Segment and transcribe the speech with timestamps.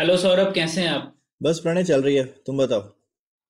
[0.00, 1.14] Hello Saurabh कैसे हैं आप?
[1.42, 2.82] बस प्रणय चल रही है। तुम बताओ।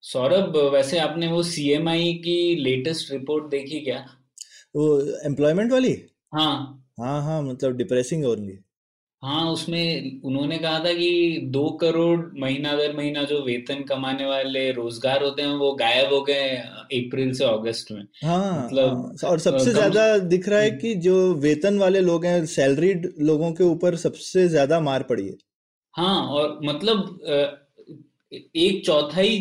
[0.02, 3.98] सौरभ वैसे आपने वो सीएमआई की लेटेस्ट रिपोर्ट देखी क्या?
[4.76, 4.86] वो
[5.24, 5.92] एम्प्लॉयमेंट वाली?
[6.34, 8.58] हाँ। हाँ हाँ मतलब डिप्रेसिंग होंगी
[9.22, 14.70] हाँ उसमें उन्होंने कहा था कि दो करोड़ महीना दर महीना जो वेतन कमाने वाले
[14.72, 19.38] रोज़गार होते हैं वो गायब हो गए अप्रैल से अगस्त में। हाँ मतलब, हाँ, और
[19.38, 23.96] सबसे ज़्यादा दिख रहा है कि जो वेतन वाले लोग हैं सैलरीड लोगों के ऊपर
[23.96, 25.36] सबसे ज़्यादा मार पड़ी है।
[25.94, 27.18] हाँ और मतलब
[28.32, 29.38] एक चौथाई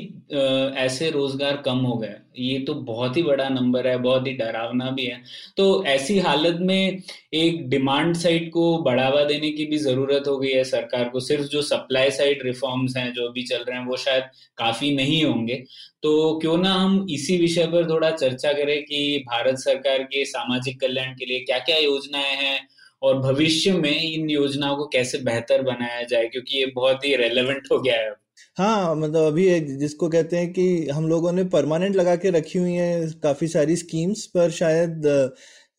[0.77, 4.89] ऐसे रोज़गार कम हो गए। ये तो बहुत ही बड़ा नंबर है, बहुत ही डरावना
[4.91, 5.21] भी है।
[5.57, 7.01] तो ऐसी हालत में
[7.33, 11.45] एक डिमांड साइड को बढ़ावा देने की भी ज़रूरत हो गई है सरकार को। सिर्फ़
[11.47, 14.23] जो सप्लाई साइड रिफॉर्म्स हैं, जो भी चल रहे हैं, वो शायद
[14.57, 15.63] काफ़ी नहीं होंगे।
[16.03, 20.79] तो क्यों ना हम इसी विषय पर थोड़ा चर्चा करें कि भारत सरकार के सामाजिक
[20.81, 22.59] कल्याण के लिए क्या क्या योजनाएँ हैं
[23.01, 27.67] और भविष्य में इन योजनाओं को कैसे बेहतर बनाया जाए क्योंकि ये बहुत ही रेलेवेंट
[27.71, 28.13] हो गया है।
[28.57, 32.59] हाँ मतलब अभी एक जिसको कहते हैं कि हम लोगों ने परमानेंट लगा के रखी
[32.59, 35.07] हुई है काफ़ी सारी स्कीम्स पर शायद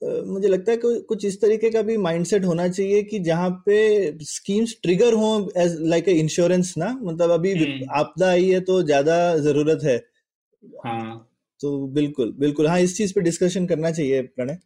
[0.02, 3.78] मुझे लगता है कि कुछ इस तरीके का भी माइंडसेट होना चाहिए कि जहाँ पे
[4.22, 8.82] स्कीम्स ट्रिगर हों एज लाइक ए इंश्योरेंस ना मतलब अभी हम्म। आपदा आई है तो
[8.82, 9.96] ज़्यादा ज़रूरत है।
[10.84, 11.26] हाँ।
[11.60, 14.58] तो बिल्कुल बिल्कुल हाँ इस चीज़ पे डिस्कशन करना चाहिए प्रणय।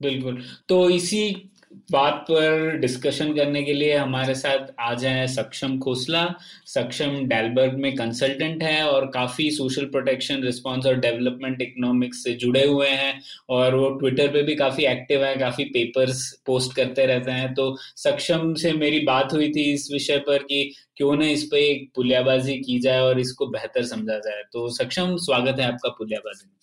[0.00, 1.51] बिल्कुल तो इसी
[1.92, 6.24] बात पर डिस्कशन करने के लिए हमारे साथ आज हैं सक्षम खोसला।
[6.66, 12.64] सक्षम डेलबर्ग में कंसल्टेंट है और काफ़ी सोशल प्रोटेक्शन रिस्पांस और डेवलपमेंट इकोनॉमिक्स से जुड़े
[12.66, 17.30] हुए हैं और वो ट्विटर पे भी काफ़ी एक्टिव है, काफ़ी पेपर्स पोस्ट करते रहते
[17.30, 21.44] हैं। तो सक्षम से मेरी बात हुई थी इस विषय पर कि क्यों ना इस
[21.44, 25.88] पर एक पुलियाबाजी की जाए और इसको बेहतर समझा जाए। तो सक्षम, स्वागत है आपका
[25.88, 26.61] पुलियाबाजी में।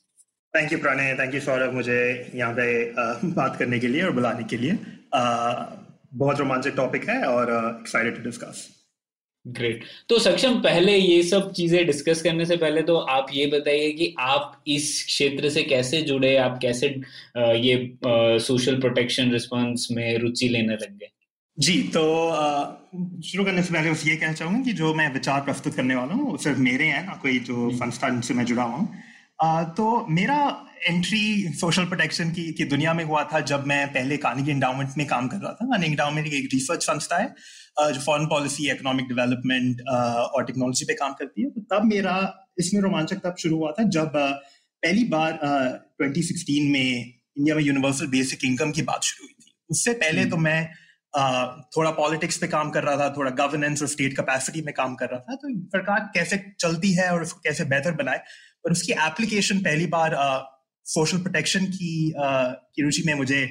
[0.53, 1.99] Thank you Pranay thank you Saurabh मुझे
[2.35, 2.65] यहाँ पे
[3.33, 4.77] बात करने के लिए और बुलाने के लिए।
[5.13, 8.67] बहुत रोमांचक टॉपिक है और एक्साइटेड टू डिस्कस
[9.45, 13.91] ग्रेट तो सक्षम पहले ये सब चीज़ें डिस्कस करने से पहले तो आप ये बताइए
[13.91, 16.87] कि आप इस क्षेत्र से कैसे जुड़े आप कैसे
[17.57, 17.77] ये
[18.47, 21.09] सोशल प्रोटेक्शन रिस्पांस में रुचि लेने लग गए?
[21.57, 22.01] जी तो
[23.25, 26.13] शुरू करने से पहले बस ये कहना चाहूँगा कि जो मैं विचार प्रस्तुत करने वाला
[26.13, 28.87] हूँ वो सिर्फ़ मेरे हैं ना कोई जो। संस्था जिनसे मैं जुड़ा हुआ हूँ।
[29.39, 30.37] तो मेरा
[30.87, 35.05] एंट्री सोशल प्रोटेक्शन की की दुनिया में हुआ था जब मैं पहले कानिगी एंडाउमेंट में
[35.07, 39.81] काम कर रहा था। कानिगी एंडाउमेंट एक रिसर्च संस्था है जो फॉरेन पॉलिसी इकोनॉमिक डेवलपमेंट
[39.89, 42.15] और टेक्नोलॉजी पे काम करती है। तो तब मेरा
[42.59, 45.49] इसमें रोमांचक तब शुरू हुआ था जब पहली बार अ,
[46.01, 50.37] 2016 में इंडिया में यूनिवर्सल बेसिक इनकम की बात शुरू हुई थी। उससे पहले तो
[50.37, 50.59] मैं
[51.75, 55.09] थोड़ा पॉलिटिक्स पे काम कर रहा था थोड़ा गवर्नेंस और स्टेट कैपेसिटी में काम कर
[55.09, 58.21] रहा था। तो सरकार कैसे चलती है और उसको कैसे बेहतर बनाए
[58.63, 60.15] पर उसकी एप्लीकेशन पहली बार
[60.85, 63.45] सोशल प्रोटेक्शन की की रुचि में मुझे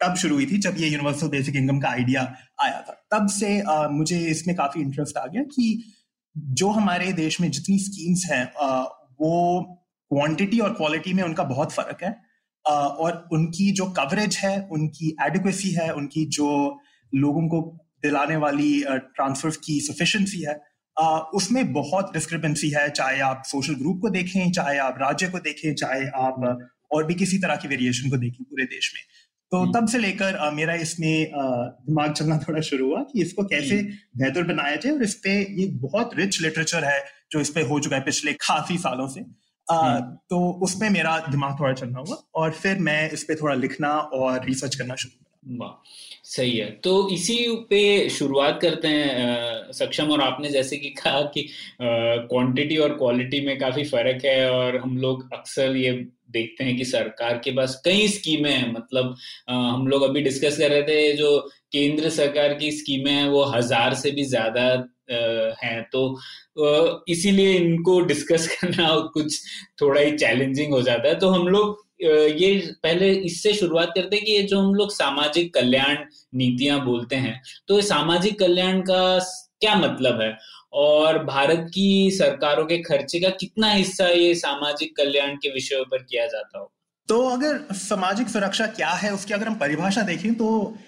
[0.00, 2.22] तब शुरू हुई थी जब ये यूनिवर्सल बेसिक इनकम का आइडिया
[2.62, 5.66] आया था। तब से मुझे इसमें काफ़ी इंटरेस्ट आ गया कि
[6.36, 8.44] जो हमारे देश में जितनी स्कीम्स हैं
[9.20, 9.62] वो
[10.10, 12.16] क्वांटिटी और क्वालिटी में उनका बहुत फ़र्क है
[12.64, 16.48] और उनकी जो कवरेज है, उनकी एडिक्वेसी है, उनकी जो
[17.12, 17.60] लोगों को
[18.02, 20.54] दिलाने वाली ट्रांसफ़र की सफिशेंसी है
[21.34, 25.74] उसमें बहुत डिस्क्रिपेंसी है चाहे आप सोशल ग्रुप को देखें चाहे आप राज्य को देखें
[25.74, 26.58] चाहे आप
[26.92, 29.02] और भी किसी तरह की वेरिएशन को देखें पूरे देश में
[29.52, 33.82] तो। तब से लेकर मेरा इसमें दिमाग चलना थोड़ा शुरू हुआ कि इसको कैसे।
[34.18, 37.80] बेहतर बनाया जाए और इस पे ये बहुत रिच लिटरेचर है जो इस पे हो
[37.80, 39.20] चुका है पिछले काफ़ी सालों से।
[40.30, 44.44] तो उसमें मेरा दिमाग थोड़ा चलना हुआ और फिर मैं इस पे थोड़ा लिखना और
[44.44, 45.70] रिसर्च करना शुरू वाह
[46.28, 47.36] सही है। तो इसी
[47.70, 47.80] पे
[48.10, 51.46] शुरुआत करते हैं अ, सक्षम। और आपने जैसे कि कहा कि
[51.80, 55.92] क्वांटिटी और क्वालिटी में काफ़ी फ़र्क है और हम लोग अक्सर ये
[56.32, 59.14] देखते हैं कि सरकार के पास कई स्कीमें हैं। मतलब
[59.48, 61.38] अ, हम लोग अभी डिस्कस कर रहे थे जो
[61.72, 64.62] केंद्र सरकार की स्कीमें हैं वो हज़ार से भी ज़्यादा
[65.62, 66.02] हैं। तो
[67.08, 69.40] इसीलिए इनको डिस्कस करना कुछ
[69.80, 74.24] थोड़ा ही चैलेंजिंग हो जाता है। तो हम लोग ये पहले इससे शुरुआत करते हैं
[74.24, 75.96] कि ये जो हम लोग सामाजिक कल्याण
[76.34, 79.18] नीतियाँ बोलते हैं तो ये सामाजिक कल्याण का
[79.60, 80.36] क्या मतलब है?
[80.72, 86.02] और भारत की सरकारों के खर्चे का कितना हिस्सा ये सामाजिक कल्याण के विषयों पर
[86.02, 86.72] किया जाता हो?
[87.08, 90.78] तो अगर सामाजिक सुरक्षा क्या है उसकी अगर हम परिभाषा देखें तो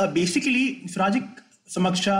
[0.00, 1.22] बेसिकली सामाजिक
[1.68, 2.16] समीक्षा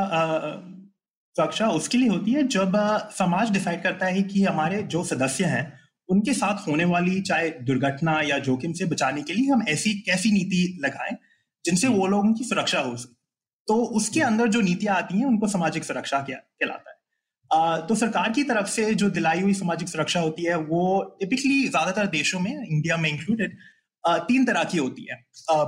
[1.37, 2.73] सुरक्षा उसके लिए होती है जब
[3.19, 5.80] समाज डिसाइड करता है कि हमारे जो सदस्य हैं
[6.11, 10.31] उनके साथ होने वाली चाहे दुर्घटना या जोखिम से बचाने के लिए हम ऐसी कैसी
[10.33, 11.17] नीति लगाएँ
[11.65, 13.15] जिनसे वो लोगों की सुरक्षा हो सके।
[13.69, 16.99] तो उसके अंदर जो नीतियाँ आती हैं उनको सामाजिक सुरक्षा कहलाता है।
[17.51, 20.83] आ, तो सरकार की तरफ़ से जो दिलाई हुई सामाजिक सुरक्षा होती है वो
[21.21, 23.57] टिपिकली ज़्यादातर देशों में इंडिया में इंक्लूडेड
[24.29, 25.17] तीन तरह की होती है।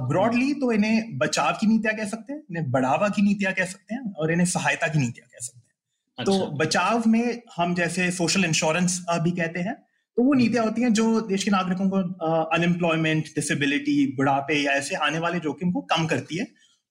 [0.08, 3.94] ब्रॉडली तो इन्हें बचाव की नीतियाँ कह सकते हैं इन्हें बढ़ावा की नीतियाँ कह सकते
[3.94, 7.74] हैं और इन्हें सहायता की नीतियाँ कह सकते हैं। तो अच्छा। तो बचाव में हम
[7.74, 9.76] जैसे सोशल इंश्योरेंस भी कहते हैं।
[10.16, 11.98] तो वो नीतियाँ होती हैं जो देश के नागरिकों को
[12.50, 16.46] अनएम्प्लॉयमेंट डिसेबिलिटी बुढ़ापे या ऐसे आने वाले जोखिम को कम करती है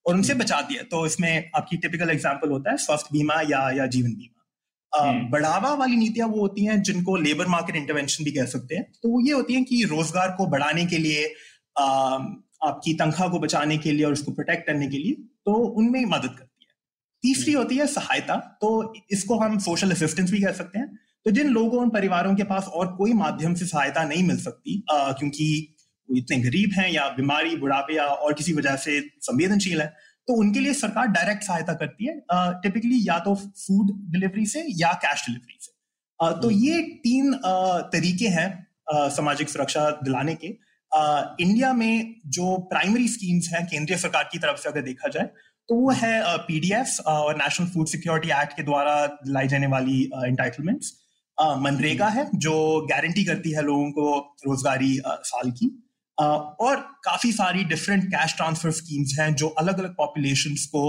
[0.06, 3.70] और उनसे हम्म। बचाती है तो इसमें आपकी टिपिकल एग्ज़ाम्पल होता है स्वास्थ्य बीमा या
[3.72, 4.42] या जीवन बीमा
[4.94, 8.84] हम्म। बढ़ावा वाली नीतियाँ वो होती हैं जिनको लेबर मार्केट इंटरवेंशन भी कह सकते हैं
[8.94, 11.26] तो वो ये होती हैं कि रोज़गार को बढ़ाने के लिए
[11.78, 15.14] आपकी तनख्वाह को बचाने के लिए और उसको प्रोटेक्ट करने के लिए
[15.46, 16.74] तो उनमें मदद करती है
[17.24, 18.72] तीसरी हम्म। होती है सहायता तो
[19.12, 22.66] इसको हम सोशल असिस्टेंस भी कह सकते हैं तो जिन लोगों और परिवारों के पास
[22.66, 25.76] और कोई माध्यम से सहायता नहीं मिल सकती आ, क्योंकि
[26.10, 29.94] वो इतने गरीब हैं या बीमारी बुढ़ापे या और किसी वजह से संवेदनशील है
[30.28, 32.22] तो उनके लिए सरकार डायरेक्ट सहायता करती है
[32.64, 35.72] टिपिकली या तो फ़ूड डिलीवरी से या कैश डिलीवरी से।
[36.20, 40.48] आ, तो हम्म। ये तीन आ, तरीके हैं सामाजिक सुरक्षा दिलाने के।
[41.44, 45.30] इंडिया में जो प्राइमरी स्कीम्स हैं केंद्रीय सरकार की तरफ़ से अगर देखा जाए
[45.70, 50.92] तो वो है पीडीएफ और नेशनल फ़ूड सिक्योरिटी एक्ट के द्वारा दिलाई जाने वाली इंटाइटलमेंट्स
[51.60, 52.56] मनरेगा है जो
[52.90, 54.18] गारंटी करती है लोगों को
[54.48, 55.70] रोजगारी साल की।
[56.18, 60.84] और काफ़ी सारी डिफरेंट कैश ट्रांसफ़र स्कीम्स हैं जो अलग अलग पॉपुलेशन को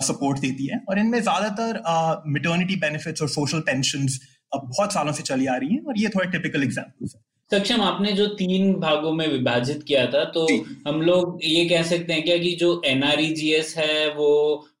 [0.00, 1.82] सपोर्ट देती है। और इनमें ज़्यादातर
[2.28, 4.06] मिटर्निटी बेनिफिट्स और सोशल पेंशन
[4.52, 8.12] बहुत सालों से चली आ रही हैं और ये थोड़े टिपिकल एग्जाम्पल्स हैं। सक्षम आपने
[8.12, 10.46] जो तीन भागों में विभाजित किया था तो
[10.86, 14.30] हम लोग ये कह सकते हैं क्या कि जो एनआरईजीएस है वो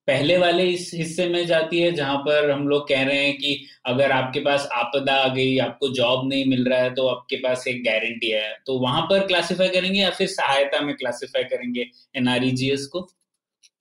[0.08, 3.66] पहले वाले इस हिस्से में जाती है जहाँ पर हम लोग कह रहे हैं कि
[3.86, 7.64] अगर आपके पास आपदा आ गई आपको जॉब नहीं मिल रहा है तो आपके पास
[7.68, 11.86] एक गारंटी है तो वहाँ पर क्लासिफाई करेंगे या फिर सहायता में क्लासिफाई करेंगे
[12.16, 13.08] एनआरईजीएस को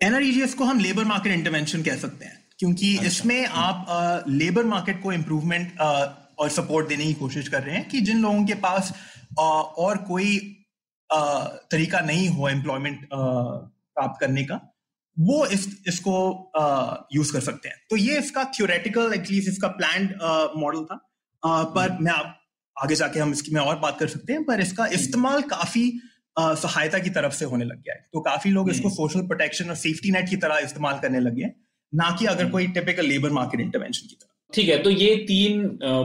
[0.01, 4.63] एनआरईजीएस को हम लेबर मार्केट इंटरवेंशन कह सकते हैं क्योंकि अच्छा। इसमें आप आ, लेबर
[4.65, 8.53] मार्केट को इम्प्रूवमेंट और सपोर्ट देने की कोशिश कर रहे हैं कि जिन लोगों के
[8.61, 8.93] पास
[9.39, 10.37] आ, और कोई
[11.09, 14.69] आ, तरीका नहीं हो एम्प्लॉयमेंट प्राप्त करने का
[15.17, 16.13] वो इस इसको
[17.13, 20.09] यूज़ कर सकते हैं तो ये इसका थियोरेटिकल एटलीस्ट इसका प्लान
[20.57, 20.99] मॉडल था
[21.43, 22.39] आ, पर हम्म। मैं आप
[22.77, 25.91] आगे जाके हम इसकी में और बात कर सकते हैं पर इसका हम्म। इस्तेमाल काफ़ी
[26.37, 29.69] सहायता की तरफ़ से होने लग गया है तो काफ़ी लोग इसको सोशल हम्म। प्रोटेक्शन
[29.69, 31.55] और सेफ्टी नेट की तरह इस्तेमाल करने लगे हैं
[31.93, 35.61] ना कि अगर कोई टिपिकल लेबर मार्केट इंटरवेंशन की तरह ठीक है तो ये तीन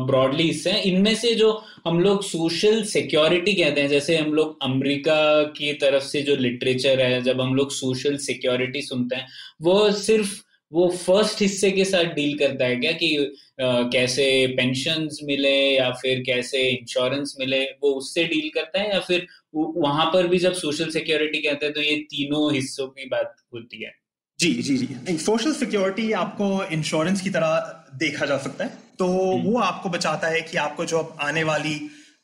[0.07, 1.51] ब्रॉडली हिस्से हैं। इनमें से जो
[1.87, 7.01] हम लोग सोशल सिक्योरिटी कहते हैं जैसे हम लोग अमेरिका की तरफ़ से जो लिटरेचर
[7.01, 9.27] है जब हम लोग सोशल सिक्योरिटी सुनते हैं
[9.63, 10.37] वो सिर्फ़
[10.73, 12.93] वो फ़र्स्ट हिस्से के साथ डील करता है क्या?
[12.93, 13.17] कि
[13.63, 19.01] आ, कैसे पेंशन मिले या फिर कैसे इंश्योरेंस मिले वो उससे डील करता है या
[19.01, 23.35] फिर वहाँ पर भी जब सोशल सिक्योरिटी कहते हैं तो ये तीनों हिस्सों की बात
[23.55, 23.93] होती है।
[24.39, 29.51] जी जी जी। सोशल सिक्योरिटी आपको इंश्योरेंस की तरह देखा जा सकता है। तो हम्म।
[29.51, 31.75] वो आपको बचाता है कि आपको जो अब आने वाली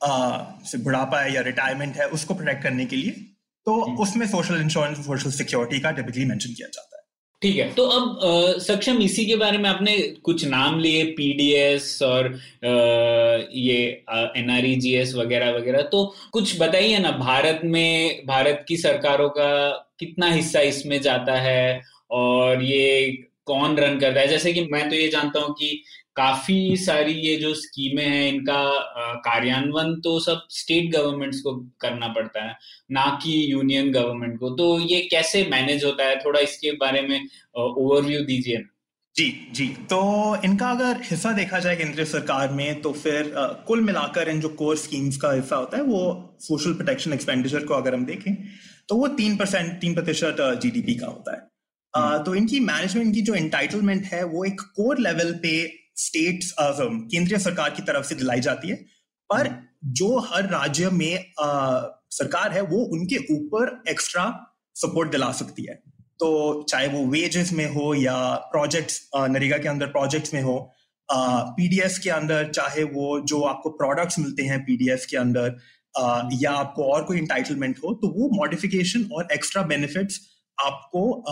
[0.05, 3.11] बुढ़ापा है या रिटायरमेंट है उसको प्रोटेक्ट करने के लिए।
[3.67, 7.03] तो हम्म। उसमें सोशल इंश्योरेंस सोशल सिक्योरिटी का टिपिकली मेंशन किया जाता है।
[7.43, 11.99] ठीक है तो अब आ, सक्षम इसी के बारे में आपने कुछ नाम लिए पीडीएस
[12.03, 12.71] और आ,
[13.53, 14.05] ये
[14.37, 19.51] एनआरईजीएस वगैरह वगैरह। तो कुछ बताइए ना भारत में भारत की सरकारों का
[19.99, 21.94] कितना हिस्सा इसमें जाता है?
[22.11, 23.11] और ये
[23.47, 24.29] कौन रन करता है?
[24.29, 25.83] जैसे कि मैं तो ये जानता हूँ कि
[26.17, 28.63] काफ़ी सारी ये जो स्कीमें हैं इनका
[29.21, 32.55] कार्यान्वयन तो सब स्टेट गवर्नमेंट्स को करना पड़ता है
[32.91, 36.17] ना कि यूनियन गवर्नमेंट को। तो ये कैसे मैनेज होता है?
[36.21, 37.21] थोड़ा इसके बारे में
[37.57, 38.63] ओवरव्यू दीजिए
[39.17, 39.99] जी जी। तो
[40.45, 44.49] इनका अगर हिस्सा देखा जाए केंद्रीय सरकार में तो फिर आ, कुल मिलाकर इन जो
[44.55, 48.35] कोर स्कीम्स का हिस्सा होता है वो सोशल प्रोटेक्शन एक्सपेंडिचर को अगर हम देखें
[48.89, 51.43] तो वो तीन परसेंट तीन प्रतिशत जीडीपी का होता है।
[51.97, 57.71] तो इनकी मैनेजमेंट की जो एंटाइटलमेंट है वो एक कोर लेवल पे स्टेट केंद्रीय सरकार
[57.71, 58.77] की तरफ़ से दिलाई जाती है।
[59.31, 59.49] पर
[59.85, 64.27] जो हर राज्य में आ, सरकार है वो उनके ऊपर एक्स्ट्रा
[64.75, 65.75] सपोर्ट दिला सकती है।
[66.19, 70.73] तो चाहे वो वेजेस में हो या प्रोजेक्ट्स नरेगा के अंदर प्रोजेक्ट्स में हो
[71.09, 75.57] पीडीएस के अंदर चाहे वो जो आपको प्रोडक्ट्स मिलते हैं पीडीएस के अंदर
[75.99, 80.21] आ, या आपको और कोई इंटाइटलमेंट हो तो वो मॉडिफिकेशन और एक्स्ट्रा बेनिफिट्स
[80.59, 81.25] आपको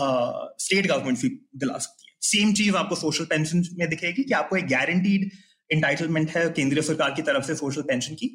[0.59, 4.57] स्टेट गवर्नमेंट भी दिला सकती है। सेम चीज़ आपको सोशल पेंशन में दिखेगी कि आपको
[4.57, 5.29] एक गारंटीड
[5.69, 8.27] इंटाइटलमेंट है केंद्रीय सरकार की तरफ़ से सोशल पेंशन की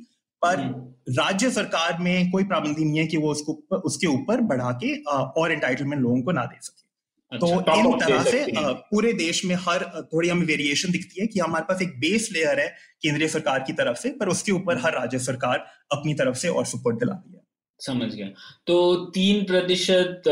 [0.43, 4.73] पर हम्म। राज्य सरकार में कोई पाबंदी नहीं है कि वो उसको उसके ऊपर बढ़ा
[4.85, 4.95] के
[5.41, 8.47] और इंटाइटलमेंट लोगों को ना दे सके। तो अच्छा, top इन तरह से
[8.91, 12.61] पूरे देश में हर थोड़ी हमें वेरिएशन दिखती है कि हमारे पास एक बेस लेयर
[12.61, 12.69] है
[13.03, 16.67] केंद्रीय सरकार की तरफ़ से पर उसके ऊपर हर राज्य सरकार अपनी तरफ़ से और
[16.67, 17.38] सपोर्ट दिलाती है।
[17.81, 18.29] समझ गया।
[18.67, 20.23] तो तीन प्रतिशत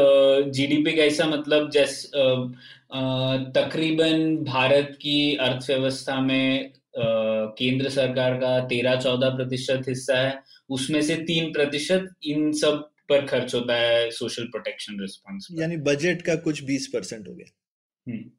[0.54, 2.02] जीडीपी का ऐसा मतलब जैस
[3.56, 6.72] तकरीबन भारत की अर्थव्यवस्था में
[7.58, 13.26] केंद्र सरकार का तेरह चौदह प्रतिशत हिस्सा है उसमें से तीन प्रतिशत इन सब पर
[13.26, 17.52] खर्च होता है सोशल प्रोटेक्शन रिस्पॉन्स यानी बजट का कुछ बीस परसेंट हो गया।
[18.06, 18.30] हम्म,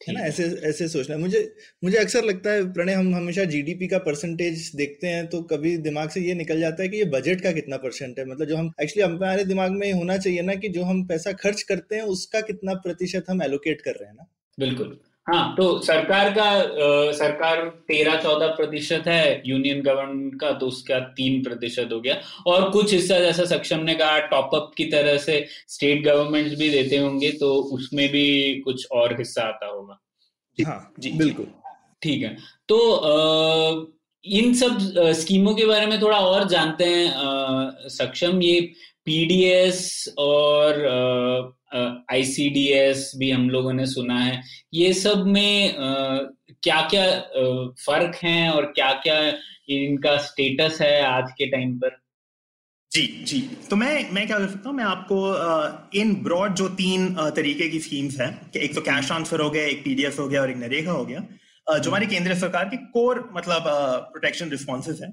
[0.00, 0.20] है ना?
[0.22, 1.40] ऐसे ऐसे सोचना। है मुझे
[1.82, 6.10] मुझे अक्सर लगता है प्रणय हम हमेशा जीडीपी का परसेंटेज देखते हैं तो कभी दिमाग
[6.10, 8.72] से ये निकल जाता है कि ये बजट का कितना परसेंट है। मतलब जो हम
[8.82, 12.40] एक्चुअली हमारे दिमाग में होना चाहिए ना कि जो हम पैसा खर्च करते हैं उसका
[12.42, 14.26] कितना प्रतिशत हम एलोकेट कर रहे हैं ना?
[14.58, 20.66] बिल्कुल। हाँ तो सरकार का अ, सरकार तेरह चौदह प्रतिशत है यूनियन गवर्नमेंट का तो
[20.66, 22.14] उसका तीन प्रतिशत हो गया।
[22.46, 26.96] और कुछ हिस्सा जैसा सक्षम ने कहा टॉपअप की तरह से स्टेट गवर्नमेंट्स भी देते
[26.96, 28.26] होंगे तो उसमें भी
[28.60, 29.98] कुछ और हिस्सा आता होगा।
[30.58, 31.46] हाँ जी, जी। बिल्कुल।
[32.02, 32.36] ठीक है
[32.68, 33.86] तो अ,
[34.24, 34.78] इन सब
[35.16, 38.60] स्कीमों के बारे में थोड़ा और जानते हैं अ, सक्षम। ये
[39.06, 40.82] पीडीएस और
[41.72, 44.40] आईसीडीएस भी हम लोगों ने सुना है।
[44.74, 47.06] ये सब में क्या क्या
[47.80, 49.20] फ़र्क हैं और क्या क्या
[49.70, 51.96] इनका स्टेटस है आज के टाइम पर?
[52.92, 54.76] जी जी। तो मैं मैं क्या कर सकता हूँ?
[54.76, 59.40] मैं आपको इन ब्रॉड जो तीन तरीके की स्कीम्स हैं कि एक तो कैश ट्रांसफ़र
[59.40, 62.64] हो गया एक पीडीएफ हो गया और एक नरेगा हो गया जो हमारी केंद्र सरकार
[62.64, 63.64] के कोर मतलब
[64.12, 65.12] प्रोटेक्शन रिस्पॉन्सेज हैं।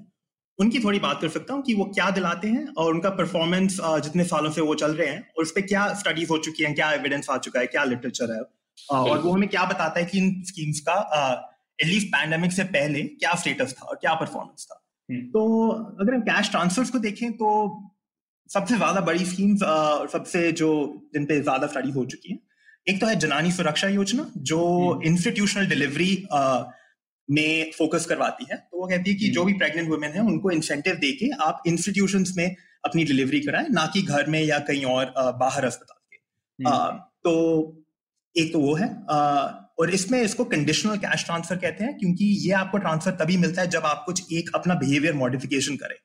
[0.58, 4.24] उनकी थोड़ी बात कर सकता हूँ कि वो क्या दिलाते हैं और उनका परफॉर्मेंस जितने
[4.24, 6.90] सालों से वो चल रहे हैं और उस पर क्या स्टडीज़ हो चुकी हैं क्या
[6.92, 8.40] एविडेंस आ चुका है क्या लिटरेचर है
[8.92, 10.96] और वो हमें क्या बताता है कि इन स्कीम्स का
[11.78, 15.68] एटलीस्ट पैंडेमिक से पहले क्या स्टेटस था और क्या परफॉर्मेंस था हम्म। तो
[16.00, 17.50] अगर हम कैश ट्रांसफर्स को देखें तो
[18.50, 19.60] सबसे ज़्यादा बड़ी स्कीम्स
[20.12, 20.70] सबसे जो
[21.14, 22.38] जिन पे ज़्यादा स्टडी हो चुकी है
[22.86, 26.12] एक तो है जनानी सुरक्षा योजना जो हम्म। इंस्टीट्यूशनल डिलीवरी
[27.28, 30.50] में फोकस करवाती है तो वो कहती है कि जो भी प्रेग्नेंट वुमेन है उनको
[30.50, 32.54] इंसेंटिव दे के आप इंस्टीट्यूशन में
[32.84, 37.34] अपनी डिलीवरी कराएँ ना कि घर में या कहीं और बाहर अस्पताल के। हम्म। तो
[38.36, 42.52] एक तो वो है अ, और इसमें इसको कंडीशनल कैश ट्रांसफ़र कहते हैं क्योंकि ये
[42.54, 45.96] आपको ट्रांसफ़र तभी मिलता है जब आप कुछ एक अपना बिहेवियर मॉडिफिकेशन करें।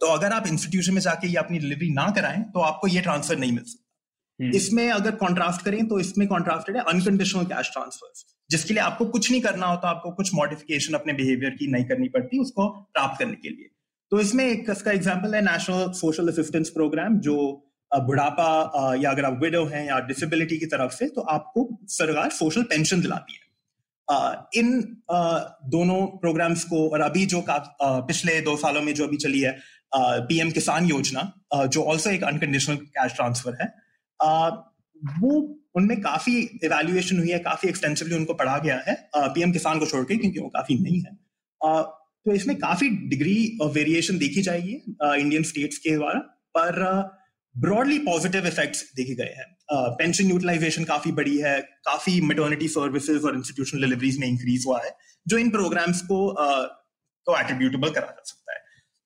[0.00, 3.38] तो अगर आप इंस्टीट्यूशन में जाके ये अपनी डिलीवरी ना कराएँ तो आपको ये ट्रांसफ़र
[3.38, 8.12] नहीं मिल सकता। हम्म, इसमें अगर कॉन्ट्रास्ट करें तो इसमें कॉन्ट्रास्टेड है अनकंडीशनल कैश ट्रांसफ़र
[8.50, 12.08] जिसके लिए आपको कुछ नहीं करना होता, आपको कुछ मॉडिफिकेशन अपने बिहेवियर की नहीं करनी
[12.10, 13.68] पड़ती उसको प्राप्त करने के लिए।
[14.12, 17.36] तो इसमें एक इसका एग्जांपल है नेशनल सोशल असिस्टेंस प्रोग्राम जो
[17.90, 22.62] बुढ़ापा या अगर आप विडो हैं या डिसेबिलिटी की तरफ़ से तो आपको सरकार सोशल
[22.64, 23.48] पेंशन दिलाती है।
[24.54, 24.80] इन
[25.70, 29.58] दोनों प्रोग्राम्स को और अभी जो पिछले दो सालों में जो अभी चली है
[29.94, 33.68] पीएम किसान योजना जो ऑल्सो एक अनकंडीशनल कैश ट्रांसफ़र है
[35.18, 35.38] वो
[35.76, 40.04] उनमें काफ़ी इवेल्युएशन हुई है काफ़ी एक्सटेंसिवली उनको पढ़ा गया है पीएम किसान को छोड़
[40.04, 41.10] के क्योंकि वो काफ़ी नहीं है।
[41.60, 41.82] अ,
[42.26, 44.72] तो इसमें काफ़ी डिग्री ऑफ़ वेरिएशन देखी जाएगी
[45.20, 46.20] इंडियन स्टेट्स के द्वारा
[46.56, 46.82] पर
[47.54, 53.36] ब्रॉडली पॉजिटिव इफेक्ट्स देखे गए हैं। पेंशन यूटिलाइजेशन काफ़ी बड़ी है काफ़ी मेटर्निटी सर्विसेज़ और
[53.36, 54.94] इंस्टीट्यूशनल डिलीवरीज में इंक्रीज हुआ है
[55.26, 56.46] जो इन प्रोग्राम्स को अ,
[57.26, 58.58] को एट्रीब्यूटेबल करा जा सकता है।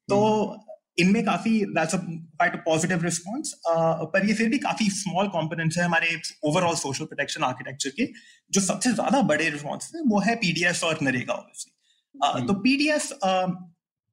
[0.09, 6.21] तो इनमें काफ़ी क्वाइट पॉजिटिव रिस्पॉन्स पर ये फिर भी काफ़ी स्मॉल कंपोनेंट्स है हमारे
[6.45, 8.07] ओवरऑल सोशल प्रोटेक्शन आर्किटेक्चर के
[8.51, 13.11] जो सबसे ज़्यादा बड़े रिस्पॉन्स है वो है पीडीएस और नरेगा ऑब्वियसली तो PDS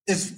[0.07, 0.31] is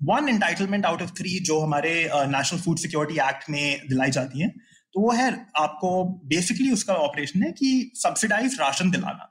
[0.00, 4.48] one entitlement out of three जो हमारे नेशनल फ़ूड सिक्योरिटी एक्ट में दिलाई जाती है।
[4.94, 5.88] तो वो है आपको
[6.26, 9.28] बेसिकली उसका ऑपरेशन है कि सब्सिडाइज राशन दिलाना।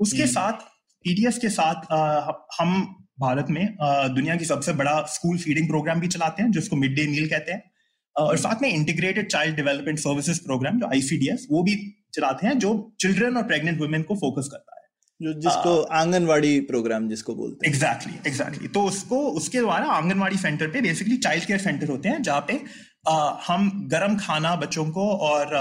[0.00, 0.52] उसके हम्म। साथ
[1.04, 2.72] पीडीएस के साथ अ, हम
[3.18, 3.76] भारत में
[4.14, 7.52] दुनिया की सबसे बड़ा स्कूल फीडिंग प्रोग्राम भी चलाते हैं जिसको मिड डे मील कहते
[7.52, 7.62] हैं।
[8.16, 11.74] और साथ में integrated child development services program जो आईसीडीएस वो भी
[12.14, 14.84] चलाते हैं जो चिल्ड्रन और प्रेग्नेंट वुमेन को फोकस करता है।
[15.20, 20.70] जो जिसको आंगनवाड़ी प्रोग्राम जिसको बोलते हैं। एग्जैक्टली एग्जैक्टली तो उसको उसके द्वारा आंगनवाड़ी सेंटर
[20.70, 22.60] पे बेसिकली चाइल्ड केयर सेंटर होते हैं जहाँ पे
[23.08, 23.14] अ,
[23.46, 25.54] हम गर्म खाना बच्चों को और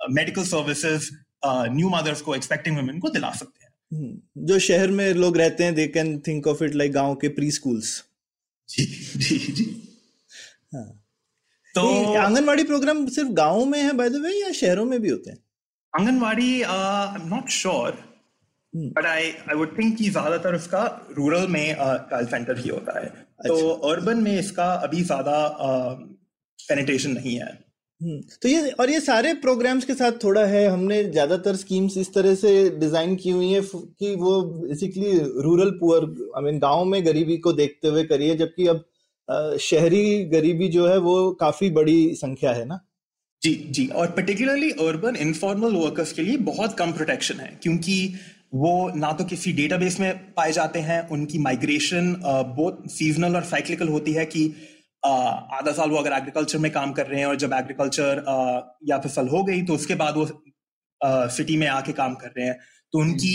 [0.00, 1.10] मेडिकल सर्विसेज़
[1.46, 5.74] न्यू मदर्स को एक्सपेक्टिंग वुमेन को दिला सकते हैं। जो शहर में लोग रहते हैं
[5.74, 7.92] they can think of it like गाँव के प्री स्कूल्स
[8.68, 9.64] जी जी जी।
[10.74, 10.84] हाँ।
[11.74, 11.82] तो
[12.16, 15.38] आंगनवाड़ी प्रोग्राम सिर्फ़ गाँवों में है बाय द वे या शहरों में भी होते हैं?
[15.94, 17.92] Anganwadi I am not sure
[18.74, 18.88] hmm.
[18.90, 23.06] But I I would think कि ज़्यादातर उसका रूरल में कॉल सेंटर ही होता है।
[23.46, 25.36] तो अर्बन में इसका अभी ज़्यादा
[26.58, 27.63] पेनिट्रेशन नहीं है। हम्म,
[28.04, 32.34] तो ये, और ये सारे प्रोग्राम्स के साथ थोड़ा है, हमने ज़्यादातर स्कीम्स इस तरह
[32.36, 36.04] से डिज़ाइन की हुई है कि वो basically rural poor
[36.36, 38.84] I mean गाँव में गरीबी को देखते हुए करिए, जबकि अब
[39.60, 42.80] शहरी गरीबी जो है वो काफ़ी बड़ी संख्या है ना?
[43.42, 48.14] जी जी, और पर्टिकुलरली अर्बन इनफॉर्मल वर्कर्स के लिए बहुत कम प्रोटेक्शन है, क्योंकि
[48.54, 53.88] वो ना तो किसी डेटाबेस में पाए जाते हैं, उनकी माइग्रेशन बहुत सीजनल और साइक्लिकल
[53.88, 54.46] होती है कि
[55.04, 58.24] आधा साल वो अगर एग्रीकल्चर में काम कर रहे हैं और जब एग्रीकल्चर
[58.88, 60.26] या फ़सल हो गई तो उसके बाद वो
[61.30, 62.58] सिटी में आके काम कर रहे हैं।
[62.92, 63.34] तो उनकी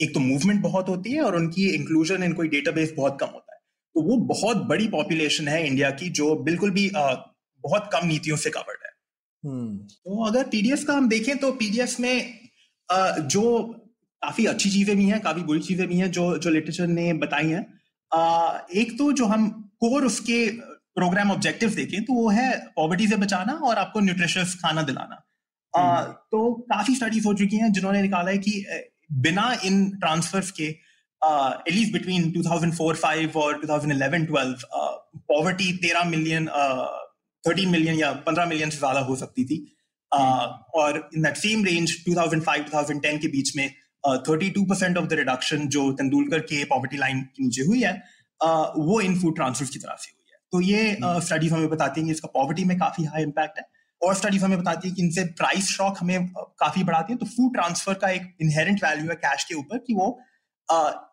[0.00, 3.54] एक तो मूवमेंट बहुत होती है और उनकी इंक्लूजन इन कोई डेटाबेस बहुत कम होता
[3.54, 3.60] है।
[3.94, 8.50] तो वो बहुत बड़ी पॉपुलेशन है इंडिया की जो बिल्कुल भी बहुत कम नीतियों से
[8.50, 8.90] कवर्ड है।
[9.44, 13.62] हम्म। तो अगर पीडीएफ का हम देखें तो पीडीएफ में जो
[14.22, 17.48] काफ़ी अच्छी चीज़ें भी हैं काफ़ी बुरी चीज़ें भी हैं जो जो लिटरेचर ने बताई
[17.48, 17.62] हैं।
[18.76, 20.48] एक तो जो हम कोर उसके
[20.94, 25.22] प्रोग्राम ऑब्जेक्टिव देखें तो वो है पॉवर्टी से बचाना और आपको न्यूट्रिशियस खाना दिलाना।
[25.76, 28.64] हम्म। तो काफ़ी स्टडीज़ हो चुकी हैं जिन्होंने निकाला है कि
[29.12, 30.68] बिना इन ट्रांसफर्स के
[31.22, 34.66] एटलीस्ट बिटवीन 2004-5 और 2011-12
[35.28, 36.48] पॉवर्टी 13 मिलियन
[37.44, 39.72] 13 मिलियन या 15 मिलियन से ज़्यादा हो सकती थी।
[40.12, 43.68] Uh, और इन दैट सेम रेंज 2005-2010 के बीच में
[44.28, 47.92] thirty two percent of the reduction जो तेंदुलकर के पॉवर्टी लाइन के नीचे हुई है
[47.94, 48.06] uh,
[48.40, 52.06] वो इन फ़ूड ट्रांसफ़र की तरफ़ से हुई है। तो ये स्टडीज़ हमें बताती हैं
[52.06, 53.64] कि इसका पॉवर्टी में काफ़ी हाई इम्पैक्ट है
[54.02, 56.28] और स्टडीज़ हमें बताती है कि इनसे प्राइस शॉक हमें
[56.60, 59.94] काफ़ी बढ़ाती है। तो फ़ूड ट्रांसफ़र का एक इनहेरेंट वैल्यू है कैश के ऊपर कि
[59.94, 60.08] वो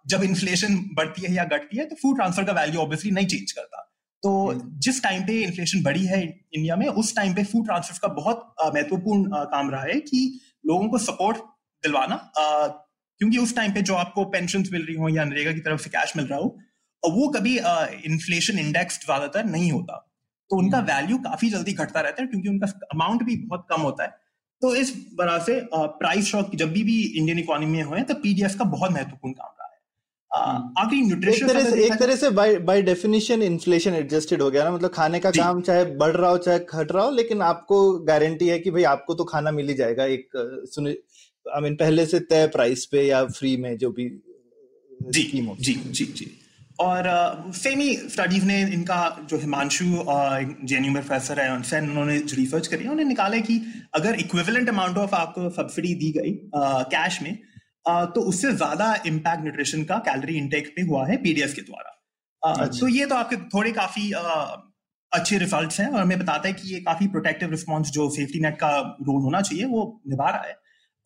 [0.09, 3.51] जब इन्फ्लेशन बढ़ती है या घटती है तो फ़ूड ट्रांसफ़र का वैल्यू ऑब्वियसली नहीं चेंज
[3.51, 3.89] करता।
[4.23, 7.99] तो हम्म। जिस टाइम पे इन्फ्लेशन बढ़ी है इंडिया में उस टाइम पे फ़ूड ट्रांसफ़र
[8.01, 10.19] का बहुत महत्वपूर्ण काम रहा है कि
[10.65, 11.37] लोगों को सपोर्ट
[11.83, 15.81] दिलवाना क्योंकि उस टाइम पे जो आपको पेंशन मिल रही हो या नरेगा की तरफ़
[15.81, 16.57] से कैश मिल रहा हो
[17.11, 17.57] वो कभी
[18.05, 19.95] इन्फ्लेशन इंडेक्स ज़्यादातर नहीं होता।
[20.49, 23.81] तो उनका वैल्यू हम्म। काफ़ी जल्दी घटता रहता है क्योंकि उनका अमाउंट भी बहुत कम
[23.81, 24.21] होता है।
[24.61, 28.55] तो इस वजह से प्राइस शॉक जब भी भी इंडियन इकोनॉमी में हुए तो पीडीएफ
[28.59, 29.79] का बहुत महत्वपूर्ण काम रहा है।
[30.31, 34.49] हम्म। आखिरी न्यूट्रिशन एक तरह से एक तरह से by by definition inflation adjusted हो
[34.51, 37.41] गया ना मतलब खाने का काम चाहे बढ़ रहा हो चाहे घट रहा हो लेकिन
[37.43, 40.37] आपको गारंटी है कि भाई आपको तो खाना मिल ही जाएगा। एक
[41.45, 44.09] आई मीन पहले से तय प्राइस पे या फ्री में जो भी
[45.09, 45.23] जी
[45.59, 46.31] जी जी जी।
[46.79, 47.07] और
[47.55, 48.97] सेम ही स्टडीज़ ने इनका
[49.29, 53.61] जो हिमांशु जेएनयू में प्रोफेसर है उनसे उन्होंने जो रिसर्च करी उन्होंने निकाला कि
[53.95, 56.31] अगर इक्विवेलेंट अमाउंट ऑफ़ आपको सब्सिडी दी गई
[56.93, 57.37] कैश में
[57.85, 61.99] आ, तो उससे ज़्यादा इम्पैक्ट न्यूट्रिशन का कैलोरी इनटेक पे हुआ है पीडीएस के द्वारा
[62.43, 64.11] अच्छा। तो ये तो आपके थोड़े काफ़ी
[65.11, 68.55] अच्छे रिजल्ट्स हैं और हमें बताता है कि ये काफ़ी प्रोटेक्टिव रिस्पॉन्स जो सेफ्टी नेट
[68.57, 68.69] का
[69.01, 70.57] रोल होना चाहिए वो निभा रहा है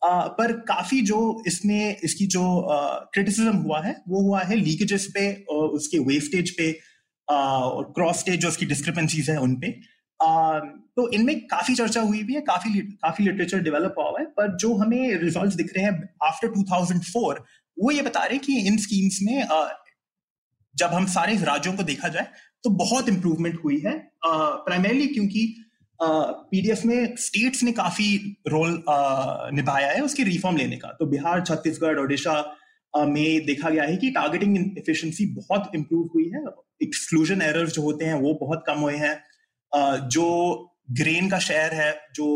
[0.02, 2.42] पर काफ़ी जो इसमें, इसकी जो
[3.14, 6.70] क्रिटिसिज्म हुआ है, वो हुआ है लीकेजेस पे और उसके वेस्टेज पे
[7.28, 9.70] और क्रॉस स्टेज जो उसकी डिस्क्रिपेंसीज है उन पे।
[10.20, 14.74] तो इनमें काफ़ी चर्चा हुई भी है, काफ़ी काफ़ी लिटरेचर डेवलप हुआ है, पर जो
[14.76, 17.44] हमें रिजल्ट्स दिख रहे हैं आफ्टर 2004
[17.76, 19.46] वो ये बता रहे हैं कि इन स्कीम्स में
[20.74, 22.26] जब हम सारे राज्यों को देखा जाए
[22.64, 23.92] तो बहुत इंप्रूवमेंट हुई है
[24.24, 25.42] प्राइमरली क्योंकि
[26.00, 28.16] पीडीएफ में स्टेट्स ने काफ़ी
[28.48, 28.82] रोल
[29.54, 32.34] निभाया है उसकी रिफॉर्म लेने का। तो बिहार, छत्तीसगढ़, ओडिशा
[32.94, 36.42] में देखा गया है कि टारगेटिंग एफिशिएंसी बहुत इंप्रूव हुई है।
[36.82, 40.26] एक्सक्लूजन एरर्स जो होते हैं वो बहुत कम हुए हैं। जो
[40.92, 42.26] ग्रेन का शेयर है, जो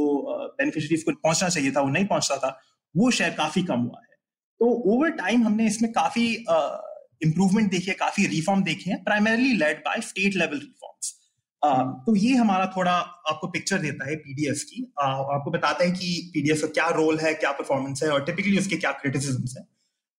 [0.59, 2.59] बेनिफिशरीज को पहुँचना चाहिए था, वो नहीं पहुँचता था,
[2.95, 4.17] वो शेयर काफ़ी कम हुआ है।
[4.61, 9.79] तो ओवर टाइम हमने इसमें काफ़ी इंप्रूवमेंट देखी है, काफ़ी रिफॉर्म देखे हैं primarily led
[9.79, 11.19] by state level reforms
[11.63, 16.61] तो ये हमारा थोड़ा आपको पिक्चर देता है पीडीएफ की। आपको बताता है कि पीडीएफ
[16.61, 19.65] का क्या रोल है क्या परफॉर्मेंस है और टिपिकली उसके क्या क्रिटिसिज्म है।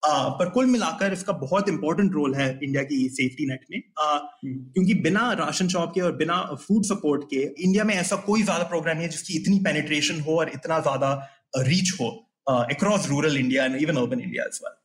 [0.03, 4.93] पर कुल मिलाकर इसका बहुत इंपॉर्टेंट रोल है इंडिया की सेफ्टी नेट में। हम्म। क्योंकि
[5.01, 8.97] बिना राशन शॉप के और बिना फ़ूड सपोर्ट के इंडिया में ऐसा कोई ज़्यादा प्रोग्राम
[8.97, 11.11] नहीं है जिसकी इतनी पेनिट्रेशन हो और इतना ज़्यादा
[11.67, 12.09] रीच हो
[12.49, 14.75] across rural India and even urban India as well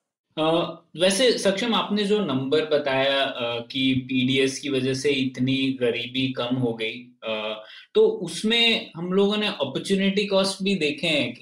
[0.97, 3.33] वैसे सक्षम आपने जो नंबर बताया
[3.73, 7.15] कि पीडीएस की वजह से इतनी गरीबी कम हो गई
[7.95, 11.35] तो उसमें हम लोगों ने अपॉर्चुनिटी कॉस्ट भी देखे हैं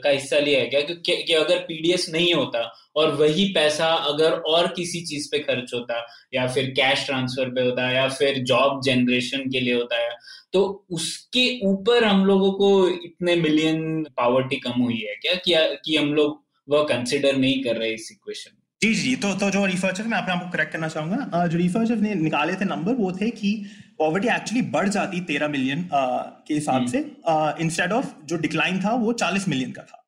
[0.00, 0.80] का हिस्सा लिया है क्या?
[0.80, 5.74] कि, कि अगर पीडीएस नहीं होता और वही पैसा अगर और किसी चीज़ पे खर्च
[5.74, 10.10] होता या फिर कैश ट्रांसफ़र पे होता या फिर जॉब जनरेशन के लिए होता है
[10.52, 15.60] तो उसके ऊपर हम लोगों को इतने मिलियन पावर्टी कम हुई है क्या?
[15.60, 19.64] कि हम लोग वह कंसिडर नहीं कर रहे इस इक्वेशन जी जी तो तो जो
[19.66, 23.30] रिसर्चर मैं अपने आपको करेक्ट करना चाहूँगा। जो रिसर्चर ने निकाले थे नंबर वो थे
[23.30, 23.50] कि
[23.98, 26.98] पॉवर्टी एक्चुअली बढ़ जाती तेरह मिलियन के हिसाब हम्म। से।
[27.64, 30.04] इंस्टेड ऑफ़ जो डिक्लाइन था वो चालीस मिलियन का था।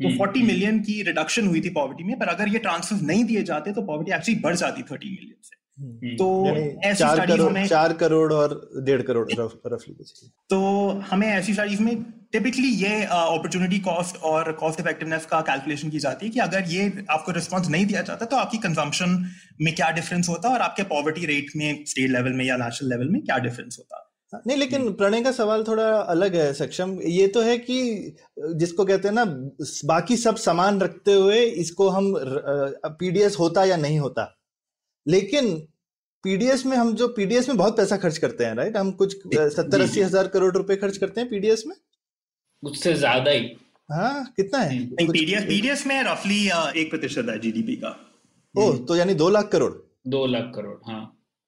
[0.00, 3.00] तो फोर्टी हम्म, मिलियन हम्म। की रिडक्शन हुई थी पॉवर्टी में पर अगर ये ट्रांसफ़र
[3.02, 6.26] नहीं दिए जाते तो पॉवर्टी एक्चुअली बढ़ जाती थर्टी मिलियन से। हम्म। तो
[6.94, 9.26] चार करोड़ चार करोड़ और डेढ़ करोड़
[9.66, 9.94] रफली
[10.50, 10.58] तो
[11.10, 16.26] हमें ऐसी स्टडीज़ में टिपिकली ये अपॉर्चुनिटी कॉस्ट और कॉस्ट इफेक्टिवनेस का कैलकुलेशन की जाती
[16.26, 19.18] है कि अगर ये आपको रिस्पांस नहीं दिया जाता तो आपकी कंजम्पशन
[19.62, 23.08] में क्या डिफरेंस होता और आपके पॉवर्टी रेट में स्टेट लेवल में या नेशनल लेवल
[23.08, 24.00] में क्या डिफरेंस होता।
[24.46, 28.16] नहीं लेकिन प्रणय का सवाल थोड़ा अलग है सक्षम। ये तो है कि
[28.54, 29.24] जिसको कहते हैं ना
[29.84, 32.12] बाकी सब सामान रखते हुए इसको हम
[32.86, 34.24] पीडीएस होता या नहीं होता?
[35.06, 35.54] लेकिन
[36.24, 39.80] पीडीएस में हम जो पीडीएस में बहुत पैसा खर्च करते हैं राइट हम कुछ सत्तर
[39.80, 41.74] अस्सी हज़ार करोड़ रुपए खर्च करते हैं पीडीएस में?
[42.62, 43.52] उससे ज़्यादा ही।
[43.88, 44.78] हाँ कितना है?
[44.96, 46.40] पीडीएस पीडीएस में रफली
[46.80, 47.96] एक प्रतिशत है जीडीपी का।
[48.54, 49.72] ओ तो यानी दो लाख करोड़?
[50.08, 51.02] दो लाख करोड़ हाँ।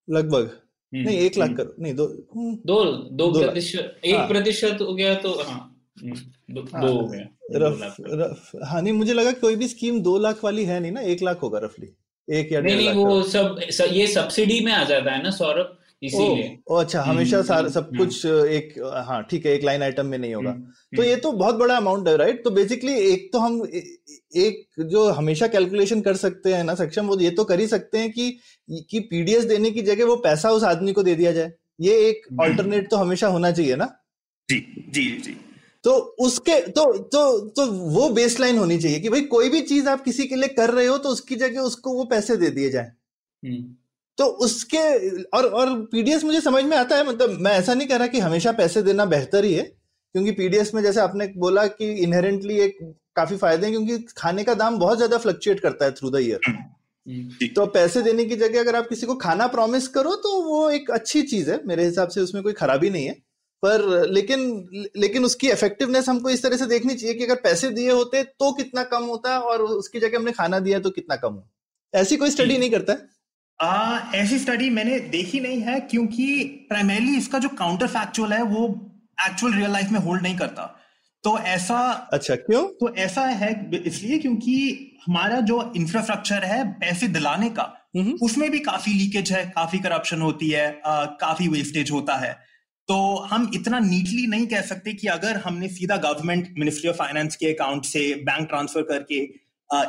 [0.08, 0.50] लगभग?
[0.92, 2.04] हम्म, नहीं एक लाख हम्म। करोड़ नहीं दो
[2.36, 7.06] हम्म। दो दो प्रतिशत एक हाँ। प्रतिशत हो गया तो हाँ दो, हाँ, दो हो
[7.08, 10.92] गया रफ रफ हाँ नहीं मुझे लगा कोई भी स्कीम दो लाख वाली है नहीं
[10.92, 11.88] ना एक लाख होगा रफली
[12.28, 15.76] एक या नहीं नहीं वो सब स, ये सब्सिडी में आ जाता है ना सौरभ
[16.02, 18.74] इसीलिए। ओ, अच्छा हमेशा हम्म, सारा सब हम्म। कुछ एक
[19.06, 21.76] हाँ ठीक है एक लाइन आइटम में नहीं होगा। हम्म, तो ये तो बहुत बड़ा
[21.76, 23.62] अमाउंट है राइट तो बेसिकली एक तो हम
[24.36, 27.98] एक जो हमेशा कैलकुलेशन कर सकते हैं ना सक्षम वो ये तो कर ही सकते
[27.98, 28.30] हैं कि
[28.90, 32.26] कि पीडीएस देने की जगह वो पैसा उस आदमी को दे दिया जाए। ये एक
[32.40, 33.86] ऑल्टरनेट तो हमेशा होना चाहिए ना।
[34.48, 34.58] जी
[34.90, 35.36] जी जी।
[35.86, 40.02] तो उसके तो तो तो वो बेसलाइन होनी चाहिए कि भाई कोई भी चीज़ आप
[40.04, 42.92] किसी के लिए कर रहे हो तो उसकी जगह उसको वो पैसे दे दिए जाए।
[44.18, 44.78] तो उसके
[45.28, 48.18] और और पीडीएस मुझे समझ में आता है मतलब मैं ऐसा नहीं कह रहा कि
[48.18, 52.78] हमेशा पैसे देना बेहतर ही है क्योंकि पीडीएस में जैसे आपने बोला कि इनहेरेंटली एक
[53.16, 56.40] काफ़ी फ़ायदे हैं क्योंकि खाने का दाम बहुत ज़्यादा फ्लक्चुएट करता है थ्रू द ईयर
[57.54, 60.90] तो पैसे देने की जगह अगर आप किसी को खाना प्रॉमिस करो तो वो एक
[60.90, 63.16] अच्छी चीज़ है मेरे हिसाब से उसमें कोई खराबी नहीं है।
[63.62, 64.40] पर लेकिन
[64.96, 68.52] लेकिन उसकी इफेक्टिवनेस हमको इस तरह से देखनी चाहिए कि अगर पैसे दिए होते तो
[68.52, 71.48] कितना कम होता और उसकी जगह हमने खाना दिया तो कितना कम हो।
[71.94, 72.92] ऐसी कोई स्टडी नहीं करता?
[72.92, 73.08] है
[73.60, 78.66] आ, ऐसी स्टडी मैंने देखी नहीं है क्योंकि प्राइमरली इसका जो काउंटर फैक्चुअल है वो
[79.28, 80.82] एक्चुअल रियल लाइफ में होल्ड नहीं करता।
[81.24, 82.62] तो ऐसा अच्छा क्यों?
[82.62, 87.72] तो ऐसा है इसलिए क्योंकि हमारा जो इंफ्रास्ट्रक्चर है पैसे दिलाने का
[88.22, 92.45] उसमें भी काफ़ी लीकेज है काफ़ी करप्शन होती है आ, काफ़ी वेस्टेज होता है।
[92.88, 92.96] तो
[93.30, 97.52] हम इतना नीटली नहीं कह सकते कि अगर हमने सीधा गवर्नमेंट मिनिस्ट्री ऑफ़ फाइनेंस के
[97.52, 99.16] अकाउंट से बैंक ट्रांसफ़र करके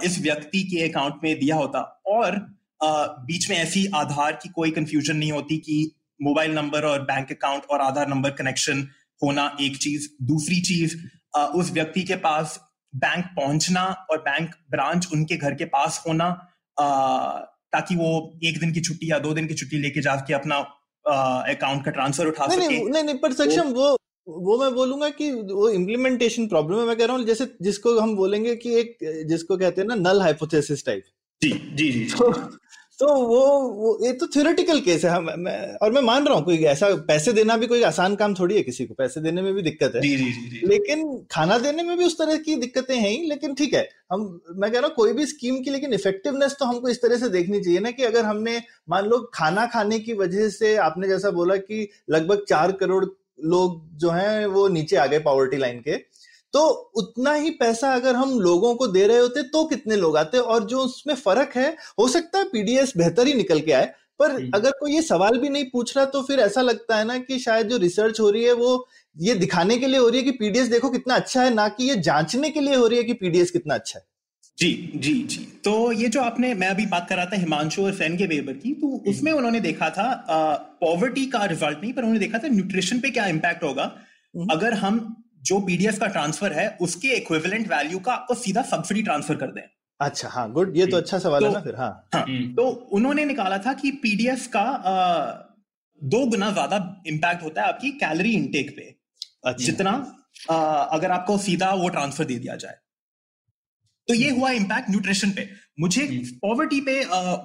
[0.06, 2.36] इस व्यक्ति के अकाउंट में दिया होता। और
[2.82, 7.66] बीच में ऐसी आधार की कोई कंफ्यूजन नहीं होती कि मोबाइल नंबर और बैंक अकाउंट
[7.72, 8.88] और आधार नंबर कनेक्शन
[9.22, 10.96] होना एक चीज़। दूसरी चीज़
[11.56, 12.60] उस व्यक्ति के पास
[12.94, 16.30] बैंक पहुँचना और बैंक ब्रांच उनके घर के पास होना
[16.78, 18.10] ताकि वो
[18.44, 20.60] एक दिन की छुट्टी या दो दिन की छुट्टी लेके जाके अपना
[21.08, 25.10] अकाउंट का ट्रांसफ़र उठा नहीं, सके। नहीं नहीं नहीं पर सक्षम वो वो मैं बोलूँगा
[25.10, 28.98] कि वो इम्प्लीमेंटेशन प्रॉब्लम है मैं कह रहा हूँ जैसे जिसको हम बोलेंगे कि एक
[29.28, 31.04] जिसको कहते हैं ना नल हाइपोथेसिस टाइप
[31.42, 32.32] जी जी जी। तो,
[33.00, 33.40] तो वो
[33.72, 36.88] वो ये तो थ्योरेटिकल केस है हम मैं और मैं मान रहा हूँ कोई ऐसा
[37.08, 39.96] पैसे देना भी कोई आसान काम थोड़ी है किसी को पैसे देने में भी दिक्कत
[39.96, 40.68] है जी, जी, जी, जी.
[40.68, 44.24] लेकिन खाना देने में भी उस तरह की दिक्कतें हैं ही लेकिन ठीक है हम
[44.56, 47.30] मैं कह रहा हूँ कोई भी स्कीम की लेकिन इफेक्टिवनेस तो हमको इस तरह से
[47.30, 51.32] देखनी चाहिए ना कि अगर हमने मान लो खाना खाने की वजह से आपने जैसा
[51.32, 53.06] बोला कि लगभग चार करोड़
[53.46, 55.98] लोग जो हैं वो नीचे आ गए पॉवर्टी लाइन के
[56.54, 60.38] तो उतना ही पैसा अगर हम लोगों को दे रहे होते तो कितने लोग आते?
[60.38, 64.32] और जो उसमें फ़र्क है हो सकता है पीडीएस बेहतर ही निकल के आए पर
[64.56, 67.40] अगर कोई ये सवाल भी नहीं पूछ रहा तो फिर ऐसा लगता है ना कि
[67.40, 70.32] शायद जो रिसर्च हो रही है वो ये दिखाने के लिए हो रही है कि
[70.38, 73.14] पीडीएस देखो कितना अच्छा है ना कि ये जांचने के लिए हो रही है कि
[73.16, 74.06] पीडीएस कितना अच्छा है।
[74.58, 77.94] जी जी जी। तो ये जो आपने मैं अभी बात कर रहा था हिमांशु और
[77.96, 80.08] फ़ैन के वेबर की तो उसमें उन्होंने देखा था
[80.82, 84.74] पॉवर्टी का रिज़ल्ट नहीं पर उन्होंने देखा था न्यूट्रिशन पे क्या इम्पैक्ट होगा। हम्म। अगर
[84.76, 85.00] हम
[85.48, 89.62] जो पीडीएफ का ट्रांसफ़र है उसके इक्विवेलेंट वैल्यू का आपको सीधा सब्सिडी ट्रांसफ़र कर दें।
[90.00, 92.64] अच्छा हाँ गुड ये तो अच्छा सवाल तो, है ना फिर हाँ, हाँ हम्म। तो
[92.94, 94.96] उन्होंने निकाला था कि पीडीएफ का आ,
[96.02, 98.84] दो गुना ज़्यादा इंपैक्ट होता है आपकी कैलोरी इनटेक पे।
[99.46, 99.92] अच्छा। जितना
[100.52, 100.56] आ,
[100.94, 102.76] अगर आपको सीधा वो ट्रांसफ़र दे दिया जाए।
[104.08, 105.48] तो ये हुआ इम्पैक्ट न्यूट्रिशन पे।
[105.80, 106.06] मुझे
[106.42, 107.04] पॉवर्टी हम्म। पे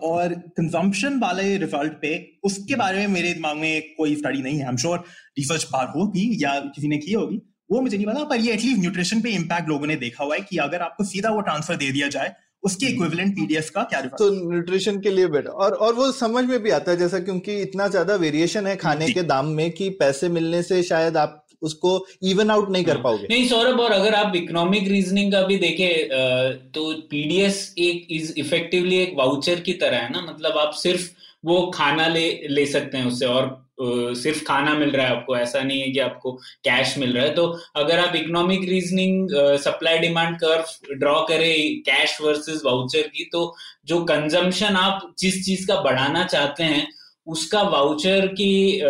[0.08, 2.12] और कंजम्पशन वाले रिज़ल्ट पे
[2.44, 4.98] उसके बारे में मेरे दिमाग में कोई स्टडी नहीं है। आई एम श्योर
[5.38, 7.40] रिसर्च बार होगी या किसी ने की होगी।
[7.72, 10.40] वो मुझे नहीं पता पर ये एटलीस्ट न्यूट्रिशन पे इम्पैक्ट लोगों ने देखा हुआ है
[10.40, 12.32] कि अगर आपको सीधा वो ट्रांसफ़र दे दिया जाए
[12.62, 16.58] उसके इक्विवेलेंट पीडीएफ का क्या तो न्यूट्रिशन के लिए बेटर और और वो समझ में
[16.62, 20.28] भी आता है जैसा क्योंकि इतना ज़्यादा वेरिएशन है खाने के दाम में कि पैसे
[20.28, 24.14] मिलने से शायद आप उसको इवन आउट नहीं कर हाँ। पाओगे। नहीं सौरभ और अगर
[24.14, 29.96] आप इकोनॉमिक रीजनिंग का भी देखें तो पीडीएस एक इज़ इफेक्टिवली एक वाउचर की तरह
[29.96, 31.10] है ना मतलब आप सिर्फ़
[31.44, 35.60] वो खाना ले ले सकते हैं उससे और सिर्फ़ खाना मिल रहा है आपको, ऐसा
[35.62, 36.32] नहीं है कि आपको
[36.64, 39.28] कैश मिल रहा है। तो अगर आप economic reasoning
[39.60, 43.54] supply demand curve draw करें कैश वर्सेस वाउचर की तो
[43.86, 46.86] जो कंजम्पशन आप जिस चीज़ का बढ़ाना चाहते हैं,
[47.26, 48.80] उसका वाउचर की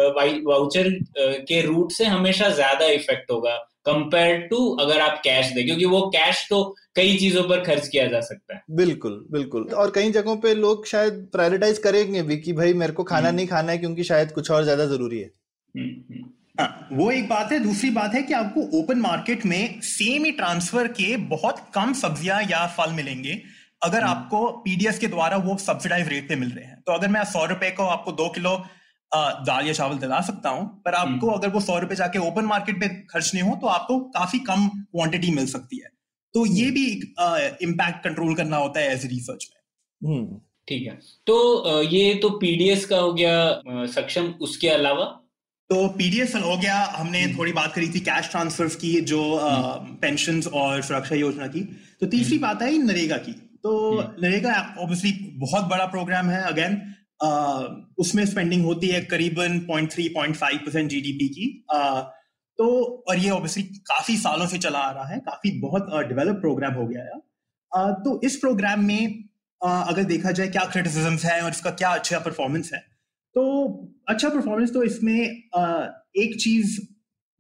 [0.47, 5.85] वाउचर के रूट से हमेशा ज़्यादा इफ़ेक्ट होगा। कंपेयर टू अगर आप कैश दे क्योंकि
[5.85, 6.63] वो कैश तो
[6.97, 10.87] कई चीज़ों पर खर्च किया जा सकता है बिल्कुल बिल्कुल और कई जगहों पे लोग
[10.87, 14.33] शायद प्रायोरिटाइज करेंगे भी कि भाई मेरे को खाना हम्म। नहीं खाना है क्योंकि शायद
[14.33, 15.31] कुछ और ज़्यादा ज़रूरी है
[15.75, 19.81] हम्म, हम्म। हाँ, वो एक बात है दूसरी बात है कि आपको ओपन मार्केट में
[19.83, 23.41] सेम ही ट्रांसफ़र के बहुत कम सब्ज़ियाँ या फल मिलेंगे
[23.83, 27.25] अगर। आपको पीडीएस के द्वारा वो सब्सिडाइज रेट पे मिल रहे हैं तो अगर मैं
[27.25, 28.57] सौ रुपए को आपको दो किलो
[29.13, 32.45] दाल या चावल दिला सकता हूँ पर आपको हम्म। अगर वो सौ रुपए जाके ओपन
[32.45, 35.91] मार्केट पे खर्चने हो तो आपको काफ़ी कम क्वांटिटी मिल सकती है
[36.35, 39.61] तो ये भी एक इम्पैक्ट कंट्रोल करना होता है एज रिसर्च में
[40.01, 45.05] हम्म। ठीक है तो ये तो पीडीएस का हो गया सक्षम उसके अलावा
[45.71, 49.23] तो पीडीएस हो गया हमने हम्म। थोड़ी बात करी थी कैश ट्रांसफ़र की जो
[50.01, 51.61] पेंशन हम्म। और सुरक्षा योजना की
[52.01, 53.73] तो तीसरी हम्म। बात है नरेगा की तो
[54.19, 56.81] नरेगा ऑब्वियसली बहुत बड़ा प्रोग्राम है अगेन
[57.99, 62.03] उसमें स्पेंडिंग होती है करीबन point three point five percent GDP की। uh,
[62.59, 62.67] तो
[63.09, 66.87] और ये ऑब्वियसली काफ़ी सालों से चला आ रहा है काफ़ी बहुत डेवलप प्रोग्राम हो
[66.87, 67.21] गया है।
[68.03, 69.25] तो इस प्रोग्राम में
[69.61, 72.81] अगर देखा जाए क्या क्रिटिसिज्म है और इसका क्या अच्छा परफॉर्मेंस है
[73.37, 73.43] तो
[74.09, 76.81] अच्छा परफॉर्मेंस तो इसमें एक चीज़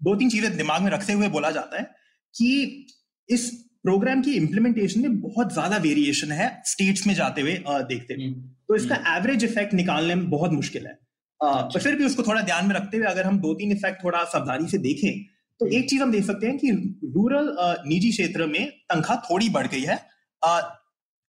[0.00, 1.84] दो तीन चीज़ें दिमाग में रखते हुए बोला जाता है
[2.34, 2.86] कि
[3.28, 3.50] इस
[3.82, 8.50] प्रोग्राम की इम्प्लीमेंटेशन में बहुत ज़्यादा वेरिएशन है स्टेट्स में जाते हुए देखते हुए। हम्म,
[8.72, 10.92] तो इसका एवरेज हम्म। इफ़ेक्ट निकालने में बहुत मुश्किल है
[11.40, 14.04] पर अच्छा। फिर भी उसको थोड़ा ध्यान में रखते हुए अगर हम दो तीन इफ़ेक्ट
[14.04, 15.10] थोड़ा सावधानी से देखें
[15.60, 16.70] तो हम्म। एक चीज़ हम देख सकते हैं कि
[17.16, 17.56] रूरल
[17.86, 19.98] निजी क्षेत्र में तनख्वाह थोड़ी बढ़ गई है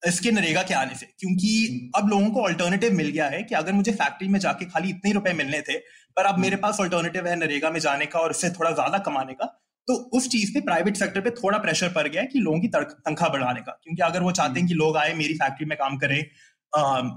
[0.02, 3.54] इसके नरेगा के आने से क्योंकि हम्म। अब लोगों को ऑल्टरनेटिव मिल गया है कि
[3.54, 5.78] अगर मुझे फैक्ट्री में जाके खाली इतने रुपए मिलने थे
[6.16, 9.34] पर अब मेरे। पास ऑल्टरनेटिव है नरेगा में जाने का और उससे थोड़ा ज़्यादा कमाने
[9.34, 9.46] का
[9.88, 12.68] तो उस चीज़ पे प्राइवेट सेक्टर पे थोड़ा प्रेशर पड़ गया है कि लोगों की
[12.68, 15.96] तनख्वाह बढ़ाने का क्योंकि अगर वो चाहते हैं कि लोग आए मेरी फैक्ट्री में काम
[15.96, 16.20] करें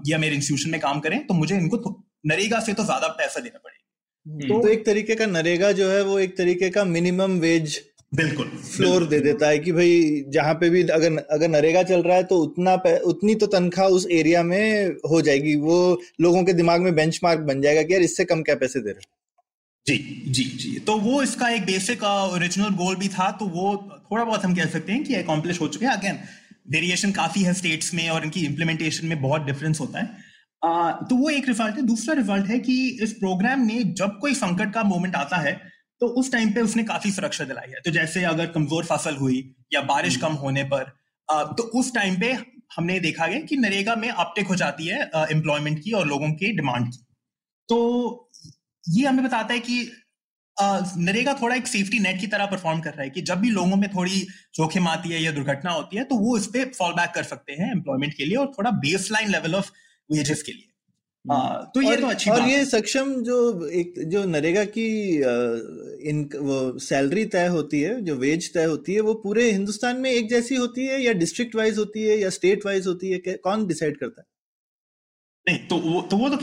[0.08, 1.78] या मेरे इंस्टीट्यूशन में काम करें तो मुझे इनको
[2.28, 6.02] नरेगा से तो ज़्यादा पैसा देना पड़ेगा। तो, तो एक तरीके का नरेगा जो है
[6.04, 10.70] वो एक तरीके का मिनिमम वेज बिल्कुल। फ्लोर दे देता है कि भाई जहाँ पे
[10.70, 12.74] भी अगर अगर नरेगा चल रहा है तो उतना
[13.06, 15.78] उतनी तो तनख्वाह उस एरिया में हो जाएगी। वो
[16.22, 19.14] लोगों के दिमाग में बेंचमार्क बन जाएगा कि यार इससे कम क्या पैसे दे रहे
[19.88, 19.98] जी
[20.30, 23.76] जी जी। तो वो इसका एक बेसिक ओरिजिनल गोल भी था तो वो
[24.12, 26.20] थोड़ा बहुत हम कह सकते हैं कि अकॉम्प्लिश हो चुके हैं। अगेन
[26.66, 30.24] वेरिएशन काफ़ी है स्टेट्स में और इनकी इम्प्लीमेंटेशन में बहुत डिफरेंस होता है।
[30.62, 34.34] आ, तो वो एक रिज़ल्ट है। दूसरा रिज़ल्ट है कि इस प्रोग्राम में जब कोई
[34.36, 35.54] संकट का मोमेंट आता है
[36.02, 39.38] तो उस टाइम पे उसने काफ़ी सुरक्षा दिलाई है। तो जैसे अगर कमज़ोर फ़सल हुई
[39.74, 40.84] या बारिश हम्म। कम होने पर
[41.30, 42.32] तो उस टाइम पे
[42.76, 45.00] हमने देखा गया कि नरेगा में अपटेक हो जाती है
[45.32, 47.06] एम्प्लॉयमेंट की और लोगों की डिमांड की।
[47.70, 47.78] तो
[48.84, 49.80] ये हमें बताता है कि
[50.62, 53.76] नरेगा थोड़ा एक सेफ्टी नेट की तरह परफॉर्म कर रहा है कि जब भी लोगों
[53.76, 57.12] में थोड़ी जोखिम आती है या दुर्घटना होती है तो वो इस पे फॉल बैक
[57.16, 59.72] कर सकते हैं एम्प्लॉयमेंट के लिए और थोड़ा base line level of
[60.12, 60.68] wages के लिए।
[61.32, 64.64] आ, हम्म। तो ये और, तो अच्छी और बात ये सक्षम जो एक जो नरेगा
[64.64, 65.16] की
[66.10, 70.12] इन वो सैलरी तय होती है जो वेज तय होती है वो पूरे हिंदुस्तान में
[70.12, 73.18] एक जैसी होती है या डिस्ट्रिक्ट वाइज होती है या स्टेट वाइज होती है?
[73.18, 74.35] कौन डिसाइड करता है?
[75.48, 76.38] नहीं तो वो तो वो तो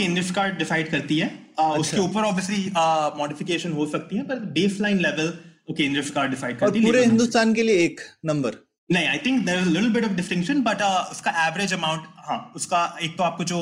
[0.59, 1.27] डिसाइड करती है।
[1.61, 2.71] आ, अच्छा। उसके ऊपर ऑब्वियसली
[3.19, 5.29] मॉडिफिकेशन हो सकती है पर बेस लाइन लेवल
[5.69, 8.57] तो केंद्र सरकार डिसाइड करती है। पूरे हिंदुस्तान के लिए एक नंबर
[8.91, 13.17] नहीं I think there little bit of distinction but उसका एवरेज अमाउंट हाँ उसका एक
[13.19, 13.59] तो आपको जो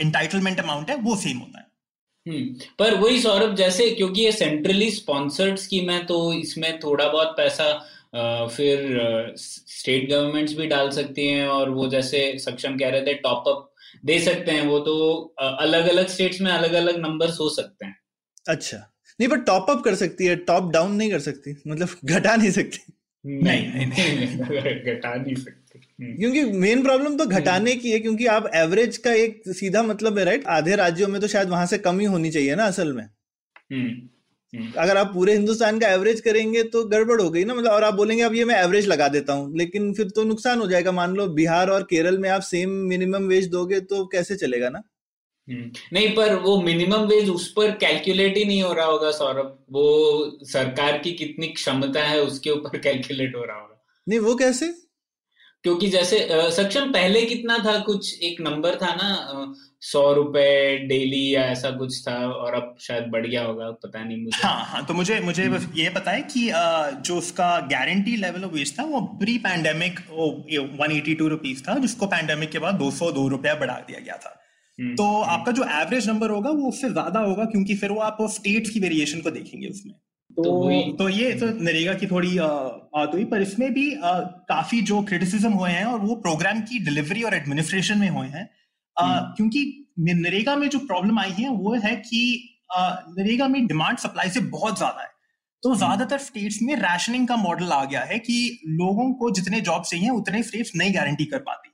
[0.00, 1.66] इंटाइटलमेंट uh, अमाउंट है वो सेम होता है।
[2.26, 2.44] हम्म
[2.78, 7.72] पर वही सौरभ जैसे क्योंकि ये सेंट्रली स्पॉन्सर्ड स्कीम है तो इसमें थोड़ा बहुत पैसा
[8.46, 13.48] फिर स्टेट गवर्नमेंट्स भी डाल सकती हैं और वो जैसे सक्षम कह रहे थे टॉप
[13.48, 13.73] अप
[14.04, 14.96] दे सकते हैं वो तो
[15.38, 17.96] अलग अलग स्टेट्स में अलग अलग नंबर हो सकते हैं
[18.48, 18.76] अच्छा
[19.20, 22.50] नहीं पर टॉप अप कर सकती है टॉप डाउन नहीं कर सकती मतलब घटा नहीं
[22.50, 22.92] सकती
[23.24, 24.26] नहीं नहीं
[24.84, 28.96] घटा नहीं सकते हम्म। क्योंकि मेन प्रॉब्लम तो घटाने हम्म। की है क्योंकि आप एवरेज
[28.96, 32.30] का एक सीधा मतलब है राइट आधे राज्यों में तो शायद वहाँ से कमी होनी
[32.30, 34.08] चाहिए ना असल में हम्म।
[34.54, 37.94] अगर आप पूरे हिंदुस्तान का एवरेज करेंगे तो गड़बड़ हो गई ना मतलब और आप
[37.94, 41.14] बोलेंगे अब ये मैं एवरेज लगा देता हूँ। लेकिन फिर तो नुकसान हो जाएगा मान
[41.16, 44.82] लो बिहार और केरल में आप सेम मिनिमम वेज दोगे तो कैसे चलेगा ना?
[45.48, 49.58] हम्म। नहीं पर वो मिनिमम वेज उस पर कैलकुलेट ही नहीं हो रहा होगा सौरभ।
[49.70, 54.72] वो सरकार की कितनी क्षमता है उसके ऊपर कैलकुलेट हो रहा होगा। नहीं वो कैसे?
[55.64, 56.16] क्योंकि जैसे
[56.52, 57.78] सक्षम पहले कितना था?
[57.78, 63.08] कुछ एक नंबर था ना सौ रुपए डेली या ऐसा कुछ था और अब शायद
[63.08, 66.22] बढ़ गया होगा पता नहीं मुझे। हाँ हाँ तो मुझे मुझे बस ये पता है
[66.30, 66.46] कि
[67.02, 70.00] जो उसका गारंटी लेवल ऑफ़ वेज था वो pre pandemic
[70.80, 74.00] one eighty two rupees था जिसको पैंडेमिक के बाद दो सौ दो रुपया बढ़ा दिया
[74.00, 74.40] गया था।
[74.78, 78.00] हम्म, तो हम्म। आपका जो एवरेज नंबर होगा वो उससे ज़्यादा होगा क्योंकि फिर वो
[78.02, 82.36] आप स्टेट्स की वेरिएशन को देखेंगे उसमें। तो तो, तो ये तो नरेगा की थोड़ी
[82.40, 84.18] बात हुई पर इसमें भी आ,
[84.48, 88.40] काफ़ी जो क्रिटिसिज्म हुए हैं और वो प्रोग्राम की डिलीवरी और एडमिनिस्ट्रेशन में हुए हैं
[88.40, 88.63] हम्म।
[88.96, 89.64] क्योंकि
[90.00, 92.20] नरेगा में जो प्रॉब्लम आई है वो है कि
[92.72, 95.12] नरेगा में डिमांड सप्लाई से बहुत ज़्यादा है।
[95.62, 98.36] तो ज़्यादातर स्टेट्स में राशनिंग का मॉडल आ गया है कि
[98.70, 101.70] लोगों को जितने जॉब चाहिए उतने स्टेट्स नहीं गारंटी कर पाती।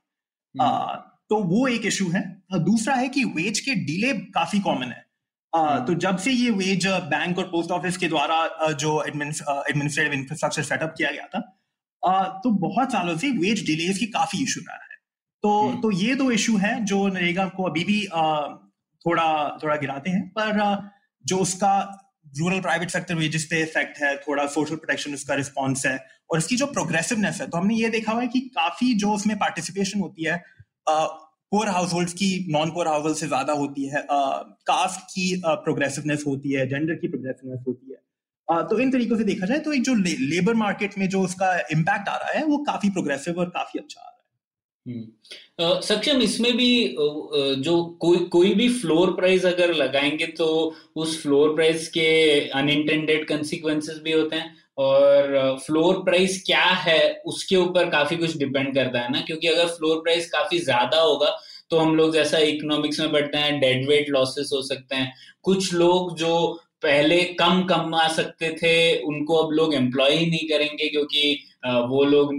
[1.29, 2.21] तो वो एक इशू है।
[2.61, 7.37] दूसरा है कि वेज के डिले काफ़ी कॉमन है। तो जब से ये वेज बैंक
[7.37, 11.39] और पोस्ट ऑफ़िस के द्वारा जो एडमिनिस्ट्रेटिव इंफ्रास्ट्रक्चर सेटअप किया गया था
[12.43, 14.90] तो बहुत सालों से वेज डिलेज की काफ़ी इशू रहा है।
[15.43, 15.81] तो hmm.
[15.81, 17.99] तो ये दो इशू है जो नरेगा को अभी भी
[19.05, 20.59] थोड़ा थोड़ा गिराते हैं पर
[21.25, 21.73] जो उसका
[22.37, 25.97] रूरल प्राइवेट सेक्टर वेजेस पे इफ़ेक्ट है थोड़ा सोशल प्रोटेक्शन उसका रिस्पॉन्स है
[26.31, 29.37] और इसकी जो प्रोग्रेसिवनेस है तो हमने ये देखा हुआ है कि काफ़ी जो उसमें
[29.39, 30.43] पार्टिसिपेशन होती है
[30.87, 34.05] पुअर हाउस होल्ड की नॉन पुअर हाउस से ज़्यादा होती है
[34.67, 37.97] कास्ट की प्रोग्रेसिवनेस होती है जेंडर की प्रोग्रेसिवनेस होती है
[38.47, 41.53] uh, तो इन तरीकों से देखा जाए तो एक जो लेबर मार्केट में जो उसका
[41.71, 44.20] इम्पैक्ट आ रहा है वो काफ़ी प्रोग्रेसिव और काफ़ी अच्छा आ रहा है हम्म।
[44.85, 46.95] सक्षम, इसमें भी
[47.63, 50.47] जो कोई कोई भी फ्लोर प्राइस अगर लगाएँगे तो
[50.95, 52.09] उस फ्लोर प्राइस के
[52.51, 58.73] अनइंटेंडेड कंसिक्वेंसेस भी होते हैं। और फ्लोर प्राइस क्या है उसके ऊपर काफ़ी कुछ डिपेंड
[58.75, 61.35] करता है ना। क्योंकि अगर फ्लोर प्राइस काफ़ी ज़्यादा होगा
[61.71, 65.13] तो हम लोग जैसा इकोनॉमिक्स में बढ़ते हैं डेड वेट लॉसेस हो सकते हैं।
[65.43, 66.33] कुछ लोग जो
[66.83, 72.33] पहले कम कमा सकते थे, उनको अब लोग एम्प्लॉय ही नहीं करेंगे क्योंकि वो लोग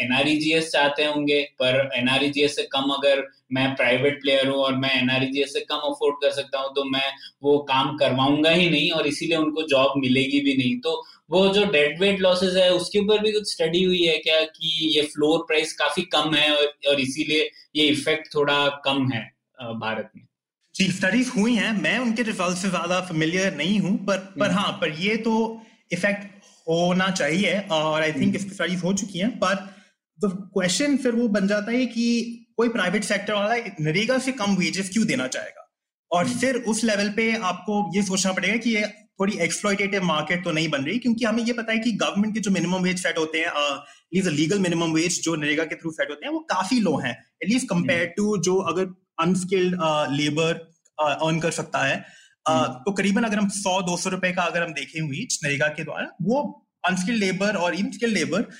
[0.00, 5.52] एनआरईजीएस चाहते होंगे पर एनआरईजीएस से कम अगर मैं प्राइवेट प्लेयर हूँ और मैं एनआरईजीएस
[5.52, 7.10] से कम अफोर्ड कर सकता हूँ तो मैं
[7.42, 11.64] वो काम करवाऊँगा ही नहीं और इसीलिए उनको जॉब मिलेगी भी नहीं। तो वो जो
[11.72, 15.44] डेड वेट लॉसेस है उसके ऊपर भी कुछ स्टडी हुई है क्या कि ये फ्लोर
[15.48, 19.22] प्राइस काफ़ी कम है और, और इसीलिए ये इफ़ेक्ट थोड़ा कम है
[19.80, 20.22] भारत में?
[20.74, 24.58] जी स्टडीज़ हुई हैं। मैं उनके रिज़ल्ट से ज़्यादा फेमिलियर नहीं हूँ पर पर हम्म।
[24.58, 25.34] हाँ पर ये तो
[25.92, 26.37] इफ़ेक्ट
[26.68, 29.54] होना चाहिए और आई थिंक इसकी स्टडीज़ हो चुकी हैं पर
[30.18, 34.56] द क्वेश्चन फिर वो बन जाता है कि कोई प्राइवेट सेक्टर वाला नरेगा से कम
[34.56, 35.64] वेजेस क्यों देना चाहेगा?
[36.10, 38.86] और हम्म। फिर उस लेवल पे आपको ये सोचना पड़ेगा कि ये
[39.20, 42.40] थोड़ी एक्सप्लोइटेटिव मार्केट तो नहीं बन रही क्योंकि हमें ये पता है कि गवर्नमेंट के
[42.40, 46.10] जो मिनिमम वेज सेट होते हैं एटलीस्ट लीगल मिनिमम वेज जो नरेगा के थ्रू सेट
[46.10, 49.76] होते हैं वो काफ़ी लो हैं एटलीस्ट कंपेयर टू जो अगर अनस्किल्ड
[50.10, 50.52] लेबर
[50.98, 52.17] अर्न कर सकता है।
[52.50, 55.84] तो करीबन अगर हम सौ दो सौ रुपए का अगर हम देखें वेज नरेगा के
[55.84, 58.50] द्वारा वो अनस्किल्ड लेबर और इनस्किल्ड लेबर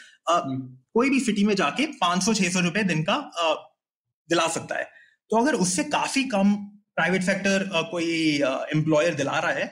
[0.95, 3.17] कोई भी सिटी में जाके पाँच सौ छह सौ रुपए दिन का
[4.29, 4.85] दिला सकता है
[5.31, 6.55] तो अगर उससे काफ़ी कम
[6.97, 8.43] प्राइवेट सेक्टर कोई
[8.75, 9.67] एम्प्लॉयर दिला रहा है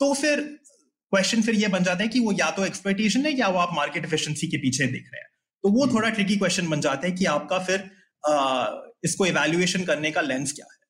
[0.00, 0.40] तो फिर
[1.10, 3.70] क्वेश्चन फिर ये बन जाता है कि वो या तो एक्सपेक्टेशन है या वो आप
[3.72, 5.28] मार्केट एफिशिएंसी के पीछे देख रहे हैं
[5.62, 7.90] तो वो। थोड़ा ट्रिकी क्वेश्चन बन जाता है कि आपका फिर
[8.28, 8.66] आ,
[9.04, 10.81] इसको इवेल्युएशन करने का लेंस क्या है।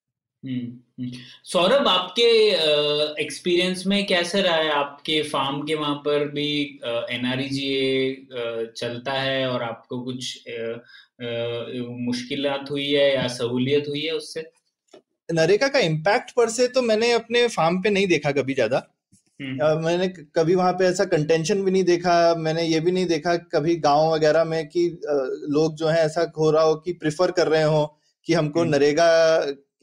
[0.43, 2.23] सौरभ आपके
[3.23, 9.63] एक्सपीरियंस में कैसे रहा है आपके फार्म के वहाँ पर भी एनआरईजीए चलता है और
[9.63, 10.45] आपको कुछ
[12.07, 14.51] मुश्किल हुई है या सहूलियत हुई है उससे
[15.29, 18.87] नरेगा का इम्पैक्ट पर से तो मैंने अपने फार्म पे नहीं देखा कभी ज़्यादा
[19.41, 23.37] हम्म। मैंने कभी वहाँ पे ऐसा कंटेंशन भी नहीं देखा मैंने ये भी नहीं देखा
[23.53, 24.87] कभी गाँव वगैरह में कि
[25.49, 27.85] लोग जो है ऐसा हो रहा हो कि प्रिफर कर रहे हो
[28.27, 29.07] कि हमको हम्म। नरेगा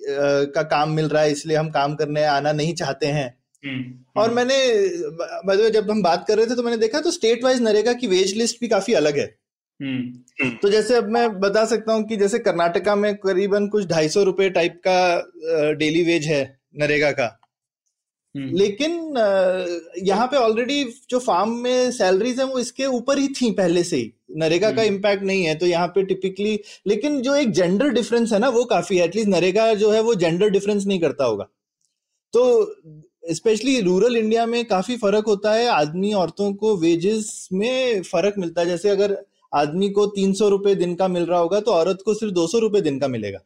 [0.01, 3.27] का काम मिल रहा है इसलिए हम काम करने आना नहीं चाहते हैं।
[3.63, 7.61] हम्म, और मैंने जब हम बात कर रहे थे तो मैंने देखा तो स्टेट वाइज
[7.61, 9.25] नरेगा की वेज लिस्ट भी काफ़ी अलग है।
[10.61, 14.23] तो जैसे अब मैं बता सकता हूँ कि जैसे कर्नाटका में करीबन कुछ ढाई सौ
[14.23, 16.41] रुपए टाइप का डेली वेज है
[16.75, 17.38] नरेगा का। हम्म।
[18.35, 18.91] लेकिन
[20.03, 23.97] यहाँ पे ऑलरेडी जो फार्म में सैलरीज है वो इसके ऊपर ही थी पहले से
[23.97, 27.89] ही। नरेगा का इम्पैक्ट हम्म। नहीं है तो यहाँ पे टिपिकली लेकिन जो एक जेंडर
[27.89, 31.25] डिफरेंस है ना वो काफ़ी है। एटलीस्ट नरेगा जो है वो जेंडर डिफरेंस नहीं करता
[31.25, 31.47] होगा।
[32.33, 32.75] तो
[33.33, 38.61] स्पेशली रूरल इंडिया में काफ़ी फ़र्क होता है। आदमी औरतों को वेजेस में फ़र्क मिलता
[38.61, 39.17] है। जैसे अगर
[39.53, 42.47] आदमी को तीन सौ रुपए दिन का मिल रहा होगा तो औरत को सिर्फ़ दो
[42.47, 43.39] सौ रुपए दिन का मिलेगा।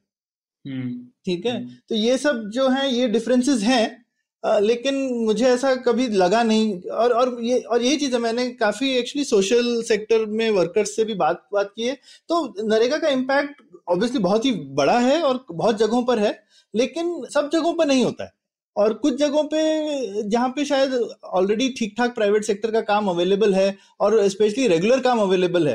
[0.65, 0.93] हम्म।
[1.25, 1.65] ठीक है?
[1.89, 4.02] तो ये सब जो है ये डिफरेंसेस हैं
[4.43, 8.89] लेकिन मुझे ऐसा कभी लगा नहीं। और और ये और यही चीज़ है मैंने काफ़ी
[8.97, 11.97] एक्चुअली सोशल सेक्टर में वर्कर्स से भी बात बात की है।
[12.29, 16.37] तो नरेगा का इम्पैक्ट ऑब्वियसली बहुत ही बड़ा है और बहुत जगहों पर है
[16.73, 18.31] लेकिन सब जगहों पर नहीं होता है।
[18.75, 20.93] और कुछ जगहों पे जहाँ पे शायद
[21.33, 25.73] ऑलरेडी ठीक ठाक प्राइवेट सेक्टर का काम अवेलेबल है और स्पेशली रेगुलर काम अवेलेबल है।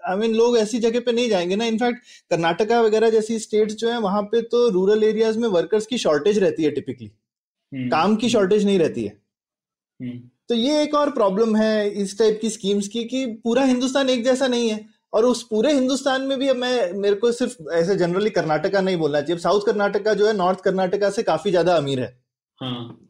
[0.00, 1.98] आई I मीन mean, लोग ऐसी जगह पे नहीं जाएँगे ना। इनफैक्ट
[2.30, 6.38] कर्नाटका वगैरह जैसी स्टेट्स जो है वहाँ पे तो रूरल एरियाज़ में वर्कर्स की शॉर्टेज
[6.38, 7.10] रहती है टिपिकली।
[7.72, 9.16] काम की शॉर्टेज नहीं रहती है।
[10.00, 14.10] हम्म। तो ये एक और प्रॉब्लम है इस टाइप की स्कीम्स की कि पूरा हिंदुस्तान
[14.10, 17.70] एक जैसा नहीं है। और उस पूरे हिंदुस्तान में भी अब मैं मेरे को सिर्फ़
[17.72, 21.76] ऐसे जनरली कर्नाटका नहीं बोलना चाहिए। साउथ कर्नाटका जो है नॉर्थ कर्नाटका से काफ़ी ज़्यादा
[21.76, 22.08] अमीर है।
[22.60, 23.02] हाँ।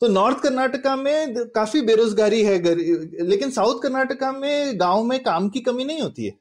[0.00, 2.58] तो नॉर्थ कर्नाटका में काफ़ी बेरोजगारी है
[3.24, 6.38] लेकिन साउथ कर्नाटका में गाँव में काम की कमी नहीं होती है।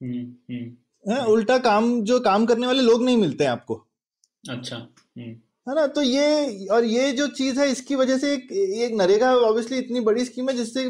[0.00, 3.74] हम्म, है उल्टा काम जो काम करने वाले लोग नहीं मिलते हैं आपको।
[4.44, 4.76] अच्छा
[5.66, 5.86] है ना?
[5.86, 10.00] तो ये और ये जो चीज़ है इसकी वजह से एक, एक नरेगा ऑब्वियसली इतनी
[10.02, 10.84] बड़ी स्कीम है जिससे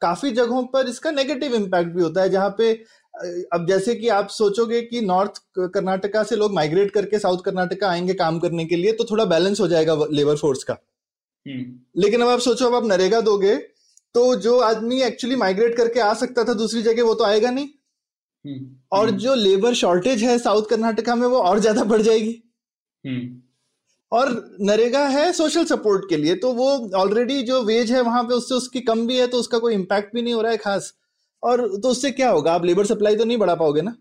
[0.00, 2.72] काफ़ी जगहों पर इसका नेगेटिव इम्पैक्ट भी होता है जहाँ पे
[3.54, 8.14] अब जैसे कि आप सोचोगे कि नॉर्थ कर्नाटका से लोग माइग्रेट करके साउथ कर्नाटका आएँगे
[8.14, 10.76] काम करने के लिए तो थोड़ा बैलेंस हो जाएगा लेबर फोर्स का।
[11.46, 13.54] हम्म। लेकिन अब आप सोचो अब आप नरेगा दोगे
[14.14, 17.68] तो जो आदमी एक्चुअली माइग्रेट करके आ सकता था दूसरी जगह वो तो आएगा नहीं।
[18.44, 22.32] हम्म। और जो लेबर शॉर्टेज है साउथ कर्नाटका में वो और ज़्यादा बढ़ जाएगी।
[24.14, 28.34] और नरेगा है सोशल सपोर्ट के लिए तो वो ऑलरेडी जो वेज है वहाँ पे
[28.34, 30.92] उससे उसकी कम भी है तो उसका कोई इम्पैक्ट भी नहीं हो रहा है खास।
[31.42, 33.94] और तो उससे क्या होगा आप लेबर सप्लाई तो नहीं बढ़ा पाओगे ना?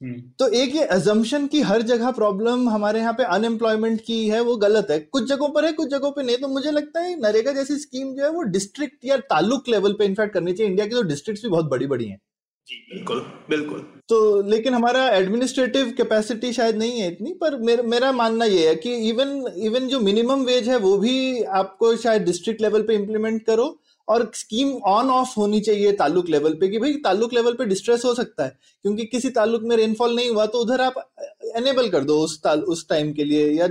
[0.00, 4.40] हम्म। तो एक ये एजम्पन की हर जगह प्रॉब्लम हमारे यहाँ पे अनएम्प्लॉयमेंट की है
[4.40, 7.18] वो गलत है। कुछ जगहों पर है कुछ जगहों पे नहीं तो मुझे लगता है
[7.20, 10.86] नरेगा जैसी स्कीम जो है वो डिस्ट्रिक्ट या तालुक लेवल पे इनफैक्ट करनी चाहिए। इंडिया
[10.86, 12.20] की तो डिस्ट्रिक्ट भी बहुत बड़ी बड़ी हैं।
[12.68, 13.18] बिल्कुल
[13.50, 18.68] बिल्कुल। तो लेकिन हमारा एडमिनिस्ट्रेटिव कैपेसिटी शायद नहीं है इतनी पर मेर, मेरा मानना ये
[18.68, 22.94] है कि इवन इवन जो मिनिमम वेज है वो भी आपको शायद डिस्ट्रिक्ट लेवल पे
[22.94, 27.52] इम्प्लीमेंट करो और स्कीम ऑन ऑफ़ होनी चाहिए ताल्लुक लेवल पे कि भाई ताल्लुक लेवल
[27.52, 31.12] पे डिस्ट्रेस हो सकता है क्योंकि किसी ताल्लुक में रेनफॉल नहीं हुआ तो उधर आप
[31.56, 33.68] एनेबल कर दो उस ताल उस टाइम के लिए या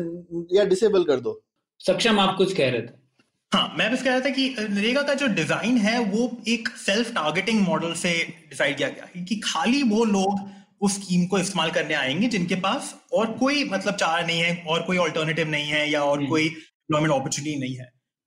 [0.52, 1.42] या डिसेबल कर दो।
[1.80, 3.07] सक्षम आप कुछ कह रहे थे।
[3.52, 7.14] हाँ मैं बस कह रहा था कि नरेगा का जो डिज़ाइन है वो एक सेल्फ
[7.14, 8.12] टारगेटिंग मॉडल से
[8.50, 10.40] डिसाइड किया गया कि खाली वो लोग
[10.82, 14.82] उस स्कीम को इस्तेमाल करने आएँगे जिनके पास और कोई मतलब चारा नहीं है और
[14.82, 17.86] कोई ऑल्टरनेटिव नहीं है या और हम्म। कोई एम्प्लॉयमेंट अपॉर्चुनिटी नहीं है।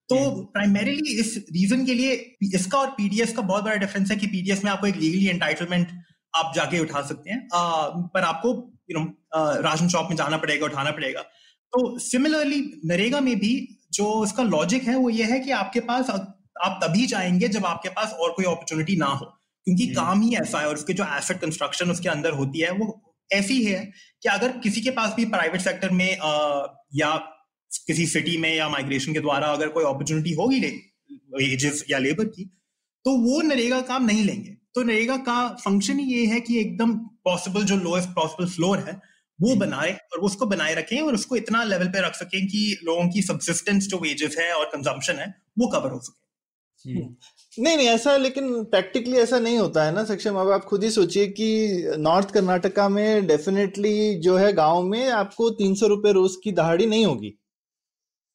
[0.08, 4.26] तो प्राइमरीली इस रीजन के लिए इसका और पीडीएस का बहुत बड़ा डिफरेंस है कि
[4.26, 5.88] पीडीएस में आपको एक लीगली एंटाइटलमेंट
[6.36, 8.48] आप जाके उठा सकते हैं। आ, पर आपको
[8.90, 9.04] यू नो
[9.62, 11.20] राशन शॉप में जाना पड़ेगा उठाना पड़ेगा।
[11.72, 13.52] तो सिमिलरली नरेगा में भी
[13.92, 17.88] जो इसका लॉजिक है वो ये है कि आपके पास आप तभी जाएँगे जब आपके
[17.88, 19.26] पास और कोई अपॉर्चुनिटी ना हो
[19.64, 23.16] क्योंकि। काम ही ऐसा है और उसके जो एसेट कंस्ट्रक्शन उसके अंदर होती है वो
[23.32, 26.62] ऐसी है कि अगर किसी के पास भी प्राइवेट सेक्टर में आ,
[26.94, 27.16] या
[27.86, 30.60] किसी सिटी में या माइग्रेशन के द्वारा अगर कोई अपॉर्चुनिटी होगी
[31.12, 32.44] वेजेस या लेबर की
[33.04, 36.94] तो वो नरेगा काम नहीं लेंगे तो नरेगा का फ़ंक्शन ही ये है कि एकदम
[36.98, 39.09] पॉसिबल जो लोएस्ट पॉसिबल फ्लोर है
[39.40, 43.08] वो। बनाए और उसको बनाए रखें और उसको इतना लेवल पे रख सकें कि लोगों
[43.08, 46.18] की सब्सिस्टेंस जो वेजेस है और कंजम्पशन है, वो कवर हो सके।
[46.84, 50.90] नहीं नहीं, ऐसा लेकिन प्रैक्टिकली ऐसा नहीं होता है ना, सक्षम अब आप खुद ही
[50.90, 56.36] सोचिए कि नॉर्थ कर्नाटका में डेफिनेटली जो है गाँव में आपको तीन सौ रुपए रोज
[56.44, 57.34] की दहाड़ी नहीं होगी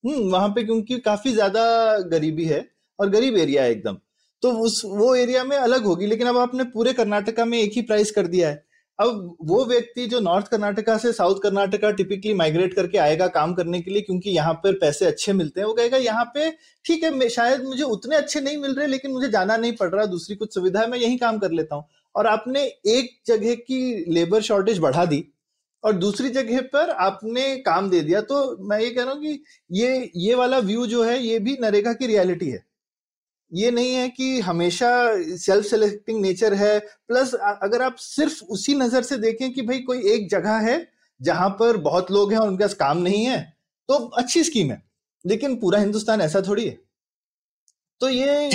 [0.04, 1.64] हम्म वहाँ पे क्योंकि काफ़ी ज़्यादा
[2.10, 2.66] गरीबी है
[3.00, 3.98] और गरीब एरिया है एकदम
[4.44, 7.82] तो उस, वो एरिया में अलग होगी, लेकिन अब आपने पूरे कर्नाटका में एक ही
[7.82, 8.64] प्राइस कर दिया है
[9.00, 13.82] अब वो व्यक्ति जो नॉर्थ कर्नाटका से साउथ कर्नाटका टिपिकली माइग्रेट करके आएगा काम करने
[13.82, 16.50] के लिए, क्योंकि यहाँ पर पैसे अच्छे मिलते हैं, वो कहेगा, यहाँ पे
[16.86, 20.06] ठीक है शायद मुझे उतने अच्छे नहीं मिल रहे, लेकिन मुझे जाना नहीं पड़ रहा,
[20.08, 21.86] दूसरी कुछ सुविधा है, मैं यही काम कर लेता हूँ।
[22.16, 25.24] और आपने एक जगह की लेबर शॉर्टेज बढ़ा दी
[25.84, 29.44] और दूसरी जगह पर आपने काम दे दिया तो मैं ये कह रहा हूँ कि
[29.72, 32.64] ये ये वाला व्यू जो है, ये भी नरेगा की रियलिटी है।
[33.56, 34.90] ये नहीं है कि हमेशा
[35.38, 40.02] सेल्फ सेलेक्टिंग नेचर है प्लस अगर आप सिर्फ़ उसी नज़र से देखें कि भाई कोई
[40.14, 40.78] एक जगह है
[41.22, 43.40] जहाँ पर बहुत लोग हैं और उनके पास काम नहीं है
[43.90, 44.82] तो अच्छी स्कीम है।
[45.26, 46.78] लेकिन पूरा हिंदुस्तान ऐसा थोड़ी है।
[48.02, 48.50] तो ये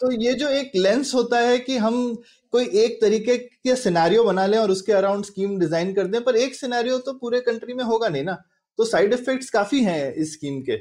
[0.00, 2.14] तो ये जो एक लेंस होता है कि हम
[2.52, 6.36] कोई एक तरीके के सिनारियो बना लें और उसके अराउंड स्कीम डिज़ाइन कर दें पर
[6.36, 8.36] एक सिनारियो तो पूरे कंट्री में होगा नहीं ना।
[8.78, 10.76] तो साइड इफेक्ट्स काफ़ी हैं इस स्कीम के।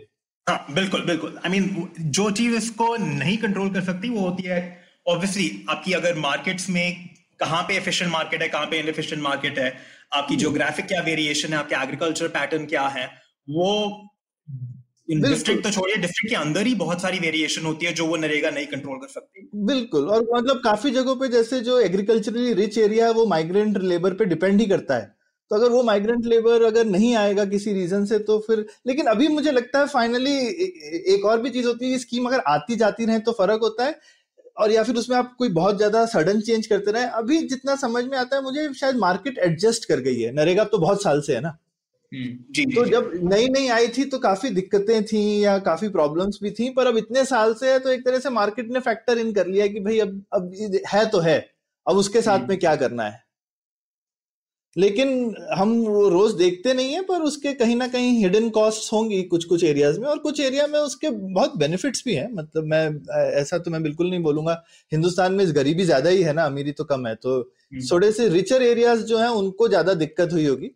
[0.50, 4.20] हाँ बिल्कुल बिल्कुल। आई I मीन mean, जो चीज़ इसको नहीं कंट्रोल कर सकती वो
[4.20, 4.60] होती है
[5.08, 9.78] ऑब्वियसली आपकी अगर मार्केट्स में कहाँ पे एफिशिएंट मार्केट है कहाँ पे इनएफिशिएंट मार्केट है
[10.14, 10.93] आपकी जियोग्राफिक hmm.
[10.93, 13.06] क्या वेरिएशन है आपके एग्रीकल्चर पैटर्न क्या है
[13.50, 14.10] वो
[15.12, 18.50] डिस्ट्रिक्ट तो छोड़िए डिस्ट्रिक्ट के अंदर ही बहुत सारी वेरिएशन होती है जो वो नरेगा
[18.50, 23.06] नहीं कंट्रोल कर सकती। बिल्कुल और मतलब काफ़ी जगहों पे जैसे जो एग्रीकल्चरली रिच एरिया
[23.06, 25.16] है वो माइग्रेंट लेबर पे डिपेंड ही करता है।
[25.52, 29.28] तो अगर वो माइग्रेंट लेबर अगर नहीं आएगा किसी रीजन से तो फिर लेकिन अभी
[29.28, 30.36] मुझे लगता है फाइनली
[31.14, 34.00] एक और भी चीज़ होती है स्कीम अगर आती जाती रहे तो फ़र्क होता है
[34.58, 38.04] और या फिर उसमें आप कोई बहुत ज़्यादा सडन चेंज करते रहे। अभी जितना समझ
[38.06, 41.36] में आता है मुझे शायद मार्केट एडजस्ट कर गई है। नरेगा तो बहुत साल से
[41.36, 41.58] है ना?
[42.12, 46.39] हम्म। जी तो जब नई नई आई थी तो काफ़ी दिक्कतें थी या काफ़ी प्रॉब्लम्स
[46.43, 49.18] भी थी पर अब इतने साल से है तो एक तरह से मार्केट ने फैक्टर
[49.18, 50.52] इन कर लिया कि भाई अब अब
[50.88, 51.39] है तो है
[51.88, 53.26] अब उसके साथ हम्म। में क्या करना है?
[54.78, 55.09] लेकिन
[55.53, 59.45] हम वो रोज देखते नहीं है पर उसके कहीं ना कहीं हिडन कॉस्ट होंगी कुछ
[59.45, 62.84] कुछ एरियाज़ में और कुछ एरिया में उसके बहुत बेनिफिट्स भी हैं। मतलब मैं
[63.34, 66.84] ऐसा तो मैं बिल्कुल नहीं बोलूँगा हिंदुस्तान में गरीबी ज़्यादा ही है ना अमीरी तो
[66.86, 70.71] कम है। तो हम्म। थोड़े से रिचर एरियाज़ जो है उनको ज़्यादा दिक्कत हुई होगी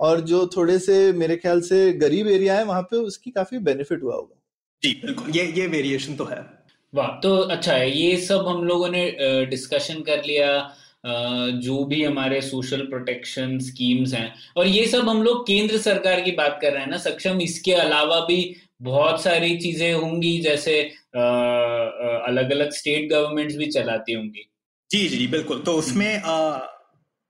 [0.00, 4.02] और जो थोड़े से मेरे ख्याल से गरीब एरिया है वहाँ पे उसकी काफ़ी बेनिफिट
[4.02, 4.38] हुआ होगा।
[4.82, 6.44] जी बिल्कुल ये ये वेरिएशन तो है।
[6.92, 9.10] वाह तो अच्छा है ये सब हम लोगों ने
[9.50, 10.48] डिस्कशन कर लिया।
[11.04, 16.32] जो भी हमारे सोशल प्रोटेक्शन स्कीम्स हैं। और ये सब हम लोग केंद्र सरकार की
[16.32, 20.80] बात कर रहे हैं ना सक्षम। इसके अलावा भी बहुत सारी चीज़ें होंगी जैसे
[21.14, 24.48] अलग अलग स्टेट गवर्नमेंट्स भी चलाती होंगी।
[24.90, 26.58] जी जी बिल्कुल। तो उसमें आ,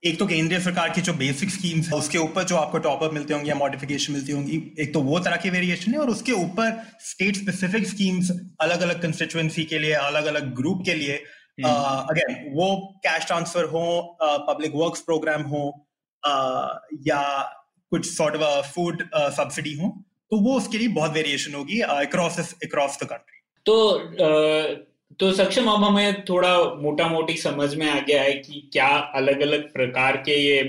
[0.02, 3.34] एक तो केंद्रीय सरकार की जो बेसिक स्कीम्स है उसके ऊपर जो आपको टॉपअप मिलते
[3.34, 6.72] होंगे या मॉडिफिकेशन मिलती होंगी एक तो वो तरह की वेरिएशन है और उसके ऊपर
[7.00, 11.22] स्टेट स्पेसिफिक स्कीम्स अलग अलग कंस्टिट्युएंसी के लिए अलग अलग ग्रुप के लिए
[11.60, 15.86] अगेन uh, वो कैश ट्रांसफ़र हो पब्लिक वर्क्स प्रोग्राम हो
[16.28, 17.42] uh, या
[17.90, 19.88] कुछ सॉर्ट ऑफ़ फ़ूड सब्सिडी हो
[20.30, 23.76] तो वो उसके लिए बहुत वेरिएशन होगी अक्रॉस अक्रॉस द कंट्री तो
[24.24, 24.92] uh...
[25.18, 29.40] तो सक्षम अब हमें थोड़ा मोटा मोटी समझ में आ गया है कि क्या अलग
[29.40, 30.62] अलग प्रकार के ये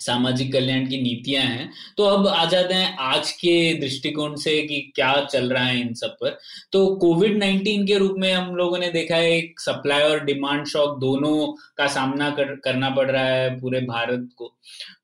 [0.00, 4.80] सामाजिक कल्याण की नीतियाँ हैं तो अब आ जाते हैं आज के दृष्टिकोण से कि
[4.94, 6.38] क्या चल रहा है इन सब पर।
[6.72, 10.66] तो कोविड नाइन्टीन के रूप में हम लोगों ने देखा है एक सप्लाई और डिमांड
[10.66, 14.54] शॉक दोनों का सामना कर, करना पड़ रहा है पूरे भारत को।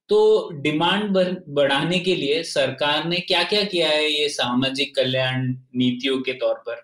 [0.08, 1.10] तो डिमांड
[1.48, 6.54] बढ़ाने के लिए सरकार ने क्या क्या किया है ये सामाजिक कल्याण नीतियों के तौर
[6.68, 6.82] पर?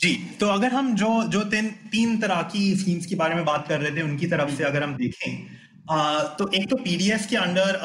[0.00, 3.66] जी तो अगर हम जो जो तीन तीन तरह की स्कीम्स के बारे में बात
[3.68, 7.78] कर रहे थे उनकी तरफ़ से अगर हम देखें तो एक तो पीडीएस के अंडर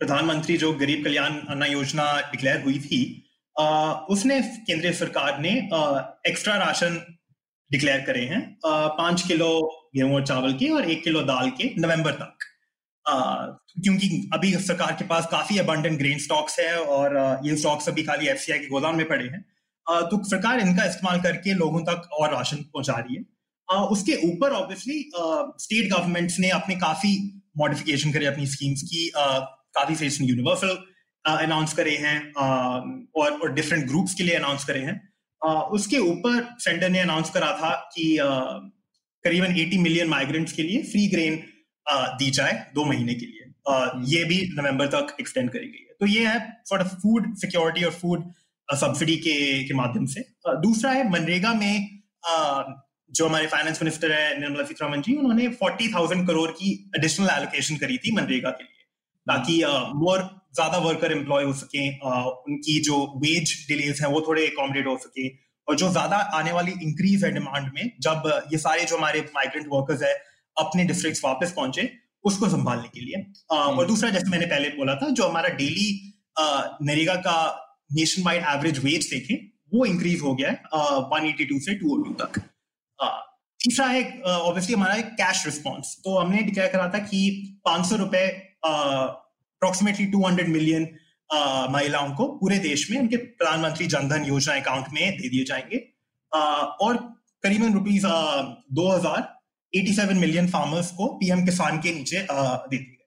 [0.00, 3.00] प्रधानमंत्री जो गरीब कल्याण अन्ना योजना डिक्लेयर हुई थी
[4.10, 5.50] उसने केंद्रीय सरकार ने
[6.28, 6.96] एक्स्ट्रा राशन
[7.70, 9.50] डिक्लेयर करे हैं पाँच किलो
[9.96, 12.48] गेहूँ और चावल के और एक किलो दाल के नवंबर तक।
[13.06, 18.26] क्योंकि अभी सरकार के पास काफ़ी अबंडेंट ग्रेन स्टॉक्स है और ये स्टॉक्स अभी खाली
[18.28, 19.44] एफसीआई के गोदाम में पड़े हैं।
[19.86, 23.24] तो सरकार इनका इस्तेमाल करके लोगों तक और राशन पहुँचा रही है।
[23.72, 25.10] उसके ऊपर ऑब्वियसली
[25.64, 30.76] स्टेट गवर्नमेंट्स ने अपने काफ़ी मॉडिफिकेशन करे अपनी स्कीम्स की काफ़ी से यूनिवर्सल
[31.24, 35.00] अनाउंस करे हैं और, और डिफरेंट ग्रुप्स के लिए अनाउंस करे हैं।
[35.70, 38.16] उसके ऊपर सेंटर ने अनाउंस करा था कि
[39.24, 41.42] करीबन 80 मिलियन माइग्रेंट्स के लिए फ्री ग्रेन
[42.18, 43.38] दी जाए दो महीने के लिए।
[44.16, 46.36] ये भी नवंबर तक एक्सटेंड करी गई है। तो ये है
[46.72, 48.32] ऑफ़ फ़ूड सिक्योरिटी और फ़ूड
[48.68, 51.88] सब्सिडी के के माध्यम से। दूसरा है मनरेगा में
[53.12, 57.76] जो हमारे फाइनेंस मिनिस्टर है निर्मला सीतारामन जी उन्होंने फोर्टी थाउज़ेंड करोड़ की एडिशनल एलोकेशन
[57.76, 58.84] करी थी मनरेगा के लिए।
[59.26, 59.58] ताकि
[59.98, 60.22] मोर
[60.54, 65.28] ज़्यादा वर्कर एम्प्लॉय हो सके उनकी जो वेज डिलेज है वो थोड़े अकोमोडेट हो सके।
[65.68, 69.66] और जो ज़्यादा आने वाली इंक्रीज है डिमांड में जब ये सारे जो हमारे माइग्रेंट
[69.72, 70.12] वर्कर्स है
[70.56, 71.90] अपने डिस्ट्रिक्ट वापस पहुँचे
[72.24, 75.88] उसको संभालने के लिए। और हम्म। दूसरा जैसे मैंने पहले बोला था जो हमारा डेली
[76.82, 77.36] नरेगा का
[77.92, 79.36] नेशन वाइड एवरेज वेज देखें
[79.74, 80.56] वो इंक्रीज हो गया है
[81.10, 82.40] वन एटी टू से टू टू तक।
[83.60, 87.20] तीसरा है ऑब्वियसली हमारा एक कैश रिस्पॉन्स तो हमने डिक्लेयर करा था कि
[87.64, 88.26] पाँच सौ रुपए
[88.66, 90.88] अप्रोक्सीमेटली टू हंड्रेड मिलियन
[91.72, 95.78] महिलाओं को पूरे देश में उनके प्रधानमंत्री जनधन योजना अकाउंट में दे दिए जाएँगे।
[96.32, 96.96] और
[97.44, 99.28] करीबन रुपीज़ दो हज़ार
[99.72, 102.98] एटी सेवन मिलियन फार्मर्स को पीएम किसान के नीचे दे दिए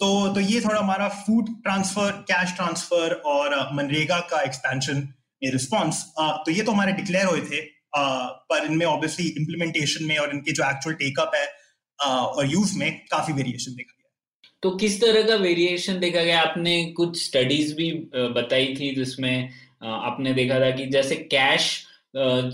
[0.00, 5.08] तो तो ये थोड़ा हमारा फ़ूड ट्रांसफ़र कैश ट्रांसफ़र और मनरेगा का एक्सपेंशन
[5.42, 7.60] रिस्पॉन्स तो ये तो हमारे डिक्लेयर हुए थे।
[7.94, 11.46] पर इनमें ऑब्वियसली इम्प्लीमेंटेशन में और इनके जो एक्चुअल टेकअप है
[11.98, 14.08] और यूज़ में काफ़ी वेरिएशन देखा गया।
[14.62, 16.40] तो किस तरह का वेरिएशन देखा गया?
[16.40, 17.92] आपने कुछ स्टडीज़ भी
[18.34, 19.50] बताई थी जिसमें
[19.82, 21.68] आपने देखा था कि जैसे कैश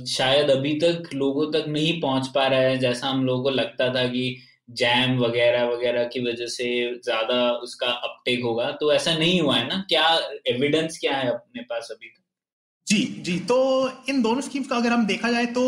[0.09, 3.89] शायद अभी तक लोगों तक नहीं पहुँच पा रहा है, जैसा हम लोगों को लगता
[3.95, 4.37] था कि
[4.73, 6.67] जैम वगैरह वगैरह की वजह से
[7.05, 9.85] ज़्यादा उसका अपटेक होगा। तो ऐसा नहीं हुआ है ना?
[9.89, 10.09] क्या
[10.49, 12.23] एविडेंस क्या है अपने पास अभी तक?
[12.87, 13.57] जी जी तो
[14.09, 15.63] इन दोनों स्कीम्स का अगर हम देखा जाए तो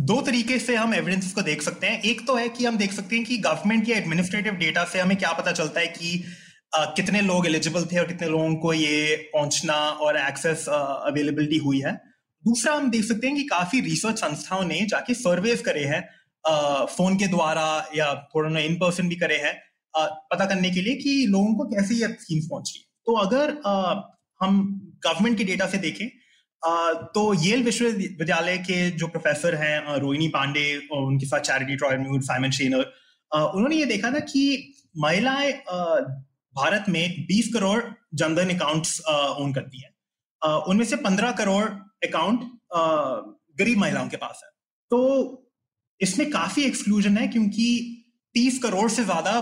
[0.00, 2.92] दो तरीके से हम एविडेंस को देख सकते हैं। एक तो है कि हम देख
[2.92, 6.22] सकते हैं कि गवर्नमेंट या एडमिनिस्ट्रेटिव डेटा से हमें क्या पता चलता है कि
[6.72, 11.80] आ, कितने लोग एलिजिबल थे और कितने लोगों को ये पहुँचना और एक्सेस अवेलेबिलिटी हुई
[11.80, 11.92] है।
[12.44, 16.00] दूसरा हम देख सकते हैं कि काफ़ी रिसर्च संस्थाओं ने जाके सर्वेज करे हैं
[16.88, 19.54] फ़ोन के द्वारा या थोड़ा ना इन पर्सन भी करे हैं
[19.94, 23.50] पता करने के लिए कि लोगों को कैसे ये स्कीम्स पहुँच। तो अगर
[24.40, 24.58] हम
[25.04, 26.06] गवर्नमेंट के डेटा से देखें
[26.64, 32.50] तो येल विश्वविद्यालय के जो प्रोफेसर हैं रोहिणी पांडे और उनके साथ चैरिटी ट्रॉयम्यूर साइमन
[32.50, 32.92] शेनर
[33.32, 34.44] उन्होंने ये देखा था कि
[34.96, 35.52] महिलाएँ
[36.54, 37.82] भारत में 20 करोड़
[38.14, 39.90] जनधन अकाउंट्स ओन करती हैं।
[40.68, 41.64] उनमें से 15 करोड़
[42.06, 42.40] अकाउंट
[43.58, 44.50] गरीब महिलाओं के पास है।
[44.90, 44.98] तो
[46.00, 47.68] इसमें काफ़ी एक्सक्लूजन है क्योंकि
[48.34, 49.32] तीस करोड़ से ज़्यादा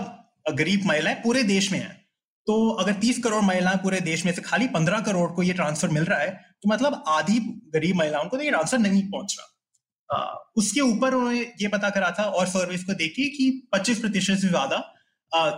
[0.53, 1.89] गरीब महिलाएँ पूरे देश में है।
[2.47, 5.89] तो अगर तीस करोड़ महिलाएँ पूरे देश में से खाली पंद्रह करोड़ को ये ट्रांसफ़र
[5.89, 7.39] मिल रहा है तो मतलब आधी
[7.73, 9.47] गरीब महिलाओं को तो ये ट्रांसफ़र नहीं पहुँच रहा।
[10.57, 14.47] उसके ऊपर उन्होंने ये पता करा था और सर्विस को देखी कि 25 प्रतिशत से
[14.47, 14.77] ज़्यादा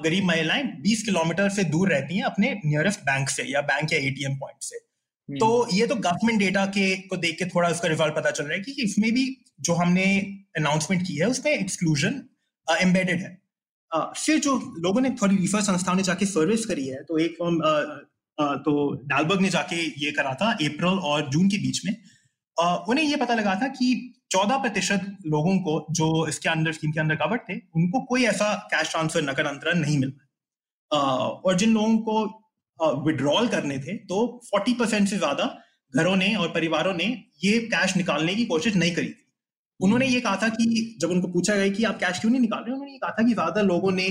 [0.02, 4.00] गरीब महिलाएँ 20 किलोमीटर से दूर रहती हैं अपने नियरेस्ट बैंक से या बैंक या
[4.00, 7.88] एटीएम पॉइंट से। हम्म। तो ये तो गवर्नमेंट डेटा के को देख के थोड़ा उसका
[7.90, 9.26] रिज़ल्ट पता चल रहा है कि इसमें भी
[9.62, 10.06] जो हमने
[10.58, 12.22] अनाउंसमेंट की है उसमें एक्सक्लूजन
[12.68, 13.38] एम्बेडेड है।
[13.92, 17.62] फिर जो लोगों ने थोड़ी रिसर्च संस्थाओं ने जाके सर्विस करी है तो एक फॉर्म
[18.38, 18.74] तो
[19.06, 19.76] डालबर्ग ने जाके
[20.06, 21.96] ये करा था, अप्रैल और जून के बीच में।
[22.90, 23.94] उन्हें ये पता लगा था कि
[24.32, 28.54] चौदह प्रतिशत लोगों को जो इसके अंदर, स्कीम के अंदर कवर्ड थे, उनको कोई ऐसा
[28.72, 31.02] कैश ट्रांसफ़र नकद अंतरण नहीं मिल रहा
[31.46, 35.46] और जिन लोगों को विड्रॉल करने थे तो 40 परसेंट से ज़्यादा
[35.94, 37.06] घरों ने और परिवारों ने
[37.44, 39.20] ये कैश निकालने की कोशिश नहीं करी थी।
[39.80, 42.64] उन्होंने ये कहा था कि, जब उनको पूछा गया कि आप कैश क्यों नहीं निकाल
[42.64, 44.08] रहे उन्होंने ये कहा था कि ज़्यादा लोगों ने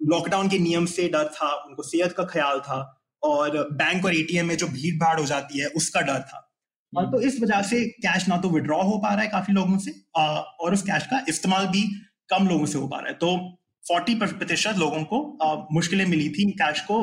[0.00, 2.78] लॉकडाउन के नियम से डर था, उनको सेहत का ख्याल था
[3.24, 6.40] और बैंक और एटीएम में जो भीड़ भाड़ हो जाती है उसका डर था।
[6.92, 9.78] और तो इस वजह से कैश ना तो विड्रॉ हो पा रहा है काफ़ी लोगों
[9.78, 11.82] से और उस कैश का इस्तेमाल भी
[12.30, 16.50] कम लोगों से हो पा रहा है। तो 40 प्रतिशत लोगों को मुश्किलें मिली थी
[16.52, 17.00] कैश को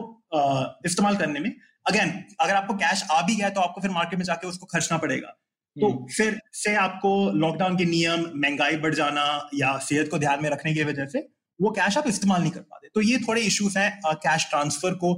[0.85, 1.51] इस्तेमाल करने में।
[1.85, 4.97] अगेन अगर आपको कैश आ भी गया तो आपको फिर मार्केट में जाके उसको खर्चना
[4.97, 5.35] पड़ेगा।
[5.75, 10.41] तो हम्म। फिर से आपको लॉकडाउन के नियम महँगाई बढ़ जाना या सेहत को ध्यान
[10.43, 11.27] में रखने की वजह से
[11.59, 15.13] वो कैश आप इस्तेमाल नहीं कर पाते। तो ये थोड़े इश्यूज़ हैं कैश ट्रांसफ़र को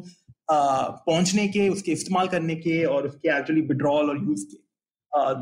[0.48, 4.58] पहुँचने के उसके इस्तेमाल करने के और उसके एक्चुअली विड्रॉल और यूज़ के।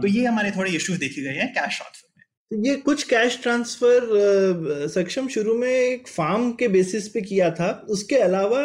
[0.01, 3.39] तो ये हमारे थोड़े इश्यूज़ देखे गए हैं कैश ट्रांसफ़र में। तो ये कुछ कैश
[3.43, 8.61] ट्रांसफ़र सक्षम शुरू में एक फार्म के बेसिस पे किया था। उसके अलावा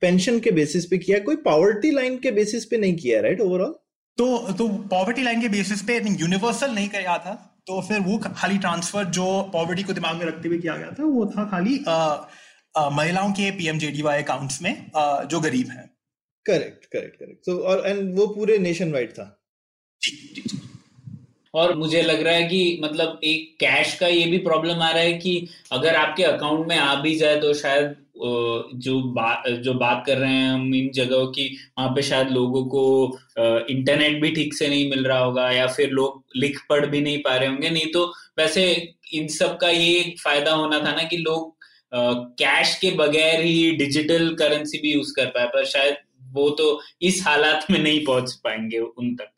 [0.00, 3.74] पेंशन के बेसिस पे किया कोई पॉवर्टी लाइन के बेसिस पे नहीं किया राइट ओवरऑल
[4.18, 4.26] तो
[4.58, 7.34] तो पॉवर्टी लाइन के बेसिस पे यूनिवर्सल नहीं किया था
[7.66, 11.04] तो फिर वो खाली ट्रांसफ़र जो पॉवर्टी को दिमाग में रखते हुए किया गया था
[11.04, 11.76] वो था खाली
[12.76, 15.90] महिलाओं के पीएमजेडीवाई अकाउंट्स में आ, जो गरीब हैं।
[16.46, 19.24] करेक्ट करेक्ट करेक्ट सो और एंड वो पूरे नेशन वाइड था।
[20.02, 20.58] जी जी जी।
[21.54, 25.02] और मुझे लग रहा है कि मतलब एक कैश का ये भी प्रॉब्लम आ रहा
[25.02, 30.02] है कि अगर आपके अकाउंट में आ भी जाए तो शायद जो बात जो बात
[30.06, 31.46] कर रहे हैं हम इन जगहों की
[31.78, 32.84] वहाँ पे शायद लोगों को
[33.70, 37.18] इंटरनेट भी ठीक से नहीं मिल रहा होगा या फिर लोग लिख पढ़ भी नहीं
[37.22, 38.04] पा रहे होंगे। नहीं तो
[38.38, 38.66] वैसे
[39.14, 41.53] इन सब का ये फ़ायदा होना था ना कि लोग
[41.94, 45.96] कैश के बगैर ही डिजिटल करेंसी भी यूज़ कर पाए पर शायद
[46.32, 49.30] वो तो इस हालात में नहीं पहुँच पाएँगे उन तक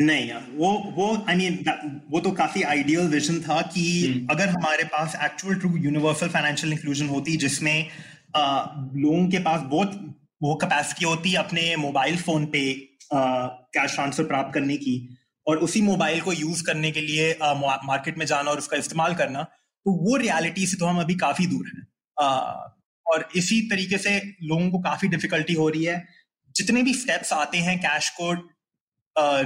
[0.00, 3.84] नहीं यार वो वो आई I मीन mean, वो तो काफ़ी आइडियल विजन था कि
[4.04, 4.30] hmm.
[4.30, 7.88] अगर हमारे पास actual true universal financial inclusion होती जिसमें
[8.36, 12.72] लोगों के पास बहुत वो कैपेसिटी होती अपने मोबाइल फ़ोन पे
[13.14, 14.96] कैश ट्रांसफ़र प्राप्त करने की
[15.46, 19.46] और उसी मोबाइल को यूज़ करने के लिए मार्केट में जाना और उसका इस्तेमाल करना
[19.84, 21.86] तो वो रियलिटी से तो हम अभी काफ़ी दूर हैं।
[23.06, 26.04] और इसी तरीके से लोगों को काफ़ी डिफिकल्टी हो रही है।
[26.56, 28.32] जितने भी स्टेप्स आते हैं कैश को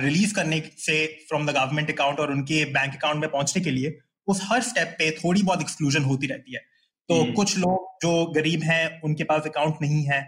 [0.03, 3.99] रिलीज़ करने से फ्रॉम द गवर्नमेंट अकाउंट और उनके बैंक अकाउंट में पहुँचने के लिए
[4.27, 6.61] उस हर स्टेप पे थोड़ी बहुत एक्सक्लूजन होती रहती है।
[7.09, 7.35] तो hmm.
[7.35, 10.21] कुछ लोग जो गरीब हैं उनके पास अकाउंट नहीं है।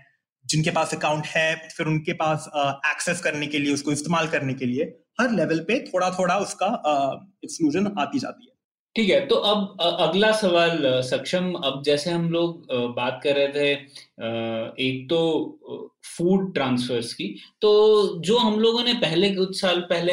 [0.47, 2.49] जिनके पास अकाउंट है फिर उनके पास
[2.87, 4.85] एक्सेस करने के लिए उसको इस्तेमाल करने के लिए
[5.21, 6.67] हर लेवल पे थोड़ा थोड़ा उसका
[7.45, 8.50] एक्सक्लूजन आती जाती है।
[8.97, 13.73] ठीक है तो अब अगला सवाल सक्षम, अब जैसे हम लोग बात कर रहे थे
[14.89, 15.21] एक तो
[16.17, 17.71] फ़ूड ट्रांसफर्स की तो
[18.21, 20.13] जो हम लोगों ने पहले कुछ साल पहले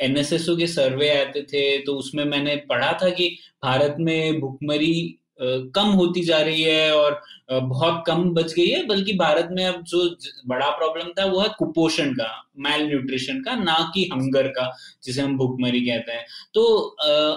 [0.00, 3.28] एनएसएसओ के सर्वे आते थे तो उसमें मैंने पढ़ा था कि
[3.64, 7.20] भारत में भुखमरी कम होती जा रही है और
[7.50, 10.04] बहुत कम बच गई है। बल्कि भारत में अब जो
[10.48, 12.28] बड़ा प्रॉब्लम था, वो है कुपोषण का
[12.58, 14.70] मैल न्यूट्रिशन का, ना कि हंगर का,
[15.04, 16.24] जिसे हम भूखमरी कहते हैं।
[16.54, 16.64] तो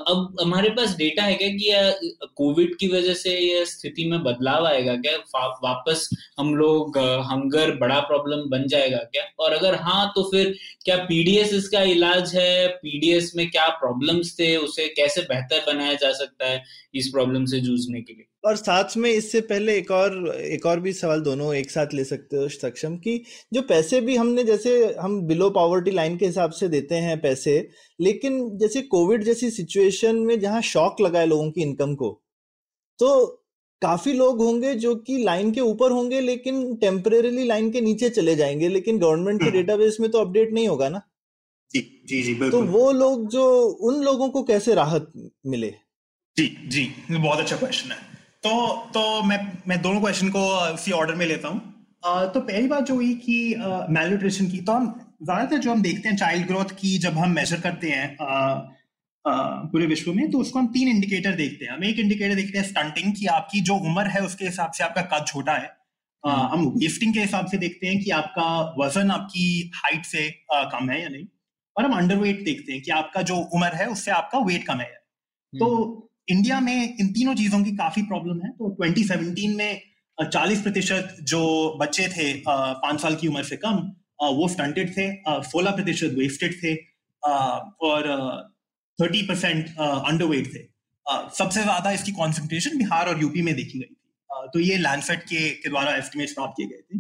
[0.10, 4.66] अब हमारे पास डेटा है क्या कि कोविड की वजह से यह स्थिति में बदलाव
[4.68, 5.18] आएगा क्या?
[5.64, 6.98] वापस हम लोग
[7.32, 9.24] हंगर बड़ा प्रॉब्लम बन जाएगा क्या?
[9.40, 10.54] और अगर हाँ तो फिर
[10.86, 12.68] क्या पीडीएस इसका इलाज है?
[12.68, 14.56] पीडीएस में क्या प्रॉब्लम्स थे?
[14.58, 16.64] उसे कैसे बेहतर बनाया जा सकता है?
[16.96, 20.80] इस प्रॉब्लम से जूझने के लिए। और साथ में इससे पहले एक और एक और
[20.80, 23.24] भी सवाल दोनों एक साथ ले सकते हो सक्षम कि
[23.54, 27.70] जो पैसे भी हमने जैसे हम बिलो पॉवर्टी लाइन के हिसाब से देते हैं पैसे
[28.02, 32.22] लेकिन जैसे कोविड जैसी सिचुएशन में जहाँ शॉक लगा है लोगों की इनकम को
[33.00, 33.26] तो
[33.82, 38.36] काफ़ी लोग होंगे जो कि लाइन के ऊपर होंगे लेकिन टेम्परेली लाइन के नीचे चले
[38.36, 41.02] जाएँगे लेकिन गवर्नमेंट के डेटाबेस हम्म। में तो अपडेट नहीं होगा ना?
[41.72, 45.12] जी जी जी तो वो लोग जो उन लोगों को कैसे राहत
[45.46, 45.74] मिले?
[46.38, 47.98] जी जी बहुत अच्छा क्वेश्चन है।
[48.44, 48.52] तो
[48.94, 50.40] तो मैं मैं दोनों क्वेश्चन को
[50.74, 51.60] उसी ऑर्डर में लेता हूँ।
[52.34, 53.38] तो पहली बात जो हुई कि
[53.90, 54.88] मेल न्यूट्रिशन की तो हम
[55.24, 58.18] ज़्यादातर जो हम देखते हैं चाइल्ड ग्रोथ की जब हम मेजर करते हैं
[59.26, 62.66] पूरे विश्व में तो उसको हम तीन इंडिकेटर देखते हैं। हम एक इंडिकेटर देखते हैं
[62.66, 65.70] स्टंटिंग की आपकी जो उम्र है उसके हिसाब से आपका कद छोटा है।
[66.24, 68.48] आ, हम्म। हम वेस्टिंग के हिसाब से देखते हैं कि आपका
[68.80, 71.26] वज़न आपकी हाइट से कम है या नहीं।
[71.76, 74.94] और हम अंडरवेट देखते हैं कि आपका जो उम्र है उससे आपका वेट कम है।
[75.54, 75.68] तो
[76.28, 79.82] इंडिया में इन तीनों चीज़ों की काफ़ी प्रॉब्लम है। तो 2017 में
[80.18, 81.42] 40 प्रतिशत जो
[81.82, 83.78] बच्चे थे पाँच साल की उम्र से कम
[84.34, 85.08] वो स्टंटेड थे
[85.46, 86.76] सोलह प्रतिशत वेस्टेड थे
[87.84, 88.08] और
[89.00, 90.64] थर्टी परसेंट अंडरवेट थे।
[91.36, 95.50] सबसे ज़्यादा इसकी कॉन्सेंट्रेशन बिहार और यूपी में देखी गई थी। तो ये लैंडसेट के,
[95.52, 97.00] के द्वारा एस्टिमेट प्राप्त किए गए थे।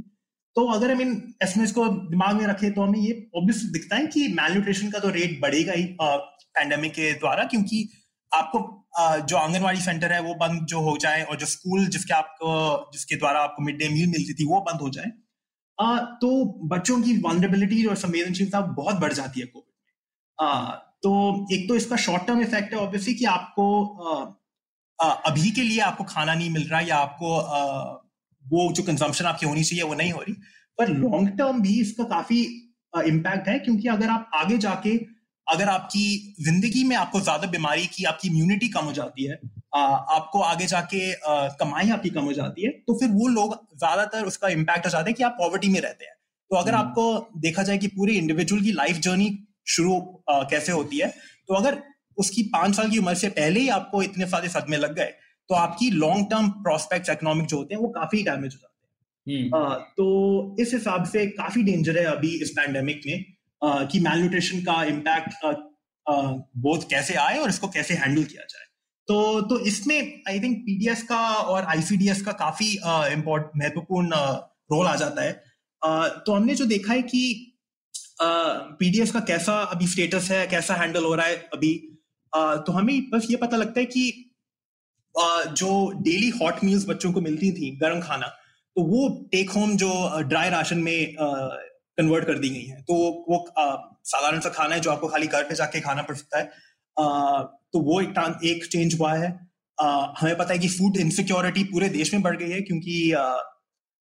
[0.55, 1.11] तो अगर हम इन
[1.43, 4.99] एस्टिमेट्स को दिमाग में रखें तो हमें ये ऑब्वियस दिखता है कि मेल न्यूट्रिशन का
[4.99, 7.87] तो रेट बढ़ेगा ही पैंडेमिक के द्वारा क्योंकि
[8.31, 8.59] आपको
[8.97, 13.15] जो आंगनवाड़ी सेंटर है, वो बंद जो हो जाए और जो स्कूल जिसके आपको, जिसके
[13.15, 15.11] द्वारा आपको मिड डे मील मिलती थी, वो बंद हो जाए।
[16.21, 16.29] तो
[16.67, 19.73] बच्चों की वॉलरेबिलिटी और संवेदनशीलता बहुत बढ़ जाती है कोविड
[20.39, 21.11] में। तो
[21.53, 23.65] एक तो इसका शॉर्ट टर्म इफ़ेक्ट है ऑब्वियसली कि आपको
[24.99, 27.37] अभी के लिए आपको खाना नहीं मिल रहा या आपको
[28.45, 30.33] वो जो कंजम्पशन आपकी होनी चाहिए, वो नहीं हो रही।
[30.77, 32.39] पर लॉन्ग टर्म भी इसका काफ़ी
[32.93, 34.95] इम्पैक्ट है, क्योंकि अगर आप आगे जाके
[35.47, 39.39] अगर आपकी ज़िंदगी में आपको ज़्यादा बीमारी की आपकी इम्यूनिटी कम हो जाती है
[39.75, 43.55] आ, आपको आगे जाके आ, कमाई आपकी कम हो जाती है तो फिर वो लोग
[43.75, 46.13] ज़्यादातर उसका इम्पैक्ट हो जाता है कि आप पॉवर्टी में रहते हैं
[46.51, 49.29] तो अगर हम्म। आपको देखा जाए कि पूरे इंडिविजुअल की लाइफ जर्नी
[49.67, 51.13] शुरू कैसे होती है
[51.49, 51.81] तो अगर
[52.17, 55.13] उसकी पाँच साल की उम्र से पहले ही आपको इतने सारे सदमे लग गए
[55.49, 59.41] तो आपकी लॉन्ग टर्म प्रोस्पेक्ट इकोनॉमिक जो होते हैं वो काफ़ी डैमेज हो जाते हैं
[59.43, 63.23] हम्म। तो इस हिसाब से काफ़ी डेंजर है अभी इस पैंडेमिक में
[63.65, 65.29] कि मेल न्यूट्रिशन का इम्पैक्ट
[66.05, 68.63] बहुत कैसे आए और इसको कैसे हैंडल किया जाए।
[69.07, 72.71] तो तो इसमें आई थिंक पीडीएस का और आईसीडीएस का काफ़ी
[73.13, 74.15] इम्पोर्ट महत्वपूर्ण
[74.71, 75.33] रोल आ जाता है।
[75.81, 77.51] तो हमने जो देखा है कि
[78.21, 81.73] पीडीएस का कैसा अभी स्टेटस है, कैसा हैंडल हो रहा है अभी
[82.33, 84.31] तो हमें बस ये पता लगता है कि
[85.15, 90.21] जो डेली हॉट मील्स बच्चों को मिलती थी, गर्म खाना तो वो टेक होम जो
[90.23, 91.15] ड्राई राशन में
[91.97, 92.93] कन्वर्ट कर दी गई है। तो
[93.29, 93.45] वो
[94.05, 96.45] साधारण सा खाना है जो आपको खाली घर पे जाके खाना पड़ सकता है।
[96.99, 99.29] आ, तो वो एक एक चेंज हुआ है।
[99.81, 103.25] आ, हमें पता है कि फ़ूड इनसिक्योरिटी पूरे देश में बढ़ गई है क्योंकि आ,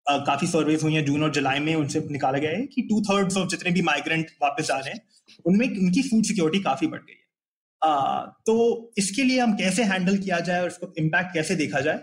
[0.07, 3.36] काफ़ी सर्वेज हुई हैं जून और जुलाई में उनसे निकाला गया है कि टू थर्ड
[3.38, 5.03] ऑफ़ जितने भी माइग्रेंट वापस आ रहे हैं
[5.47, 10.18] उनमें उनकी फ़ूड सिक्योरिटी काफ़ी बढ़ गई है। आ, तो इसके लिए हम कैसे हैंडल
[10.18, 12.01] किया जाए और इसको इम्पैक्ट कैसे देखा जाए?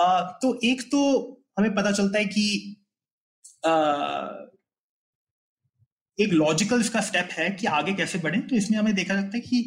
[0.00, 1.02] आ, तो एक तो
[1.58, 2.46] हमें पता चलता है कि
[6.18, 9.40] एक लॉजिकल इसका स्टेप है कि आगे कैसे बढ़े तो इसमें हमें देखा जाता है
[9.40, 9.64] कि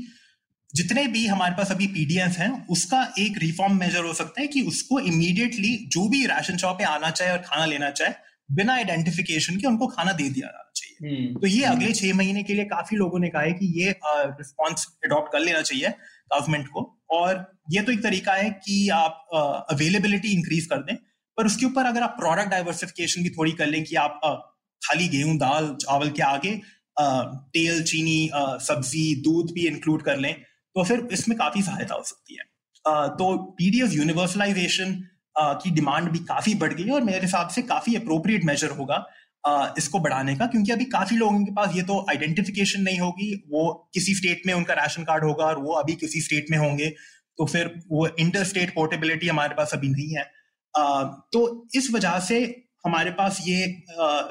[0.74, 4.62] जितने भी हमारे पास अभी पीडीएफ हैं उसका एक रिफॉर्म मेजर हो सकता है कि
[4.62, 8.14] उसको इमीडिएटली जो भी राशन शॉप पे आना चाहे और खाना लेना चाहे
[8.50, 12.44] बिना आइडेंटिफिकेशन के उनको खाना दे दिया जाना चाहिए हम्म। तो ये अगले। छह महीने
[12.44, 15.90] के लिए काफ़ी लोगों ने कहा है कि ये रिस्पॉन्स अडॉप्ट कर लेना चाहिए
[16.34, 19.28] गवर्नमेंट को और ये तो एक तरीका है कि आप
[19.72, 20.96] अवेलेबिलिटी इंक्रीज कर दें
[21.38, 24.20] पर उसके ऊपर अगर आप प्रोडक्ट डाइवर्सिफिकेशन भी थोड़ी कर लें कि आप
[24.82, 26.52] खाली गेहूँ, दाल, चावल के आगे
[26.98, 30.34] तेल, चीनी सब्ज़ी, दूध भी इंक्लूड कर लें
[30.76, 32.44] तो फिर इसमें काफ़ी सहायता हो सकती है।
[33.12, 34.94] तो पीडीएफ यूनिवर्सलाइजेशन
[35.36, 39.06] की डिमांड भी काफ़ी बढ़ गई है और मेरे हिसाब से काफ़ी अप्रोप्रिएट मेजर होगा
[39.78, 43.90] इसको बढ़ाने का, क्योंकि अभी काफ़ी लोगों के पास ये तो आइडेंटिफिकेशन नहीं होगी, वो
[43.94, 46.90] किसी स्टेट में उनका राशन कार्ड होगा और वो अभी किसी स्टेट में होंगे
[47.40, 50.24] तो फिर वो इंटर स्टेट पोर्टेबिलिटी हमारे पास अभी नहीं है।
[51.34, 52.40] तो इस वजह से
[52.86, 53.66] हमारे पास ये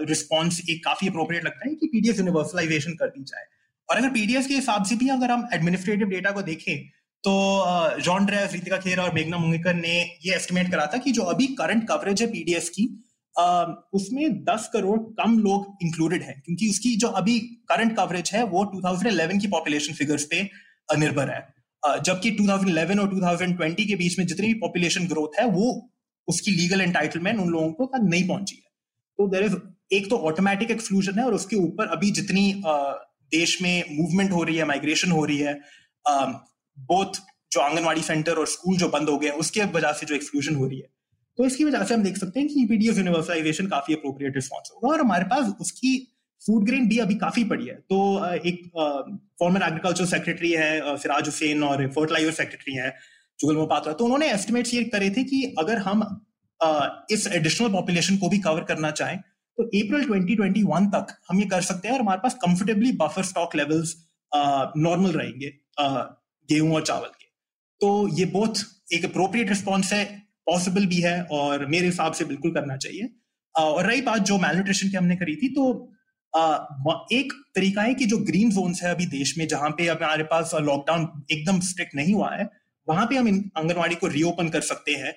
[0.09, 3.45] रिस्पॉन्स एक काफ़ी अप्रोप्रिएट लगता है कि पीडीएफ यूनिवर्सलाइजेशन कर दी जाए
[3.89, 6.79] और अगर पीडीएफ के हिसाब से भी अगर हम एडमिनिस्ट्रेटिव डेटा को देखें
[7.25, 7.33] तो
[8.01, 9.95] जॉन ड्रेव रितिका खेर और मेघना मुंगेकर ने
[10.25, 12.89] ये एस्टिमेट करा था कि जो अभी करंट कवरेज है पीडीएस की
[13.95, 17.39] उसमें 10 करोड़ कम लोग इंक्लूडेड हैं, क्योंकि उसकी जो अभी
[17.69, 20.43] करंट कवरेज है, वो 2011 की पॉपुलेशन फिगर्स पे
[20.99, 25.91] निर्भर है। जबकि 2011 और 2020 के बीच में जितनी भी पॉपुलेशन ग्रोथ है, वो
[26.29, 28.71] उसकी लीगल एंटाइटलमेंट उन लोगों को तक नहीं पहुँची है।
[29.19, 29.57] तो देर इज़
[29.93, 32.53] एक तो ऑटोमेटिक एक्सक्लूजन है और उसके ऊपर अभी जितनी
[33.33, 35.55] देश में मूवमेंट हो रही है माइग्रेशन हो रही है
[36.77, 37.21] बोथ
[37.53, 40.67] जो आंगनवाड़ी सेंटर और स्कूल जो बंद हो गए उसके वजह से जो एक्सक्लूजन हो
[40.67, 40.89] रही है।
[41.39, 44.89] तो इसकी वजह से हम देख सकते हैं कि ईपीडीएफ यूनिवर्सलाइजेशन काफ़ी अप्रोप्रिएट रिस्पॉन्स होगा
[44.89, 45.97] और हमारे पास उसकी
[46.43, 47.99] फ़ूड ग्रेन भी अभी काफ़ी पड़ी है। तो
[48.47, 48.63] एक
[49.41, 52.91] फॉर्मर एग्रीकल्चर सेक्रेटरी है सिराज हुसैन और फर्टिलाइज़र सेक्रेटरी है।
[53.39, 56.03] जुगल मोपात्रा। तो उन्होंने एस्टिमेट्स ये करे थे कि अगर हम
[57.11, 59.19] इस एडिशनल पॉपुलेशन को भी कवर करना चाहें
[59.59, 63.55] तो अप्रैल 2021 तक हम ये कर सकते हैं और हमारे पास comfortably buffer stock
[63.57, 63.95] levels
[64.79, 65.53] normal रहेंगे
[66.49, 67.27] गेहूँ और चावल के।
[67.81, 68.59] तो ये बहुत
[68.93, 70.05] एक अप्रोप्रिएट रिस्पॉन्स है
[70.47, 73.09] पॉसिबल भी है और मेरे हिसाब से बिल्कुल करना चाहिए।
[73.55, 75.65] और रही बात जो मेलन्यूट्रिशन की हमने करी थी तो
[77.13, 80.51] एक तरीका है कि जो ग्रीन जोन्स है अभी देश में, जहाँ पे हमारे पास
[80.63, 82.45] लॉकडाउन एकदम स्ट्रिक्ट नहीं हुआ है
[82.89, 83.29] वहाँ पे हम
[83.59, 85.15] आंगनवाड़ी को रीओपन कर सकते हैं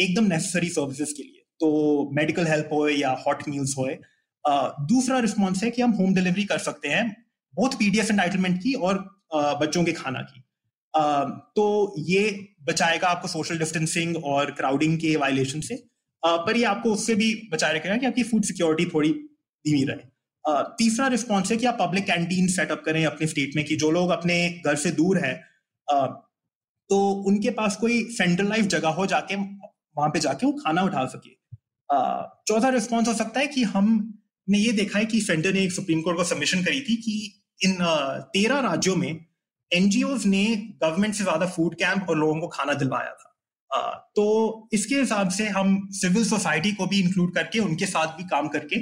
[0.00, 3.88] एकदम नेसेसरी सर्विसेज़ के लिए। तो मेडिकल हेल्प हो या हॉट मील्स हो
[4.86, 7.06] दूसरा रिस्पॉन्स है कि हम होम डिलीवरी कर सकते हैं
[7.54, 8.98] बोथ पीडीएस एंटाइटलमेंट की और
[9.34, 10.42] बच्चों के खाना की।
[11.56, 12.22] तो ये
[12.62, 15.74] बचाएगा आपको सोशल डिस्टेंसिंग और क्राउडिंग के वायलेशन से।
[16.22, 20.06] पर ये आपको उससे भी बचाए रखेगा कि आपकी फ़ूड सिक्योरिटी थोड़ी धीमी रहे।
[20.78, 24.10] तीसरा रिस्पॉन्स है कि आप पब्लिक कैंटीन सेटअप करें अपने स्टेट में कि जो लोग
[24.10, 25.32] अपने घर से दूर है
[26.90, 31.36] तो उनके पास कोई सेंट्रलाइज जगह हो जाके वहाँ पे जाके वो खाना उठा सके।
[32.46, 36.00] चौथा रिस्पॉन्स हो सकता है कि हमने ये देखा है कि सेंटर ने एक सुप्रीम
[36.02, 37.16] कोर्ट को सबमिशन करी थी कि
[37.60, 37.76] इन
[38.32, 39.08] तेरह राज्यों में
[39.70, 40.44] एनजीओ ने
[40.82, 43.34] गवर्नमेंट से ज़्यादा फ़ूड कैंप और लोगों को खाना दिलवाया था।
[43.70, 48.24] आ, तो इसके हिसाब से हम सिविल सोसाइटी को भी इंक्लूड करके उनके साथ भी
[48.28, 48.80] काम करके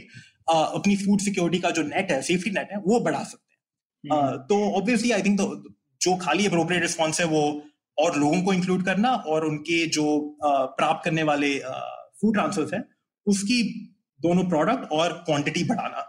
[0.48, 3.54] आ, अपनी फ़ूड सिक्योरिटी का जो नेट है सेफ्टी नेट है वो बढ़ा सकते
[4.04, 5.40] हैं। तो ऑब्वियसली आई थिंक
[6.00, 7.42] जो खाली अप्रोप्रिएट रिस्पॉन्स है वो
[7.98, 10.04] और लोगों को इंक्लूड करना और उनके जो
[10.42, 12.84] प्राप्त करने वाले फ़ूड ट्रांसफ़र है
[13.26, 13.62] उसकी
[14.20, 16.04] दोनों प्रोडक्ट और क्वांटिटी बढ़ाना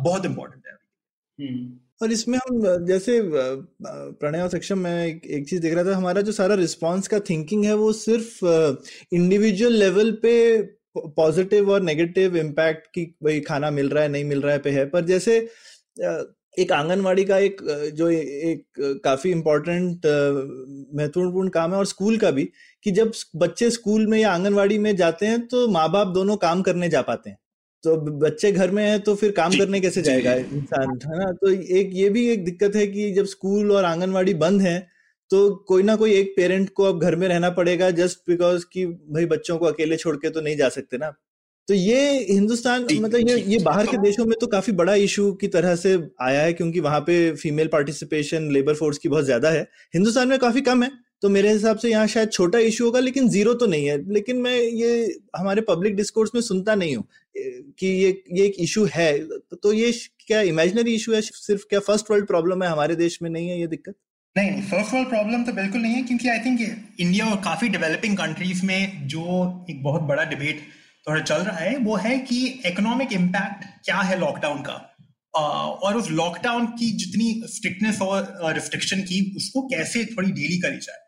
[0.00, 0.74] बहुत इंपॉर्टेंट है
[1.38, 5.96] हम्म। और इसमें हम जैसे प्रणय और सक्षम में एक, एक चीज़ देख रहा था
[5.96, 8.44] हमारा जो सारा रिस्पांस का थिंकिंग है वो सिर्फ़
[9.12, 10.36] इंडिविजुअल लेवल पे
[11.16, 14.70] पॉजिटिव और नेगेटिव इम्पैक्ट की भाई खाना मिल रहा है नहीं मिल रहा है पे
[14.70, 15.38] है पर जैसे
[16.60, 17.60] एक आंगनवाड़ी का एक
[17.96, 18.64] जो एक
[19.04, 20.06] काफ़ी इम्पोर्टेंट
[20.96, 22.44] महत्वपूर्ण काम है और स्कूल का भी
[22.84, 26.62] कि जब बच्चे स्कूल में या आंगनवाड़ी में जाते हैं तो माँ बाप दोनों काम
[26.62, 27.38] करने जा पाते हैं।
[27.84, 31.30] तो बच्चे घर में हैं तो फिर काम करने कैसे जाएगा इंसान है ना?
[31.32, 34.78] तो एक ये भी एक दिक्कत है कि जब स्कूल और आंगनवाड़ी बंद है
[35.30, 38.86] तो कोई ना कोई एक पेरेंट को अब घर में रहना पड़ेगा जस्ट बिकॉज़ कि
[38.86, 41.12] भाई बच्चों को अकेले छोड़ के तो नहीं जा सकते ना।
[41.70, 41.98] तो ये
[42.28, 45.92] हिंदुस्तान मतलब ये ये बाहर के देशों में तो काफ़ी बड़ा इशू की तरह से
[46.20, 49.60] आया है क्योंकि वहाँ पे फीमेल पार्टिसिपेशन लेबर फोर्स की बहुत ज़्यादा है।
[49.94, 50.90] हिंदुस्तान में काफ़ी कम है
[51.22, 54.36] तो मेरे हिसाब से यहाँ शायद छोटा इशू होगा लेकिन ज़ीरो तो नहीं है। लेकिन
[54.42, 57.04] मैं ये हमारे पब्लिक डिस्कोर्स में सुनता नहीं हूँ
[57.78, 59.12] कि ये ये एक इशू है।
[59.54, 59.92] तो ये
[60.26, 61.20] क्या इमेजिनरी इशू है?
[61.20, 63.94] सिर्फ़ क्या फ़र्स्ट वर्ल्ड प्रॉब्लम है हमारे देश में नहीं है ये दिक्कत?
[64.36, 66.60] नहीं फ़र्स्ट वर्ल्ड प्रॉब्लम तो बिल्कुल नहीं है क्योंकि आई थिंक
[67.00, 69.24] इंडिया और काफ़ी डेवलपिंग कंट्रीज़ में जो
[69.70, 70.60] एक बहुत बड़ा डिबेट
[71.08, 74.86] थोड़ा चल रहा है वो है कि इकोनॉमिक इम्पैक्ट क्या है लॉकडाउन का?
[75.34, 80.98] और उस लॉकडाउन की जितनी स्ट्रिक्टनेस और रिस्ट्रिक्शन की उसको कैसे थोड़ी डीली करी जाए?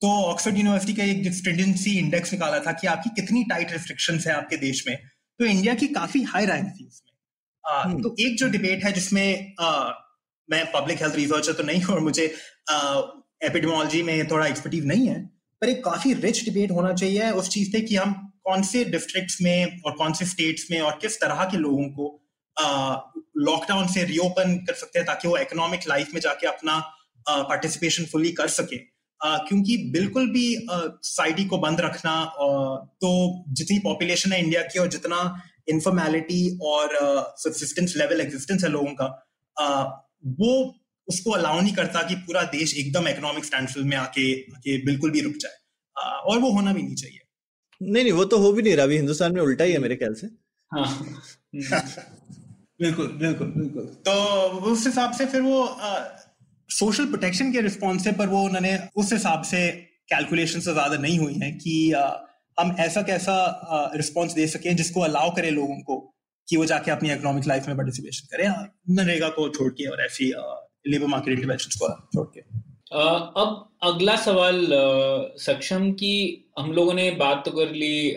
[0.00, 4.32] तो ऑक्सफोर्ड यूनिवर्सिटी का एक स्टूडेंसी इंडेक्स निकाला था कि आपकी कितनी टाइट रिस्ट्रिक्शन है
[4.32, 4.96] आपके देश में।
[5.38, 7.08] तो इंडिया की काफ़ी हाई रैंक थी उसमें।
[7.82, 9.54] हम्म। तो एक जो डिबेट है जिसमें
[10.50, 12.24] मैं पब्लिक हेल्थ रिसर्चर तो नहीं हूँ और मुझे
[13.44, 15.26] एपिडेमोलॉजी में थोड़ा एक्सपर्टीज नहीं है
[15.60, 19.40] पर एक काफ़ी रिच डिबेट होना चाहिए उस चीज़ पे कि हम कौन से डिस्ट्रिक्ट्स
[19.42, 22.06] में और कौन से स्टेट्स में और किस तरह के लोगों को
[23.40, 26.78] लॉकडाउन से रीओपन कर सकते हैं ताकि वो इकोनॉमिक लाइफ में जाके अपना
[27.28, 28.76] पार्टिसिपेशन फुली कर सके।
[29.20, 32.14] क्योंकि बिल्कुल भी सोसाइटी को बंद रखना
[33.02, 33.10] तो
[33.48, 35.20] जितनी पॉपुलेशन है इंडिया की और जितना
[35.68, 36.96] इन्फॉर्मेलिटी और
[37.38, 39.06] सब्सिस्टेंस लेवल एग्जिस्टेंस है लोगों का
[40.42, 40.52] वो
[41.08, 45.20] उसको अलाउ नहीं करता कि पूरा देश एकदम इकोनॉमिक स्टैंड में आके आके बिल्कुल भी
[45.20, 45.56] रुक जाए।
[45.96, 47.17] और वो होना भी नहीं चाहिए।
[47.80, 49.96] नहीं नहीं वो तो हो भी नहीं रहा अभी हिंदुस्तान में उल्टा ही है मेरे
[49.96, 50.26] ख्याल से।
[50.72, 50.86] हाँ।
[52.80, 54.12] बिल्कुल बिल्कुल बिल्कुल। तो
[54.72, 55.58] उस हिसाब से फिर वो
[56.70, 59.70] सोशल प्रोटेक्शन के रिस्पॉन्स से पर वो उन्होंने उस हिसाब से
[60.08, 62.06] कैलकुलेशन से ज़्यादा नहीं हुई है कि आ,
[62.58, 65.98] हम ऐसा कैसा रिस्पॉन्स दे सकें जिसको अलाउ करे लोगों को
[66.48, 68.48] कि वो जाके अपनी इकोनॉमिक लाइफ में पार्टिसिपेशन करें।
[68.96, 70.32] नरेगा को छोड़ के और ऐसी
[70.88, 72.40] लेबर मार्केट इंटरवेंशन को छोड़ के।
[72.92, 74.66] अब अगला सवाल
[75.38, 76.14] सक्षम की
[76.58, 78.10] हम लोगों ने बात तो कर ली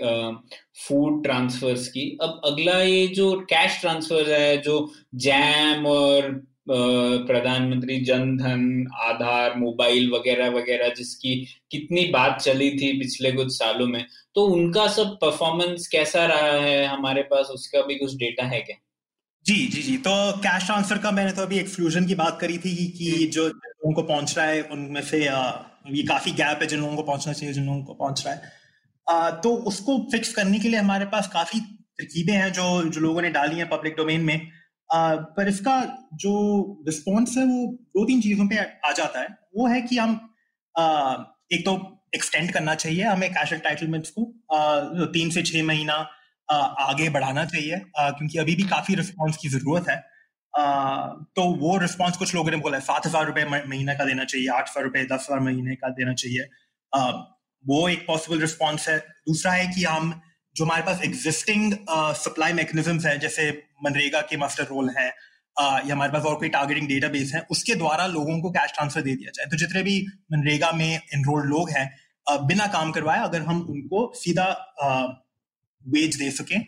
[0.88, 4.78] फ़ूड ट्रांसफर्स की। अब अगला ये जो कैश ट्रांसफ़र है जो
[5.16, 6.30] जैम और
[6.70, 11.36] प्रधानमंत्री जन धन आधार मोबाइल वगैरह वगैरह जिसकी
[11.72, 14.06] कितनी बात चली थी पिछले कुछ सालों में
[14.36, 17.48] तो उनका सब परफॉर्मेंस कैसा रहा है हमारे पास?
[17.48, 18.76] उसका भी कुछ डेटा है क्या?
[19.46, 22.76] जी जी जी। तो कैश ट्रांसफ़र का मैंने तो अभी एक्सक्लूजन की बात करी थी
[22.92, 23.50] कि। जो
[23.82, 27.34] लोगों को पहुँच रहा है, उनमें से ये काफ़ी गैप है जिन लोगों को पहुँचना
[27.34, 31.28] चाहिए, जिन लोगों को पहुँच रहा है। तो उसको फिक्स करने के लिए हमारे पास
[31.34, 34.48] काफ़ी तरकीबें हैं जो जो लोगों ने डाली हैं पब्लिक डोमेन में।
[34.90, 35.80] पर इसका
[36.16, 36.34] जो
[36.88, 37.66] रिस्पॉन्स है वो
[37.96, 39.28] दो तीन चीज़ों पे आ जाता है।
[39.58, 40.20] वो है कि हम
[41.54, 41.76] एक तो
[42.16, 44.24] एक्सटेंड करना चाहिए हमें कैश एंटाइटलमेंट्स को।
[45.14, 45.94] तीन से छह महीना
[46.50, 49.96] आगे बढ़ाना चाहिए क्योंकि अभी भी काफ़ी रिस्पॉन्स की ज़रूरत है।
[50.54, 54.48] तो वो रिस्पॉन्स कुछ लोगों ने बोला है, सात हज़ार रुपए महीने का देना चाहिए,
[54.50, 56.48] आठ हज़ार रुपए, दस हज़ार महीने का देना चाहिए।
[57.66, 60.14] वो एक पॉसिबल रिस्पॉन्स है। दूसरा है कि हम,
[60.56, 61.74] जो हमारे पास एग्जिस्टिंग
[62.18, 63.50] सप्लाई मैकेनिज्म है, जैसे
[63.84, 65.08] मनरेगा के मास्टर रोल है
[65.58, 69.16] या हमारे पास और कोई टारगेटिंग डेटाबेस है, उसके द्वारा लोगों को कैश ट्रांसफ़र दे
[69.16, 69.96] दिया जाए। तो जितने भी
[70.34, 71.90] मनरेगा में एनरोल्ड लोग हैं
[72.48, 74.46] बिना काम करवाए अगर हम उनको सीधा
[75.86, 76.60] वेज दे सकें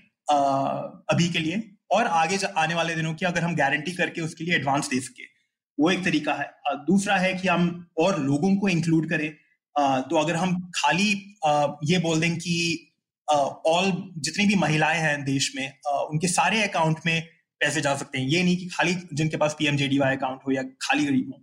[1.10, 1.58] अभी के लिए
[1.94, 5.24] और आगे आने वाले दिनों की अगर हम गारंटी करके उसके लिए एडवांस दे सके।
[5.78, 6.50] वो एक तरीका है।
[6.86, 9.30] दूसरा है कि हम और लोगों को इंक्लूड करें।
[10.02, 11.12] तो अगर हम खाली
[11.86, 12.56] ये बोल दें कि
[13.28, 17.22] ऑल जितनी भी महिलाएँ हैं देश में उनके सारे अकाउंट में
[17.62, 21.06] पैसे जा सकते हैं। ये नहीं कि खाली जिनके पास पीएमजेडीवाई अकाउंट हो या खाली
[21.06, 21.42] गरीब हो।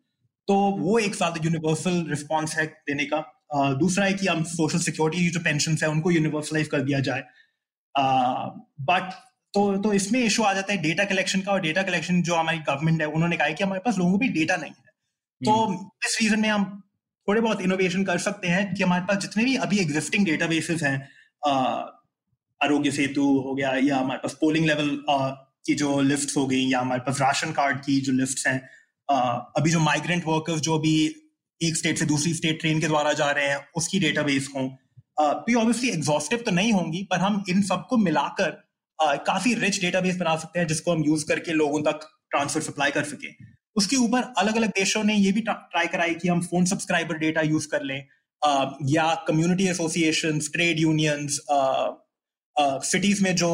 [0.49, 3.21] तो वो एक साथ यूनिवर्सल रिस्पॉन्स है देने का।
[3.75, 7.23] दूसरा है कि हम सोशल सिक्योरिटी जो पेंशन है, उनको यूनिवर्सलाइज कर दिया जाए।
[8.91, 9.13] बट
[9.55, 12.59] तो तो इसमें इशू आ जाता है डेटा कलेक्शन का और डेटा कलेक्शन जो हमारी
[12.61, 14.91] गवर्नमेंट है उन्होंने कहा है कि हमारे पास लोगों को भी डेटा नहीं है
[15.41, 16.65] तो हम्म। इस रीजन में हम
[17.29, 20.97] थोड़े बहुत इनोवेशन कर सकते हैं कि हमारे पास जितने भी अभी एग्जिस्टिंग डेटाबेसेस हैं
[22.61, 24.91] आरोग्य सेतु हो गया या हमारे पास पोलिंग लेवल
[25.67, 28.59] की जो लिस्ट हो गई या हमारे पास राशन कार्ड की जो लिस्ट हैं
[29.57, 30.95] अभी जो माइग्रेंट वर्कर्स जो भी
[31.61, 35.61] एक स्टेट से दूसरी स्टेट ट्रेन के द्वारा जा रहे हैं उसकी डेटाबेस हों तो
[35.61, 38.51] ऑब्वियसली एग्जॉस्टिव तो नहीं होंगी पर हम इन सबको मिलाकर
[39.01, 43.05] काफ़ी रिच डेटाबेस बना सकते हैं, जिसको हम यूज़ करके लोगों तक ट्रांसफ़र सप्लाई कर
[43.07, 43.29] सके।
[43.77, 47.41] उसके ऊपर अलग अलग देशों ने ये भी ट्राई कराई कि हम फ़ोन सब्सक्राइबर डेटा
[47.43, 47.99] यूज़ कर लें।
[48.89, 51.41] या community association trade unions
[52.87, 53.51] cities में जो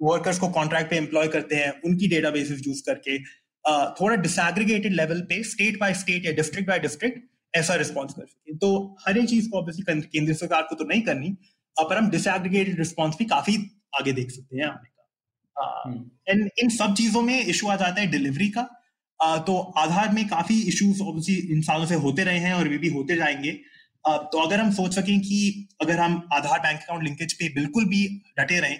[0.00, 3.18] वर्कर्स को कॉन्ट्रैक्ट पे एम्प्लॉय करते हैं, उनकी डेटाबेस यूज़ करके
[3.94, 7.18] थोड़ा डिसएग्रीगेटेड लेवल पे स्टेट बाय स्टेट या डिस्ट्रिक्ट बाय डिस्ट्रिक्ट
[7.54, 11.02] ऐसा रिस्पॉन्स कर सके। तो हर एक चीज़ को ऑब्वियसली केंद्र सरकार को तो नहीं
[11.02, 11.30] करनी
[11.76, 13.56] पर हम डिसएग्रीगेटेड रिस्पॉन्स भी काफ़ी
[13.92, 14.98] आगे देख सकते हैं आने का
[16.28, 18.68] एंड हम्म। इन सब चीज़ों में इशू आ जाता है डिलीवरी का
[19.46, 22.88] तो आधार में काफ़ी इश्यूज़ ऑब्वियसली इन सालों से होते रहे हैं और वे भी
[22.88, 23.52] होते जाएँगे
[24.04, 28.06] तो अगर हम सोच सकें कि अगर हम आधार बैंक अकाउंट लिंकेज पे बिल्कुल भी
[28.38, 28.78] डटे रहें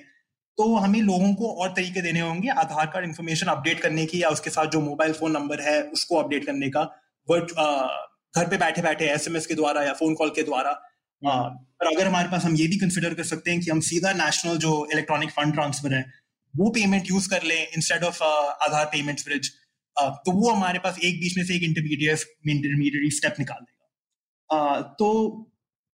[0.58, 4.28] तो हमें लोगों को और तरीके देने होंगे आधार कार्ड इन्फॉर्मेशन अपडेट करने की या
[4.28, 6.82] उसके साथ जो मोबाइल फ़ोन नंबर है उसको अपडेट करने का
[7.28, 7.52] वर्ट
[8.36, 10.72] घर पे बैठे बैठे एसएमएस के द्वारा या फ़ोन कॉल के द्वारा।
[11.22, 14.58] पर अगर हमारे पास हम ये भी कंसिडर कर सकते हैं कि हम सीधा नेशनल
[14.58, 16.04] जो इलेक्ट्रॉनिक फंड ट्रांसफ़र है
[16.54, 19.50] वो पेमेंट यूज़ कर लें instead of Aadhaar payment bridge
[19.96, 25.08] तो वो हमारे पास एक बीच में से एक इंटरमीडिएट इंटरमीडिएट स्टेप निकाल देगा। तो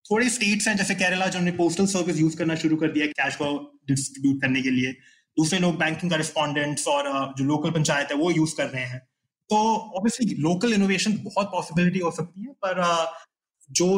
[0.05, 3.35] थोड़े स्टेट्स हैं जैसे केरला जो हमने पोस्टल सर्विस यूज़ करना शुरू कर दिया कैश
[3.35, 3.47] को
[3.87, 4.91] डिस्ट्रीब्यूट करने के लिए।
[5.37, 7.07] दूसरे लोग बैंकिंग करेस्पॉन्डेंट्स और
[7.37, 8.99] जो लोकल पंचायत है वो यूज़ कर रहे हैं।
[9.49, 9.57] तो
[9.97, 12.83] ऑब्वियसली लोकल इनोवेशन बहुत पॉसिबिलिटी हो सकती है पर
[13.69, 13.89] जो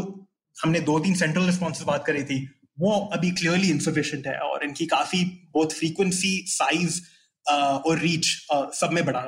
[0.63, 2.47] हमने दो तीन सेंट्रल रिस्पॉन्स बात करी थी,
[2.79, 7.01] वो अभी क्लियरली इंसफिशियंट है और इनकी काफ़ी बहुत फ्रीक्वेंसी साइज़
[7.49, 9.21] और रीच सब में बढ़ा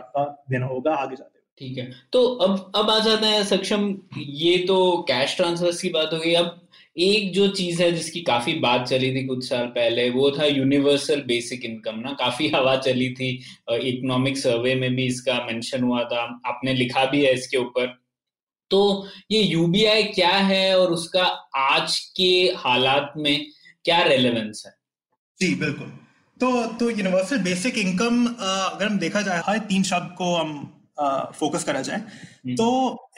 [0.52, 5.06] देना होगा आगे जाते ठीक है। तो अब अब आ जाता है सक्षम, ये तो
[5.08, 6.68] कैश ट्रांसफ़र की बात हो गई। अब
[6.98, 11.22] एक जो चीज़ है जिसकी काफ़ी बात चली थी कुछ साल पहले, वो था यूनिवर्सल
[11.22, 13.30] बेसिक इनकम ना। काफ़ी हवा चली थी
[13.72, 18.07] इकोनॉमिक सर्वे में भी इसका मेंशन हुआ था। आपने लिखा भी है इसके ऊपर।
[18.72, 21.24] तो ये यूबीआई क्या है और उसका
[21.56, 23.46] आज के हालात में
[23.86, 24.74] क्या रेलेवेंस है?
[25.40, 25.88] जी बिल्कुल।
[26.40, 30.52] तो तो यूनिवर्सल बेसिक इनकम अगर हम देखा जाए हर तीन शब्द को हम
[31.40, 32.68] फोकस करा जाए हम्म। तो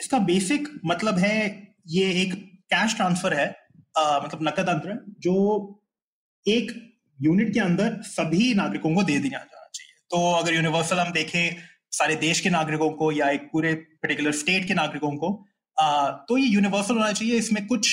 [0.00, 1.36] इसका बेसिक मतलब है
[1.88, 2.34] ये एक
[2.70, 3.46] कैश ट्रांसफ़र है
[3.98, 5.34] आ, मतलब नकद अंतर जो
[6.46, 6.72] एक
[7.18, 11.56] यूनिट के अंदर सभी नागरिकों को दे दिया जाना चाहिए। तो अगर यूनिवर्सल हम देखें
[11.92, 16.36] सारे देश के नागरिकों को या एक पूरे पर्टिकुलर स्टेट के नागरिकों को आ, तो
[16.38, 17.88] ये यूनिवर्सल होना चाहिए। इसमें कुछ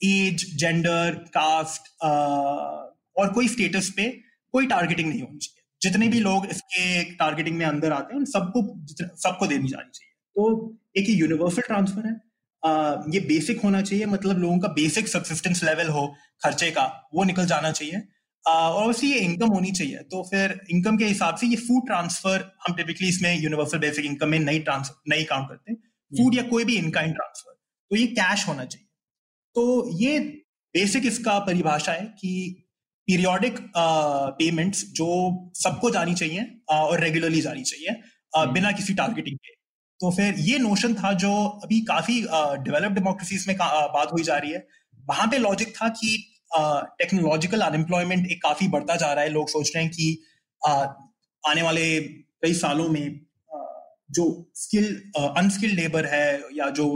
[0.00, 4.08] एज जेंडर कास्ट और कोई स्टेटस पे
[4.54, 8.24] कोई टारगेटिंग नहीं होनी चाहिए। जितने भी लोग इसके टारगेटिंग में अंदर आते हैं उन
[8.24, 8.62] सबको
[9.16, 12.14] सबको देनी जानी चाहिए। तो एक यूनिवर्सल ट्रांसफ़र है।
[12.64, 16.06] आ, ये बेसिक होना चाहिए। मतलब लोगों का बेसिक सब्सिस्टेंस लेवल हो
[16.44, 18.02] खर्चे का वो निकल जाना चाहिए।
[18.46, 22.44] और वैसे ये इनकम होनी चाहिए। तो फिर इनकम के हिसाब से ये फ़ूड ट्रांसफ़र
[22.66, 25.74] हम टिपिकली इसमें यूनिवर्सल बेसिक इनकम में नहीं ट्रांसफ़र नहीं काउंट करते।
[26.12, 27.54] फ़ूड या कोई भी इनकाइन ट्रांसफ़र
[27.90, 28.86] तो ये कैश होना चाहिए।
[29.56, 30.18] तो ये
[30.74, 32.62] बेसिक इसका परिभाषा है कि
[33.08, 33.58] पीरियोडिक
[34.38, 35.08] पेमेंट्स जो
[35.56, 37.90] सबको जानी चाहिए और रेगुलरली जानी चाहिए
[38.32, 39.54] हम्म। बिना किसी टारगेटिंग के।
[40.00, 41.32] तो फिर ये नोशन था जो
[41.64, 44.66] अभी काफ़ी डेवलप्ड डेमोक्रेसीज में बात हुई जा रही है।
[45.04, 46.16] वहाँ पे लॉजिक था कि
[46.50, 50.22] टेक्नोलॉजिकल अनएम्प्लॉयमेंट एक काफ़ी बढ़ता जा रहा है। लोग सोच रहे हैं कि
[50.62, 53.20] आने वाले कई सालों में
[54.10, 54.24] जो
[54.56, 56.86] स्किल अनस्किल्ड लेबर है या जो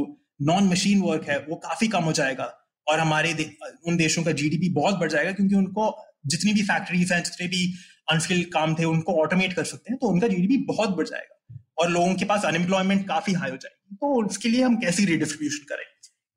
[0.43, 2.45] नॉन मशीन वर्क है वो काफ़ी कम हो जाएगा।
[2.87, 3.45] और हमारे दे,
[3.87, 5.95] उन देशों का जीडीपी बहुत बढ़ जाएगा क्योंकि उनको
[6.27, 7.67] जितनी भी फैक्ट्रीज हैं जितने भी
[8.13, 11.91] अनस्किल्ड काम थे उनको ऑटोमेट कर सकते हैं तो उनका जीडीपी बहुत बढ़ जाएगा। और
[11.91, 15.85] लोगों के पास अनएम्प्लॉयमेंट काफ़ी हाई हो जाएगी। तो उसके लिए हम कैसी रिडिस्ट्रीब्यूशन करें?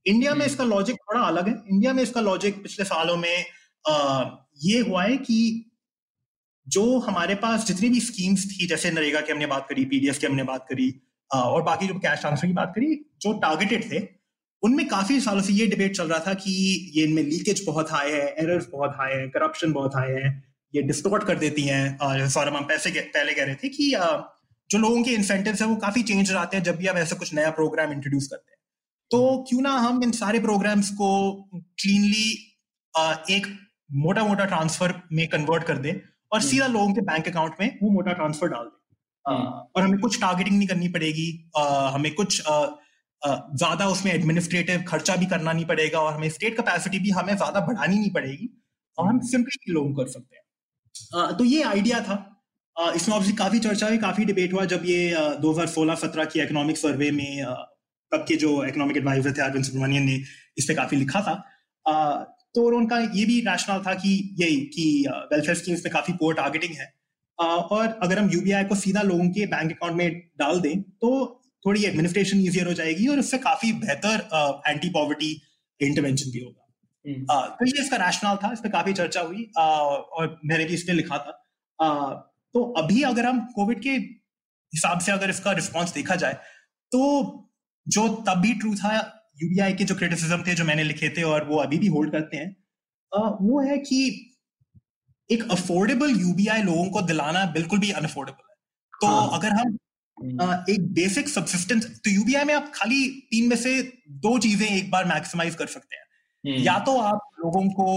[0.06, 3.46] इंडिया में। इसका लॉजिक थोड़ा अलग है। इंडिया में इसका लॉजिक पिछले सालों में
[3.86, 4.24] आ,
[4.64, 5.70] ये हुआ है कि
[6.68, 10.28] जो हमारे पास जितनी भी स्कीम्स थी जैसे नरेगा की हमने बात करी पीडीएस की
[10.28, 10.94] हमने बात करी
[11.32, 14.08] आ, और बाकी जो कैश ट्रांसफ़र की बात करी जो टारगेटेड थे
[14.64, 16.52] उनमें काफ़ी सालों से ये डिबेट चल रहा था कि
[16.96, 20.32] ये इनमें लीकेज बहुत हाई है एरर्स बहुत हाई है करप्शन बहुत हाई है
[20.74, 23.90] ये डिस्टोर्ट कर देती हैं। सौरभ हम पैसे पहले कह रहे थे कि
[24.70, 27.34] जो लोगों के इंसेंटिव है वो काफ़ी चेंज रहते हैं जब भी आप ऐसा कुछ
[27.34, 28.58] नया प्रोग्राम इंट्रोड्यूस करते हैं।
[29.12, 31.10] तो क्यों ना हम इन सारे प्रोग्राम्स को
[31.54, 32.30] क्लीनली
[33.32, 33.48] एक
[33.98, 37.68] मोटा मोटा ट्रांसफ़र में कन्वर्ट कर दें और हम्म। सीधा लोगों के बैंक अकाउंट में
[37.84, 38.84] वो मोटा ट्रांसफ़र डाल दें
[39.26, 39.44] हम्म।
[39.76, 41.28] और हमें कुछ टारगेटिंग नहीं करनी पड़ेगी
[41.94, 42.42] हमें कुछ
[43.22, 47.60] ज़्यादा उसमें एडमिनिस्ट्रेटिव खर्चा भी करना नहीं पड़ेगा और हमें स्टेट कैपेसिटी भी हमें ज़्यादा
[47.62, 48.50] बढ़ानी नहीं पड़ेगी
[48.98, 52.18] और हम सिंपली लोन कर सकते हैं तो ये आइडिया था
[52.96, 55.00] इसमें ऑब्वियसली काफ़ी चर्चा हुई काफ़ी डिबेट हुआ जब ये
[55.42, 57.44] 2016-17 की इकोनॉमिक सर्वे में
[58.14, 60.16] तब के जो इकोनॉमिक एडवाइजर थे अरविंद सुब्रमण्यन ने
[60.58, 61.36] इस पे काफ़ी लिखा था।
[62.56, 64.10] तो और उनका ये भी रैशनल था कि
[64.40, 66.92] यही कि वेलफेयर स्कीम्स में काफ़ी पोअर टारगेटिंग है।
[67.40, 71.10] और अगर हम यूबीआई को सीधा लोगों के बैंक अकाउंट में डाल दें तो
[71.66, 75.32] थोड़ी एडमिनिस्ट्रेशन ईजियर हो जाएगी और उससे काफ़ी बेहतर एंटी पॉवर्टी
[75.80, 76.60] इंटरवेंशन भी होगा।
[77.06, 80.84] हम्म। तो ये इसका रैशनल था इस पर काफ़ी चर्चा हुई और मैंने भी इस
[80.84, 81.32] पर लिखा था।
[82.56, 86.34] तो अभी अगर हम कोविड के हिसाब से अगर इसका रिस्पॉन्स देखा जाए
[86.92, 87.02] तो
[87.88, 88.96] जो तब भी ट्रू था
[89.44, 92.38] यूबीआई के जो क्रिटिसिज्म थे जो मैंने लिखे थे और वो अभी भी होल्ड करते
[92.38, 92.56] हैं
[93.42, 94.00] वो है कि
[95.30, 98.56] एक अफोर्डेबल यूबीआई लोगों को दिलाना बिल्कुल भी अनअफोर्डेबल है
[98.94, 99.30] तो हाँ.
[99.34, 99.78] अगर हम
[100.18, 103.82] हम्म। एक बेसिक सब्सिस्टेंस तो यूबीआई में आप खाली तीन में से
[104.26, 106.04] दो चीज़ें एक बार मैक्सिमाइज कर सकते हैं
[106.44, 107.88] हम्म। या तो आप लोगों को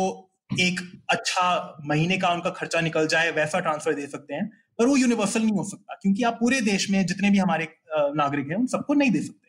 [0.61, 0.80] एक
[1.11, 5.43] अच्छा महीने का उनका खर्चा निकल जाए वैसा ट्रांसफ़र दे सकते हैं पर वो यूनिवर्सल
[5.43, 7.68] नहीं हो सकता क्योंकि आप पूरे देश में जितने भी हमारे
[8.14, 9.45] नागरिक हैं उन सबको नहीं दे सकते।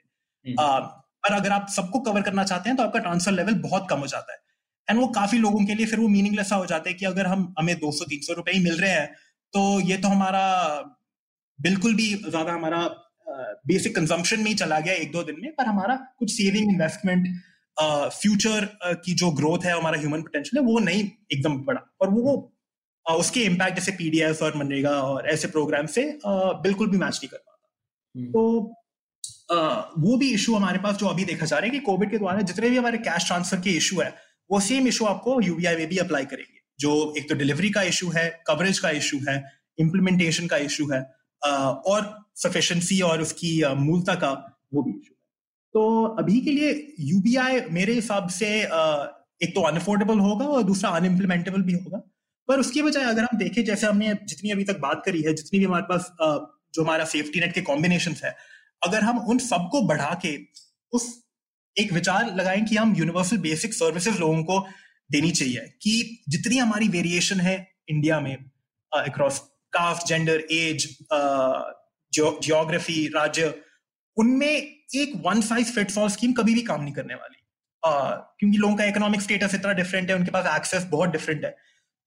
[0.56, 4.08] पर अगर आप सबको कवर करना चाहते हैं तो आपका ट्रांसफ़र लेवल बहुत कम हो
[4.08, 4.40] जाता है।
[4.88, 7.54] एंड वो काफ़ी लोगों के लिए फिर वो मीनिंगलेस हो जाता है कि अगर हम
[7.60, 9.08] हमें दो सौ तीन सौ रुपए ही मिल रहे हैं
[9.54, 10.46] तो ये तो हमारा
[11.60, 12.82] बिल्कुल भी ज़्यादा हमारा
[13.68, 17.28] बेसिक कंजम्पशन में ही चला गया एक दो दिन में पर हमारा कुछ सेविंग इन्वेस्टमेंट
[18.14, 18.70] फ्यूचर
[19.06, 22.36] की जो ग्रोथ है हमारा ह्यूमन पोटेंशियल है वो नहीं एकदम बड़ा और वो
[23.06, 27.38] उसके इम्पैक्ट जैसे पीडीएफ और मनरेगा और ऐसे प्रोग्राम से बिल्कुल भी मैच नहीं कर
[27.38, 27.70] पाता।
[28.16, 28.74] हम्म। तो
[29.50, 32.42] वो भी इशू हमारे पास जो अभी देखा जा रहा है कि कोविड के द्वारा
[32.44, 34.14] जितने भी हमारे कैश ट्रांसफ़र के इशू है,
[34.50, 38.10] वो सेम इशू आपको यूबीआई में भी अप्लाई करेंगे। जो एक तो डिलीवरी का इशू
[38.10, 39.44] है कवरेज का इशू है
[39.78, 41.02] इम्प्लीमेंटेशन का इशू है
[41.42, 44.32] और सफिशेंसी और उसकी मूलता का
[44.74, 45.16] वो भी इशू है।
[45.74, 48.48] तो अभी के लिए यूबीआई मेरे हिसाब से
[49.42, 51.98] एक तो अनअफोर्डेबल होगा और दूसरा अनइम्प्लीमेंटेबल भी होगा।
[52.48, 55.60] पर उसकी बजाय अगर हम देखें, जैसे हमने जितनी अभी तक बात करी है, जितनी
[55.60, 56.12] भी हमारे पास
[56.74, 58.36] जो हमारा सेफ्टी नेट के कॉम्बिनेशन है
[58.82, 60.38] अगर हम उन सबको बढ़ा के
[60.94, 61.08] उस
[61.76, 64.60] एक विचार लगाएँ कि हम यूनिवर्सल बेसिक सर्विसेज़ लोगों को
[65.10, 67.56] देनी चाहिए कि जितनी हमारी वेरिएशन है
[67.90, 68.36] इंडिया में
[68.92, 69.40] across
[69.74, 70.88] caste gender age
[72.14, 73.54] geography राज्य
[74.18, 77.36] उनमें एक one size fits all scheme कभी भी काम नहीं करने वाली।
[77.84, 81.50] Uh, क्योंकि लोगों का इकोनॉमिक स्टेटस इतना डिफरेंट है उनके पास एक्सेस बहुत डिफरेंट है।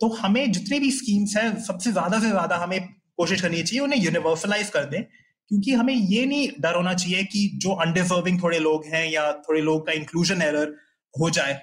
[0.01, 2.81] तो हमें जितने भी स्कीम्स हैं सबसे ज़्यादा से ज़्यादा हमें
[3.17, 5.03] कोशिश करनी चाहिए उन्हें यूनिवर्सलाइज कर दें।
[5.51, 9.61] क्योंकि हमें ये नहीं डर होना चाहिए कि जो अनडिजर्विंग थोड़े लोग हैं या थोड़े
[9.61, 10.75] लोग का इंक्लूजन एरर
[11.21, 11.61] हो जाए।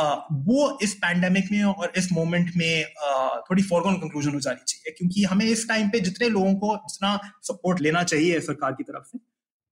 [0.00, 4.64] uh, वो इस पैंडेमिक में और इस मोमेंट में uh, थोड़ी फॉरगॉन कंक्लूजन हो जानी
[4.68, 8.84] चाहिए। क्योंकि हमें इस टाइम पे जितने लोगों को जितना सपोर्ट लेना चाहिए सरकार की
[8.84, 9.18] तरफ़ से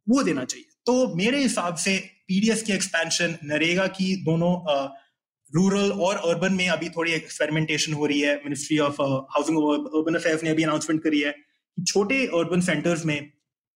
[0.08, 1.96] वो देना चाहिए। तो मेरे हिसाब से
[2.28, 4.52] पीडीएस की एक्सपेंशन नरेगा की दोनों
[5.54, 10.42] रूरल और अर्बन में अभी थोड़ी एक्सपेरिमेंटेशन हो रही है। Ministry of housing urban affairs
[10.42, 13.30] ने अभी अनाउंसमेंट करी है कि छोटे अर्बन सेंटर्स में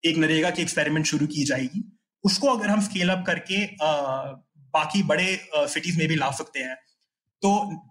[0.04, 4.42] एक नरेगा की एक्सपेरिमेंट शुरू की जाएगी। उसको अगर हम स्केल अप करके uh,
[4.74, 6.76] बाकी बड़े सिटीज़ में भी ला सकते हैं
[7.42, 7.50] तो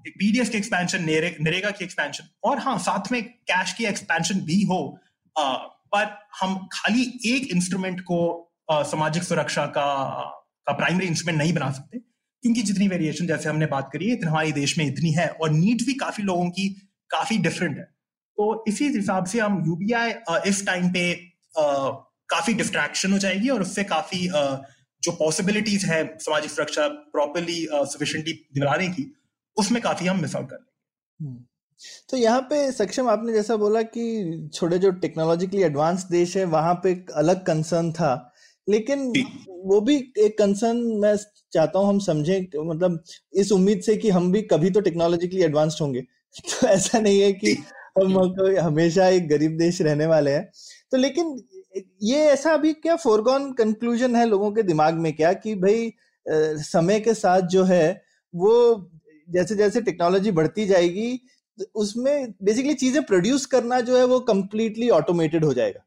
[0.10, 1.04] पीडीएस की एक्सपेंशन
[1.42, 5.00] नरेगा की एक्सपेंशन और हाँ साथ में कैश की एक्सपेंशन भी हो
[5.36, 5.58] uh,
[5.96, 9.88] पर हम खाली एक इंस्ट्रूमेंट को सामाजिक सुरक्षा का
[10.68, 12.00] का प्राइमरी इंस्ट्रूमेंट नहीं बना सकते
[12.44, 15.86] क्योंकि जितनी वेरिएशन जैसे हमने बात करी है हमारे देश में इतनी है और नीड
[15.86, 16.70] भी काफ़ी लोगों की
[17.10, 17.84] काफ़ी डिफरेंट है।
[18.38, 20.14] तो इसी हिसाब से हम यूबीआई
[20.48, 24.28] इस टाइम पे काफ़ी डिस्ट्रैक्शन हो जाएगी और उससे काफ़ी
[25.04, 29.12] जो पॉसिबिलिटीज है सामाजिक सुरक्षा प्रॉपरली सफिशियंटली दिलाने की
[29.58, 31.44] उसमें काफ़ी हम मिस आउट कर लेंगे। हम्म।
[32.10, 36.74] तो यहाँ पे सक्षम आपने जैसा बोला कि छोटे जो टेक्नोलॉजिकली एडवांस देश है वहाँ
[36.74, 38.34] पे एक अलग कंसर्न था।
[38.68, 39.08] लेकिन
[39.66, 41.16] वो भी एक कंसर्न मैं
[41.54, 43.04] चाहता हूँ हम समझें मतलब
[43.34, 46.02] इस उम्मीद से कि हम भी कभी तो टेक्नोलॉजिकली एडवांस्ड होंगे।
[46.52, 47.54] तो ऐसा नहीं है कि
[47.98, 48.18] हम
[48.60, 50.52] हमेशा एक गरीब देश रहने वाले हैं।
[50.92, 51.38] तो लेकिन
[52.04, 55.92] ये ऐसा अभी क्या फोरगॉन कंक्लूजन है लोगों के दिमाग में क्या कि भाई
[56.26, 58.02] समय के साथ जो है,
[58.34, 58.90] वो
[59.28, 61.20] जैसे जैसे टेक्नोलॉजी बढ़ती जाएगी
[61.76, 65.84] उसमें बेसिकली चीज़ें प्रोड्यूस करना जो है, वो कंप्लीटली ऑटोमेटेड हो जाएगा।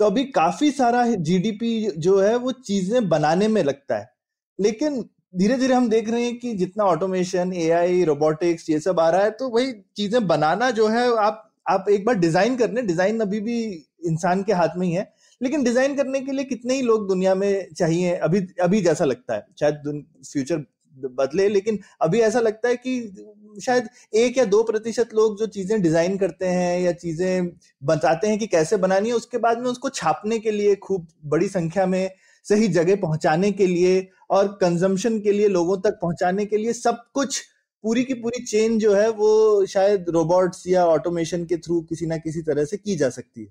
[0.00, 4.10] तो अभी काफ़ी सारा जीडीपी जो है, वो चीज़ें बनाने में लगता है।
[4.58, 5.02] लेकिन
[5.36, 9.22] धीरे धीरे हम देख रहे हैं कि जितना ऑटोमेशन एआई रोबोटिक्स ये सब आ रहा
[9.22, 13.40] है तो वही चीज़ें बनाना जो है, आप आप एक बार डिज़ाइन करने डिज़ाइन अभी
[13.40, 13.60] भी
[14.06, 17.34] इंसान के हाथ में ही है, लेकिन डिज़ाइन करने के लिए कितने ही लोग दुनिया
[17.34, 20.64] में चाहिए, अभी अभी जैसा लगता है, शायद फ्यूचर
[20.94, 25.80] बदले, लेकिन अभी ऐसा लगता है कि शायद एक या दो प्रतिशत लोग जो चीज़ें
[25.82, 27.50] डिज़ाइन करते हैं या चीज़ें
[27.82, 31.48] बताते हैं कि कैसे बनानी है, उसके बाद में उसको छापने के लिए, खूब बड़ी
[31.48, 32.10] संख्या में
[32.46, 37.02] सही जगह पहुँचाने के लिए और कंजम्पशन के लिए, लोगों तक पहुँचाने के लिए सब
[37.14, 37.42] कुछ
[37.84, 42.16] पूरी की पूरी चेन जो है वो शायद रोबोट्स या ऑटोमेशन के थ्रू किसी ना
[42.18, 43.48] किसी तरह से की जा सकती है।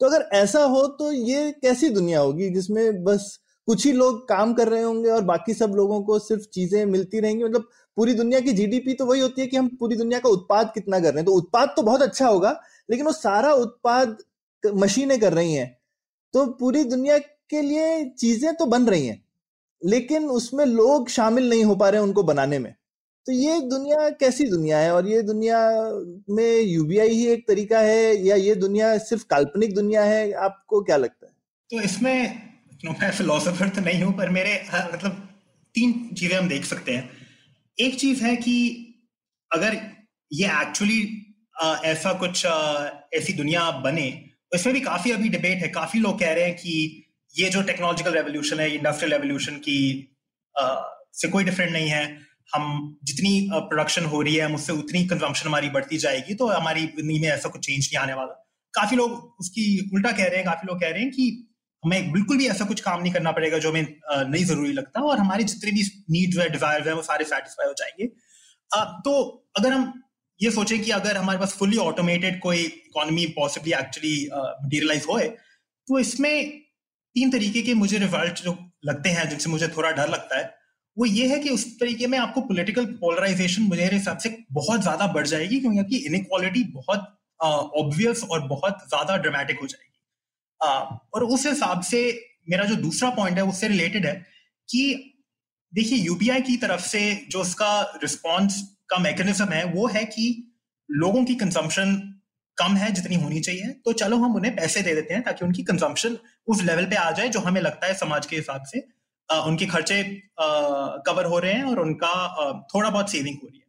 [0.00, 3.38] तो अगर ऐसा हो तो ये कैसी दुनिया होगी जिसमें बस
[3.68, 7.20] कुछ ही लोग काम कर रहे होंगे और बाकी सब लोगों को सिर्फ़ चीज़ें मिलती
[7.20, 7.44] रहेंगी?
[7.44, 10.70] मतलब पूरी दुनिया की जीडीपी तो वही होती है कि हम पूरी दुनिया का उत्पाद
[10.74, 12.50] कितना कर रहे हैं। तो उत्पाद तो बहुत अच्छा होगा,
[12.88, 14.16] लेकिन वो सारा उत्पाद
[14.64, 15.76] मशीनें कर रही हैं।
[16.34, 19.22] तो पूरी दुनिया के लिए चीज़ें तो बन रही हैं,
[19.82, 22.74] लेकिन उसमें लोग शामिल नहीं हो पा रहे उनको बनाने में।
[23.28, 24.92] तो ये दुनिया कैसी दुनिया है?
[24.92, 25.58] और ये दुनिया
[26.30, 30.32] में यूबीआई ही एक तरीका है या ये दुनिया सिर्फ़ काल्पनिक दुनिया है?
[30.32, 31.32] आपको क्या लगता है?
[31.70, 32.48] तो इसमें
[32.84, 35.28] मैं फिलोसोफर तो नहीं हूँ पर मेरे हाँ, मतलब
[35.74, 37.10] तीन चीज़ें हम देख सकते हैं।
[37.78, 38.54] एक चीज़ है कि
[39.50, 39.76] अगर
[40.30, 41.00] ये एक्चुअली
[41.84, 44.06] ऐसा कुछ आ, ऐसी दुनिया बने
[44.54, 48.14] इसमें भी काफ़ी अभी डिबेट है। काफ़ी लोग कह रहे हैं कि ये जो टेक्नोलॉजिकल
[48.14, 49.78] रेवोल्यूशन है इंडस्ट्रियल रेवोल्यूशन की
[50.56, 50.64] आ,
[51.12, 55.48] से कोई डिफरेंट नहीं है। हम जितनी प्रोडक्शन हो रही है, हम उससे उतनी कंजम्पशन
[55.48, 58.44] हमारी बढ़ती जाएगी तो हमारी ज़िंदगी में ऐसा कुछ चेंज नहीं आने वाला।
[58.74, 61.44] काफ़ी लोग उसकी उल्टा कह रहे हैं, काफ़ी लोग कह रहे हैं कि
[61.84, 65.18] हमें बिल्कुल भी ऐसा कुछ काम नहीं करना पड़ेगा जो हमें नहीं ज़रूरी लगता और
[65.18, 68.06] हमारे जितने भी नीड्स है डिज़ायर है, वो सारे सेटिस्फाई हो जाएँगे।
[69.04, 69.12] तो
[69.58, 69.92] अगर हम
[70.40, 75.26] ये सोचें कि अगर हमारे पास फुली ऑटोमेटेड कोई इकोनॉमी पॉसिबली एक्चुअली मटीरियलाइज होए
[75.88, 76.50] तो इसमें
[77.16, 80.57] तीन तरीके के मुझे रिज़ल्ट जो लगते हैं, जिनसे मुझे थोड़ा डर लगता है।
[80.98, 85.06] वो ये है कि उस तरीके में आपको पॉलिटिकल पोलराइजेशन मेरे हिसाब से बहुत ज़्यादा
[85.08, 91.82] बढ़ जाएगी, क्योंकि इनक्वालिटी बहुत ऑब्वियस और बहुत ज़्यादा ड्रामेटिक हो जाएगी। और उस हिसाब
[91.82, 92.00] से
[92.50, 94.14] मेरा जो दूसरा पॉइंट है उससे रिलेटेड है
[94.68, 95.14] कि
[95.72, 97.00] देखिए यूपीआई की तरफ़ से
[97.30, 97.70] जो उसका
[98.02, 98.60] रिस्पॉन्स
[98.90, 100.54] का मैकेनिज्म है, वो है कि
[100.88, 101.96] लोगों की कंजम्पशन
[102.58, 105.62] कम है जितनी होनी चाहिए तो चलो हम उन्हें पैसे दे देते हैं ताकि उनकी
[105.64, 106.16] कंजम्पशन
[106.48, 108.80] उस लेवल पे आ जाए जो हमें लगता है समाज के हिसाब से।
[109.32, 110.02] उनके खर्चे
[111.06, 112.12] कवर हो रहे हैं और उनका
[112.74, 113.66] थोड़ा बहुत सेविंग हो रही है।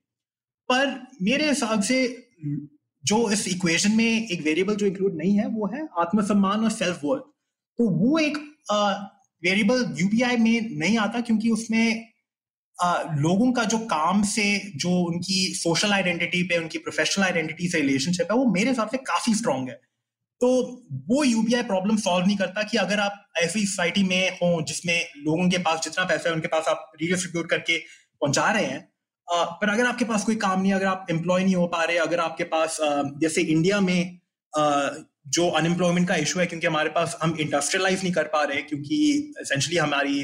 [0.71, 2.27] पर मेरे हिसाब से
[3.05, 6.99] जो इस इक्वेशन में एक वेरिएबल जो इंक्लूड नहीं है वो है आत्मसम्मान और सेल्फ
[7.05, 7.23] वर्थ
[7.79, 8.37] तो वो एक
[9.43, 12.09] वेरिएबल यूपीआई में नहीं आता क्योंकि उसमें
[12.85, 14.43] Uh, लोगों का जो काम से
[14.75, 18.97] जो उनकी सोशल आइडेंटिटी पे उनकी प्रोफेशनल आइडेंटिटी से रिलेशनशिप है वो मेरे हिसाब से
[18.97, 19.81] काफ़ी स्ट्रांग है।
[20.41, 20.49] तो
[21.07, 25.49] वो यूपीआई प्रॉब्लम सॉल्व नहीं करता कि अगर आप ऐसी सोसाइटी में हो जिसमें लोगों
[25.49, 28.87] के पास जितना पैसा है, उनके पास आप रीडिस्ट्रीब्यूट करके पहुँचा रहे हैं
[29.27, 32.19] पर अगर आपके पास कोई काम नहीं अगर आप एम्प्लॉय नहीं हो पा रहे, अगर
[32.19, 32.77] आपके पास
[33.21, 34.19] जैसे इंडिया में
[34.53, 39.33] जो अनएम्प्लॉयमेंट का इशू है, क्योंकि हमारे पास हम इंडस्ट्रियलाइज नहीं कर पा रहे, क्योंकि
[39.41, 40.23] एसेंशली हमारी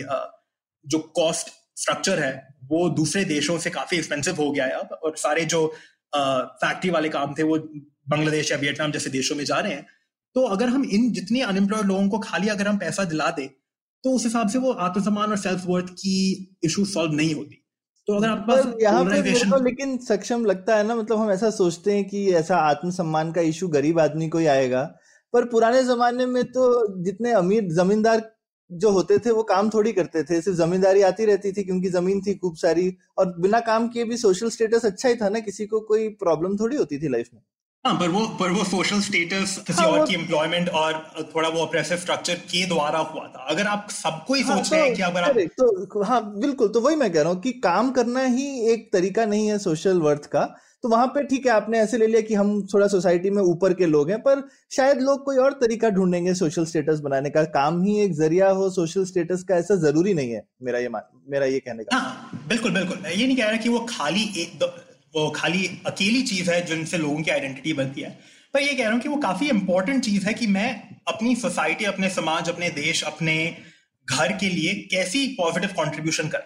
[0.86, 2.32] जो कॉस्ट स्ट्रक्चर है,
[2.64, 5.66] वो दूसरे देशों से काफ़ी एक्सपेंसिव हो गया है अब, और सारे जो
[6.14, 7.58] फैक्ट्री वाले काम थे, वो
[8.10, 9.86] बांग्लादेश या वियतनाम जैसे देशों में जा रहे हैं
[10.36, 13.48] तो अगर हम इन जितने अनएम्प्लॉयड लोगों को खाली अगर हम पैसा दिला दें
[14.04, 16.18] तो उस हिसाब से वो आत्मसम्मान और सेल्फ वर्थ की
[16.64, 17.62] इशू सॉल्व नहीं होती।
[18.08, 21.50] तो अगर आपके पास यहाँ पे को लेकिन सक्षम लगता है ना मतलब हम ऐसा
[21.50, 24.84] सोचते हैं कि ऐसा आत्मसम्मान का इशू गरीब आदमी को ही आएगा।
[25.34, 26.66] पर पुराने जमाने में तो
[27.04, 28.22] जितने अमीर जमींदार
[28.72, 32.22] जो होते थे वो काम थोड़ी करते थे। सिर्फ़ जमींदारी आती रहती थी क्योंकि ज़मीन
[32.22, 32.88] थी खूब सारी।
[33.18, 36.58] और बिना काम किए भी सोशल स्टेटस अच्छा ही था ना किसी को कोई प्रॉब्लम
[36.58, 37.42] थोड़ी होती थी लाइफ में।
[37.86, 40.94] हाँ पर वो पर वो सोशल स्टेटस किसी हाँ, और की एम्प्लॉयमेंट और
[41.36, 44.82] थोड़ा वो ऑपरेसिव स्ट्रक्चर के द्वारा हुआ था। अगर आप सबको ही हाँ, सोच रहे
[44.82, 47.52] हैं तो कि अगर आप तो हाँ बिल्कुल तो वही मैं कह रहा हूँ कि
[47.64, 50.46] काम करना ही एक तरीका नहीं है सोशल वर्थ का।
[50.84, 53.74] तो वहाँ पे ठीक है आपने ऐसे ले लिया कि हम थोड़ा सोसाइटी में ऊपर
[53.74, 54.42] के लोग हैं पर
[54.72, 58.70] शायद लोग कोई और तरीका ढूंढेंगे सोशल स्टेटस बनाने का। काम ही एक ज़रिया हो
[58.70, 62.72] सोशल स्टेटस का ऐसा ज़रूरी नहीं है मेरा ये मेरा ये कहने का। हाँ, बिल्कुल
[62.72, 64.60] बिल्कुल। ये नहीं कह रहा कि वो खाली एक
[65.16, 68.10] वो खाली अकेली चीज़ है जिनसे लोगों की आइडेंटिटी बनती है।
[68.54, 70.70] पर ये कह रहा हूँ कि वो काफ़ी इंपॉर्टेंट चीज़ है कि मैं
[71.08, 73.36] अपनी सोसाइटी अपने समाज, अपने देश, अपने
[74.08, 76.44] घर के लिए कैसी पॉजिटिव कॉन्ट्रीब्यूशन कर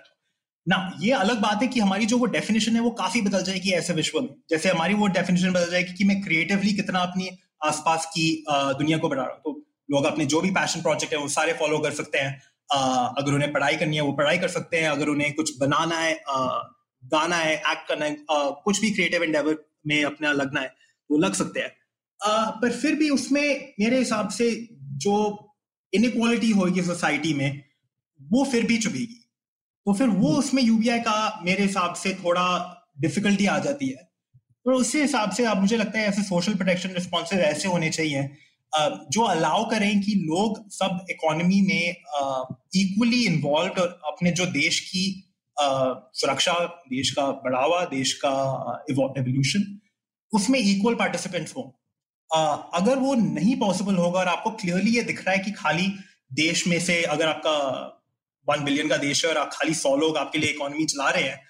[0.68, 3.72] ना, ये अलग बात है कि हमारी जो वो डेफिनेशन है वो काफ़ी बदल जाएगी
[3.74, 7.30] ऐसे विश्व में। जैसे हमारी वो डेफिनेशन बदल जाएगी कि मैं क्रिएटिवली कितना अपनी
[7.66, 11.20] आसपास की दुनिया को बढ़ा रहा हूँ। तो लोग अपने जो भी पैशन प्रोजेक्ट है
[11.20, 14.78] वो सारे फॉलो कर सकते हैं। अगर उन्हें पढ़ाई करनी है वो पढ़ाई कर सकते
[14.78, 16.14] हैं। अगर उन्हें कुछ बनाना है
[17.14, 19.58] गाना है एक्ट करना है आ, कुछ भी क्रिएटिव एंडेवर
[19.88, 20.74] में अपना लगना है
[21.12, 21.72] वो लग सकते हैं।
[22.62, 25.16] पर फिर भी उसमें मेरे हिसाब से जो
[25.94, 27.64] इनक्वालिटी होगी सोसाइटी में
[28.22, 29.26] वो फिर भी चुभेगी।
[29.86, 34.10] तो फिर वो हम्म। उसमें यूबीआई का मेरे हिसाब से थोड़ा डिफिकल्टी आ जाती है।
[34.66, 38.30] तो उसी हिसाब से अब मुझे लगता है ऐसे सोशल प्रोटेक्शन रिस्पॉन्सेज ऐसे होने चाहिए
[39.12, 41.90] जो अलाउ करें कि लोग सब इकोनॉमी में
[42.76, 45.29] इक्वली इन्वॉल्व और अपने जो देश की
[46.14, 48.30] सुरक्षा देश का बढ़ावा देश का
[48.92, 49.80] एवोल्यूशन
[50.34, 51.80] उसमें इक्वल पार्टिसिपेंट्स हो।
[52.74, 55.88] अगर वो नहीं पॉसिबल होगा और आपको क्लियरली ये दिख रहा है कि खाली
[56.34, 57.86] देश में से अगर आपका
[58.50, 61.24] वन बिलियन का देश है और आप खाली सौ लोग आपके लिए इकोनॉमी चला रहे
[61.24, 61.44] हैं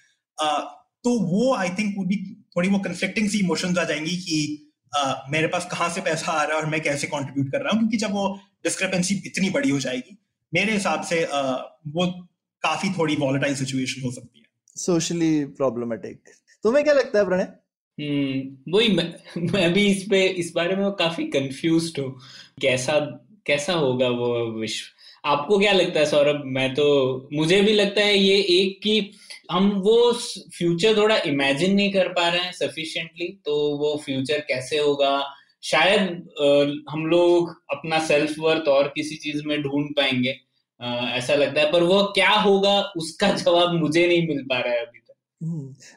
[1.04, 5.14] तो वो आई थिंक वो भी थोड़ी वो कंफ्लिक्टिंग सी इमोशंस आ जाएँगी कि uh,
[5.30, 7.80] मेरे पास कहाँ से पैसा आ रहा है और मैं कैसे कॉन्ट्रीब्यूट कर रहा हूँ
[7.80, 12.29] क्योंकि जब वो डिस्क्रिपेंसी इतनी बड़ी हो जाएगी मेरे हिसाब से uh, वो
[12.62, 14.46] काफ़ी थोड़ी वॉलेटाइल सिचुएशन हो सकती है।
[14.76, 16.22] सोशली प्रॉब्लमिक
[16.64, 17.54] तुम्हें क्या लगता है प्रणय?
[18.00, 19.16] हम्म वही मैं,
[19.52, 22.20] मैं भी इस पे इस बारे में काफ़ी कंफ्यूज हूँ।
[22.62, 23.00] कैसा
[23.46, 24.86] कैसा होगा वो विश्व?
[25.26, 26.44] आपको क्या लगता है सौरभ?
[26.46, 29.12] मैं तो मुझे भी लगता है ये एक की
[29.52, 30.14] हम वो
[30.58, 35.34] फ्यूचर थोड़ा इमेजिन नहीं कर पा रहे हैं सफिशिएंटली तो वो फ्यूचर कैसे होगा?
[35.64, 36.46] शायद आ,
[36.92, 40.49] हम लोग अपना सेल्फ वर्थ और किसी चीज़ में ढूंढ पाएँगे।
[40.82, 44.86] ऐसा लगता है पर वो क्या होगा उसका जवाब मुझे नहीं मिल पा रहा है
[44.86, 45.14] अभी तक।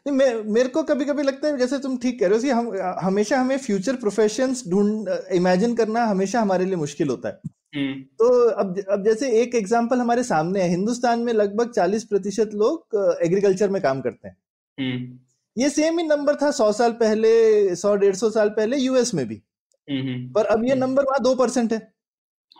[0.06, 2.50] नहीं मैं मेरे को कभी कभी लगता है जैसे तुम ठीक कह रहे हो कि
[2.50, 7.40] हम हमेशा हमें फ्यूचर प्रोफेशंस ढूंढ इमेजिन करना हमेशा हमारे लिए मुश्किल होता है।
[7.74, 12.50] हम्म। तो अब अब जैसे एक एग्जांपल हमारे सामने है हिंदुस्तान में लगभग 40 प्रतिशत
[12.54, 14.36] लोग एग्रीकल्चर में काम करते हैं।
[14.80, 15.18] हम्म।
[15.62, 19.26] ये सेम ही नंबर था सौ साल पहले सौ डेढ़ सौ साल पहले यूएस में
[19.28, 19.42] भी।
[19.90, 21.92] हम्म, पर अब ये नंबर वहाँ दो परसेंट है।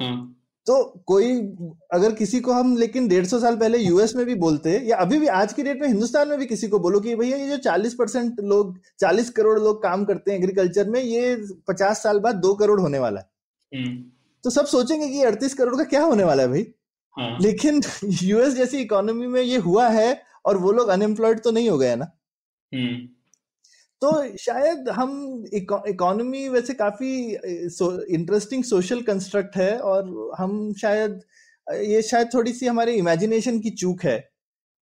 [0.01, 1.31] हाँ। तो कोई
[1.93, 5.19] अगर किसी को हम लेकिन डेढ़ सौ साल पहले यूएस में भी बोलते या अभी
[5.19, 7.57] भी आज की डेट में हिंदुस्तान में भी किसी को बोलो कि भैया ये जो
[7.61, 11.37] चालीस परसेंट लोग चालीस करोड़ लोग काम करते हैं एग्रीकल्चर में ये
[11.69, 13.87] पचास साल बाद दो करोड़ होने वाला है
[14.45, 16.67] तो सब सोचेंगे कि अड़तीस करोड़ का क्या होने वाला है भाई
[17.17, 17.81] हाँ। लेकिन
[18.23, 21.97] यूएस जैसी इकोनॉमी में ये हुआ है और वो लोग अनएम्प्लॉयड तो नहीं हो गए
[21.97, 22.11] ना
[22.73, 23.09] हम्म।
[24.03, 25.13] तो शायद हम
[25.55, 27.11] इकोनॉमी वैसे काफ़ी
[28.15, 31.21] इंटरेस्टिंग सोशल कंस्ट्रक्ट है और हम शायद
[31.67, 34.19] ये शायद थोड़ी सी हमारे इमेजिनेशन की चूक है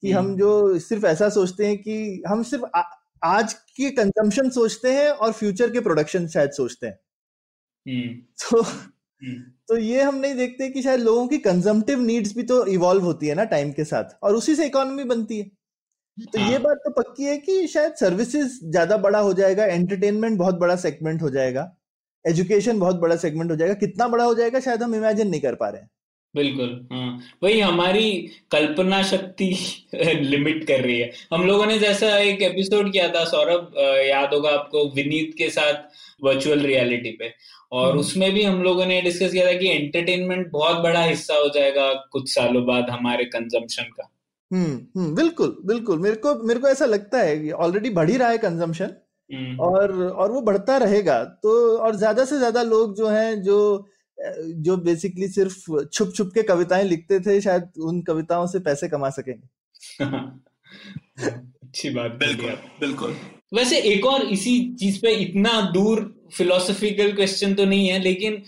[0.02, 2.82] कि हम हम्म। जो सिर्फ़ ऐसा सोचते हैं कि हम सिर्फ़ आ,
[3.24, 6.98] आज की कंजम्पशन सोचते हैं और फ्यूचर के प्रोडक्शन शायद सोचते हैं
[7.86, 12.42] हम्म। तो हम्म। तो ये हम नहीं देखते कि शायद लोगों की कंजम्पटिव नीड्स भी
[12.42, 15.50] तो इवॉल्व होती है ना टाइम के साथ और उसी से इकोनॉमी बनती है
[16.18, 20.38] तो ये हाँ। बात तो पक्की है कि शायद सर्विसेज़ ज़्यादा बड़ा हो जाएगा एंटरटेनमेंट
[20.38, 21.76] बहुत बड़ा सेगमेंट हो जाएगा
[22.26, 25.54] एजुकेशन बहुत बड़ा सेगमेंट हो जाएगा कितना बड़ा हो जाएगा शायद हम इमेजिन नहीं कर
[25.54, 25.90] पा रहे हैं।
[26.34, 28.10] बिल्कुल हाँ। वही हमारी
[28.50, 29.46] कल्पना शक्ति
[30.20, 33.72] लिमिट कर रही है। हम लोगों ने जैसा एक एपिसोड किया था सौरभ
[34.08, 35.74] याद होगा आपको विनीत के साथ
[36.24, 37.32] वर्चुअल रियलिटी पे।
[37.72, 41.34] और हम्म। उसमें भी हम लोगों ने डिस्कस किया था कि एंटरटेनमेंट बहुत बड़ा हिस्सा
[41.34, 44.10] हो जाएगा कुछ सालों बाद हमारे कंजम्पशन का।
[44.50, 48.28] हम्म हम्म बिल्कुल बिल्कुल। मेरे को मेरे को ऐसा लगता है ऑलरेडी बढ़ ही रहा
[48.28, 48.90] है कंजम्पशन
[49.30, 53.58] हम्म। और और वो बढ़ता रहेगा। तो और ज़्यादा से ज़्यादा लोग जो हैं जो
[54.58, 59.10] जो बेसिकली सिर्फ़ छुप छुप के कविताएँ लिखते थे शायद उन कविताओं से पैसे कमा
[59.10, 59.48] सकेंगे।
[61.62, 62.50] अच्छी बात बिल्कुल
[62.80, 63.16] बिल्कुल।
[63.54, 66.00] वैसे एक और इसी चीज़ पे इतना दूर
[66.32, 68.42] फिलोसॉफिकल क्वेश्चन तो नहीं है, लेकिन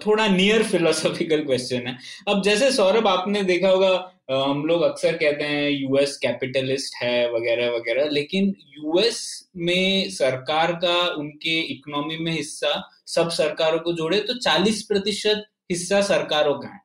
[0.00, 1.96] थोड़ा नियर फिलोसफिकल क्वेश्चन है।
[2.28, 7.70] अब जैसे सौरभ, आपने देखा होगा हम लोग अक्सर कहते हैं यूएस कैपिटलिस्ट है, वगैरह
[7.70, 14.38] वगैरह, लेकिन यूएस में सरकार का, उनके इकोनॉमी में हिस्सा, सब सरकारों को जोड़े तो
[14.40, 16.80] 40 प्रतिशत हिस्सा सरकारों का है।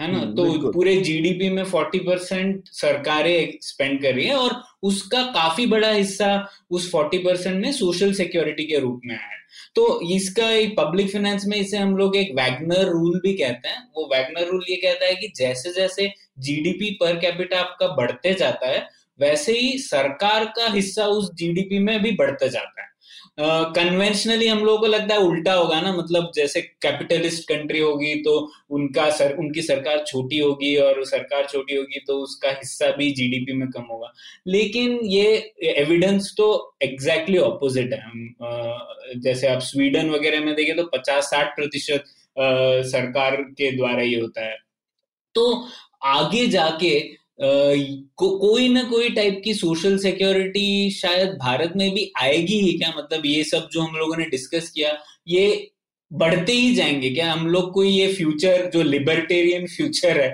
[0.00, 0.18] है ना?
[0.18, 5.66] हम्म, तो पूरे जीडीपी में 40 परसेंट सरकारें स्पेंड कर रही है और उसका काफ़ी
[5.66, 9.40] बड़ा हिस्सा उस 40 परसेंट में सोशल सिक्योरिटी के रूप में है।
[9.74, 13.88] तो इसका एक पब्लिक फाइनेंस में इसे हम लोग एक वैगनर रूल भी कहते हैं।
[13.96, 18.68] वो वैगनर रूल ये कहता है कि जैसे जैसे जीडीपी पर कैपिटा आपका बढ़ते जाता
[18.68, 18.88] है
[19.20, 22.88] वैसे ही सरकार का हिस्सा उस जीडीपी में भी बढ़ते जाता है।
[23.40, 28.14] कन्वेंशनली uh, हम लोगों को लगता है उल्टा होगा ना मतलब जैसे कैपिटलिस्ट कंट्री होगी
[28.14, 33.10] तो उनका सर उनकी सरकार छोटी होगी और सरकार छोटी होगी तो उसका हिस्सा भी
[33.10, 34.12] जीडीपी में कम होगा।
[34.46, 38.04] लेकिन ये एविडेंस तो एग्जैक्टली exactly ऑपोजिट है।
[38.42, 42.04] uh, जैसे आप स्वीडन वगैरह में देखें तो पचास साठ प्रतिशत
[42.86, 44.56] सरकार के द्वारा ये होता है।
[45.34, 45.68] तो
[46.04, 52.60] आगे जाके को, कोई ना कोई टाइप की सोशल सिक्योरिटी शायद भारत में भी आएगी
[52.60, 52.92] ही क्या?
[52.98, 54.96] मतलब ये सब जो हम लोगों ने डिस्कस किया
[55.28, 55.70] ये
[56.10, 57.32] बढ़ते ही जाएँगे क्या?
[57.32, 60.28] हम लोग को ये फ्यूचर जो लिबर्टेरियन फ्यूचर है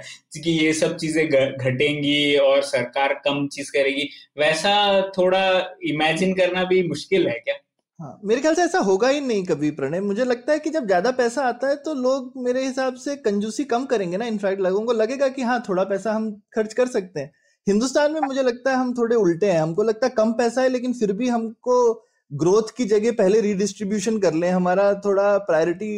[0.45, 4.09] कि ये सब चीज़ें घटेंगी और सरकार कम चीज़ करेगी
[4.39, 4.75] वैसा
[5.19, 5.45] थोड़ा
[5.85, 7.55] इमेजिन करना भी मुश्किल है क्या?
[8.01, 10.87] हाँ मेरे ख्याल से ऐसा होगा ही नहीं कभी प्रणय। मुझे लगता है कि जब
[10.87, 14.85] ज़्यादा पैसा आता है तो लोग मेरे हिसाब से कंजूसी कम करेंगे ना इनफैक्ट लोगों
[14.87, 17.33] को लगेगा कि हाँ थोड़ा पैसा हम खर्च कर सकते हैं।
[17.67, 20.69] हिंदुस्तान में मुझे लगता है हम थोड़े उल्टे हैं। हमको लगता है कम पैसा है,
[20.69, 21.93] लेकिन फिर भी हमको
[22.31, 25.91] ग्रोथ की जगह पहले रिडिस्ट्रीब्यूशन कर लें। हमारा थोड़ा प्रायोरिटी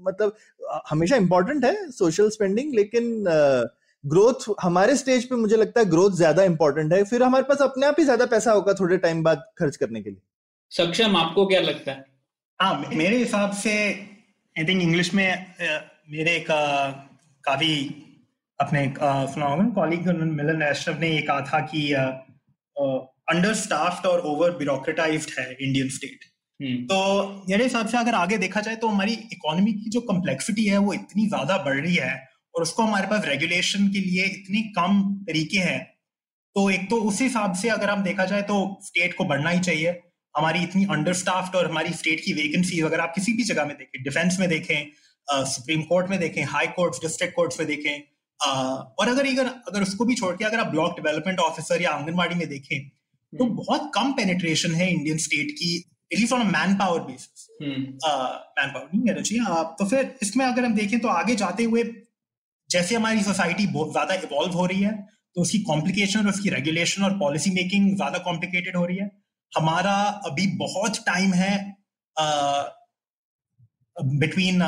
[0.00, 0.34] मतलब
[0.90, 3.24] हमेशा इंपॉर्टेंट है सोशल स्पेंडिंग लेकिन
[4.04, 7.86] ग्रोथ हमारे स्टेज पे मुझे लगता है ग्रोथ ज़्यादा इंपॉर्टेंट है। फिर हमारे पास अपने
[7.86, 10.20] आप ही ज़्यादा पैसा होगा थोड़े टाइम बाद खर्च करने के लिए।
[10.72, 12.04] सक्षम आपको क्या लगता है?
[12.60, 13.72] हाँ मेरे हिसाब से
[14.56, 15.46] आई थिंक इंग्लिश में
[16.10, 16.46] मेरे एक
[17.44, 17.74] काफ़ी
[18.60, 21.92] अपने सुना होगा कॉलीग मिलन एशरफ ने ये कहा था कि
[23.28, 26.24] अंडर स्टाफ्ड और ओवर ब्यूरोक्रेटाइज्ड है इंडियन स्टेट
[26.60, 30.64] हम्म, तो मेरे हिसाब से अगर आगे देखा जाए तो हमारी इकोनॉमी की जो कम्प्लेक्सिटी
[30.64, 34.62] है वो इतनी ज़्यादा बढ़ रही है और उसको हमारे पास रेगुलेशन के लिए इतने
[34.72, 35.80] कम तरीके हैं
[36.56, 39.60] तो एक तो उस हिसाब से अगर हम देखा जाए तो स्टेट को बढ़ना ही
[39.60, 39.92] चाहिए।
[40.34, 43.76] हमारी इतनी अंडर स्टाफ्ड और हमारी स्टेट की वैकेंसी अगर आप किसी भी जगह में
[43.76, 47.94] देखें डिफेंस में देखें सुप्रीम कोर्ट में देखें हाई कोर्ट डिस्ट्रिक्ट कोर्ट्स में देखें
[48.40, 52.34] और अगर अगर अगर उसको भी छोड़ के अगर आप ब्लॉक डेवलपमेंट ऑफिसर या आंगनबाड़ी
[52.34, 52.88] में देखें
[53.32, 55.76] तो हम्म। बहुत कम पेनिट्रेशन है इंडियन स्टेट की
[56.10, 56.46] at least on
[56.76, 57.48] manpower basis
[58.58, 61.84] manpower नहीं कहना चाहिए तो फिर इसमें अगर हम देखें तो आगे जाते हुए
[62.70, 64.92] जैसे हमारी सोसाइटी बहुत ज़्यादा इवॉल्व हो रही है
[65.36, 69.10] तो उसकी कॉम्प्लिकेशन और उसकी रेगुलेशन और पॉलिसी मेकिंग ज़्यादा कॉम्प्लिकेटेड हो रही है।
[69.52, 69.94] हमारा
[70.26, 71.54] अभी बहुत टाइम है
[73.96, 74.60] बिटवीन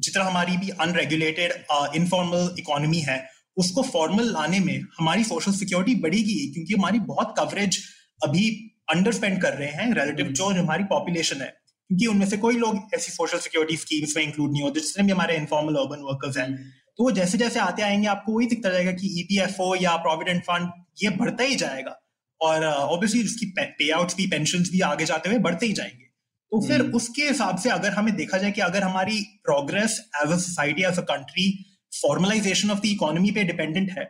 [0.00, 1.52] जितना हमारी भी अनरेगुलेटेड
[1.96, 3.18] इनफॉर्मल इकोनॉमी है,
[3.56, 7.78] उसको फॉर्मल लाने में हमारी सोशल सिक्योरिटी बढ़ेगी क्योंकि हमारी बहुत कवरेज
[8.20, 8.48] अभी
[8.88, 11.48] अंडर स्पेंड कर रहे हैं रिलेटिव। जो हमारी पॉपुलेशन है
[11.90, 15.12] क्योंकि उनमें से कोई लोग ऐसी सोशल सिक्योरिटी स्कीम्स में इंक्लूड नहीं होते जितने भी
[15.12, 16.54] हमारे इनफॉर्मल अर्बन वर्कर्स हैं
[16.98, 20.70] तो वो जैसे जैसे आते आएँगे, आपको वही दिखता जाएगा कि ईपीएफओ या प्रोविडेंट फंड
[21.02, 21.96] ये बढ़ता ही जाएगा
[22.40, 26.06] और ऑब्वियसली उसकी पे आउट्स भी पेंशन भी आगे जाते हुए बढ़ते ही जाएँगे
[26.52, 30.30] तो फिर हम्म। उसके हिसाब से अगर हमें देखा जाए कि अगर हमारी progress as
[30.30, 31.50] a society as a country
[31.92, 34.04] formalisation of the economy पे डिपेंडेंट है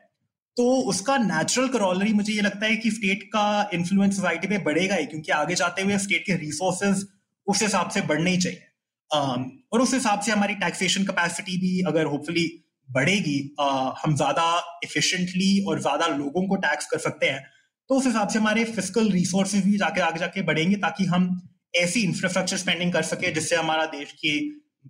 [0.56, 4.94] तो उसका नेचुरल करॉलरी मुझे ये लगता है कि स्टेट का इन्फ्लुएंस सोसाइटी पे बढ़ेगा
[4.94, 7.05] ही क्योंकि आगे जाते हुए स्टेट के रिसोर्सेज
[7.46, 8.64] उस हिसाब से बढ़ने ही चाहिए
[9.10, 12.46] um, और उस हिसाब से हमारी टैक्सेशन कैपेसिटी भी अगर होपफुली
[12.88, 14.48] बढ़ेगी uh, हम ज़्यादा
[14.84, 17.46] इफिशिएंटली और ज़्यादा लोगों को टैक्स कर सकते हैं
[17.89, 21.28] तो उस हिसाब से हमारे फ़िज़िकल रिसोर्सेज भी जाके आगे जाके बढ़ेंगे ताकि हम
[21.77, 24.35] ऐसी इंफ्रास्ट्रक्चर स्पेंडिंग कर सके जिससे हमारा देश की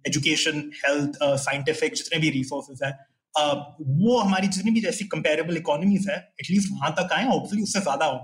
[0.07, 2.91] एजुकेशन हेल्थ साइंटिफिक जितने भी रिसोर्सेज है
[3.35, 7.81] uh, वो हमारी जितनी भी जैसी कंपेरेबल इकोनॉमीज है एटलीस्ट वहाँ तक आए होपफुली उससे
[7.81, 8.19] ज़्यादा हो।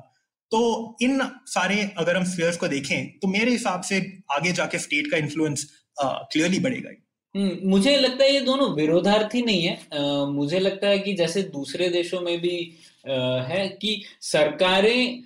[0.53, 4.01] तो इन सारे अगर हम स्फीयर्स को देखें तो मेरे हिसाब से
[4.33, 5.67] आगे जाके स्टेट का इन्फ्लुएंस
[6.03, 6.91] क्लियरली बढ़ेगा
[7.35, 11.43] हम्म, मुझे लगता है ये दोनों विरोधार्थी नहीं है। अ, मुझे लगता है कि जैसे
[11.43, 12.57] दूसरे देशों में भी
[13.49, 15.23] है कि सरकारें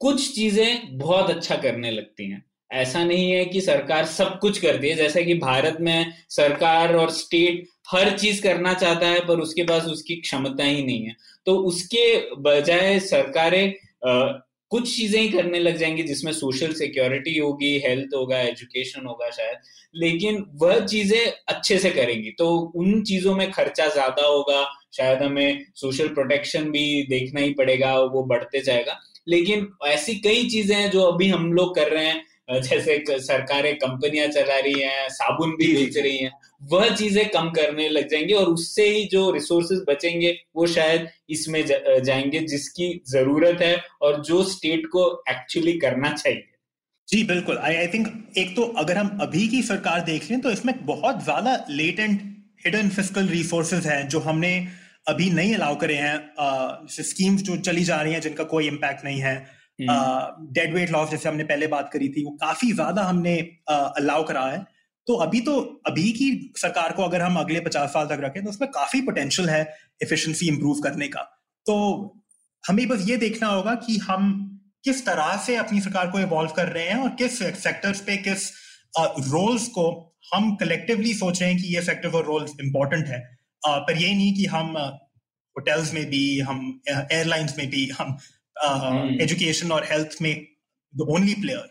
[0.00, 4.88] कुछ चीज़ें बहुत अच्छा करने लगती हैं। ऐसा नहीं है कि सरकार सब कुछ करती
[4.88, 9.62] है। जैसे कि भारत में सरकार और स्टेट हर चीज़ करना चाहता है, पर उसके
[9.62, 11.14] पास उसकी क्षमता ही नहीं है।
[11.46, 13.74] तो उसके बजाय सरकारें
[14.72, 19.58] कुछ चीज़ें ही करने लग जाएँगी जिसमें सोशल सिक्योरिटी होगी हेल्थ होगा एजुकेशन होगा शायद,
[19.94, 24.64] लेकिन वह चीज़ें अच्छे से करेंगी। तो उन चीज़ों में खर्चा ज़्यादा होगा,
[24.96, 30.76] शायद हमें सोशल प्रोटेक्शन भी देखना ही पड़ेगा, वो बढ़ते जाएगा। लेकिन ऐसी कई चीज़ें
[30.76, 35.50] हैं जो अभी हम लोग कर रहे हैं जैसे सरकारें कंपनियाँ चला रही हैं साबुन
[35.56, 36.30] भी बेच रही हैं
[36.70, 41.64] वह चीज़ें कम करने लग जाएँगे और उससे ही जो रिसोर्सेज बचेंगे वो शायद इसमें
[41.66, 46.44] जाएँगे जिसकी ज़रूरत है और जो स्टेट को एक्चुअली करना चाहिए।
[47.08, 48.08] जी बिल्कुल। आई आई थिंक
[48.38, 52.20] एक तो अगर हम अभी की सरकार देख लें तो इसमें बहुत ज़्यादा लेटेंट
[52.66, 54.54] हिडन फ़िज़िकल रिसोर्सेज हैं जो हमने
[55.08, 59.20] अभी नहीं अलाउ करे हैं। स्कीम्स जो चली जा रही हैं जिनका कोई इम्पैक्ट नहीं
[59.20, 59.34] है।
[59.78, 63.36] डेड वेट लॉस जैसे हमने पहले बात करी थी, वो काफ़ी ज़्यादा हमने
[63.70, 64.64] अलाउ करा है।
[65.06, 68.50] तो अभी तो अभी की सरकार को अगर हम अगले पचास साल तक रखें तो
[68.50, 69.62] उसमें काफ़ी पोटेंशियल है
[70.02, 71.22] एफिशिएंसी इंप्रूव करने का।
[71.66, 71.74] तो
[72.64, 74.30] हमें बस ये देखना होगा कि हम
[74.84, 78.50] किस तरह से अपनी सरकार को इवॉल्व कर रहे हैं और किस सेक्टर्स पे किस
[78.98, 79.84] रोल्स को
[80.34, 83.20] हम कलेक्टिवली सोच रहे हैं कि ये सेक्टर और रोल्स इंपॉर्टेंट है।
[83.62, 88.16] पर ये नहीं कि हम होटल्स में भी, हम एयरलाइंस में भी, हम
[89.22, 90.34] एजुकेशन और हेल्थ में
[90.94, 91.70] द ओनली प्लेयर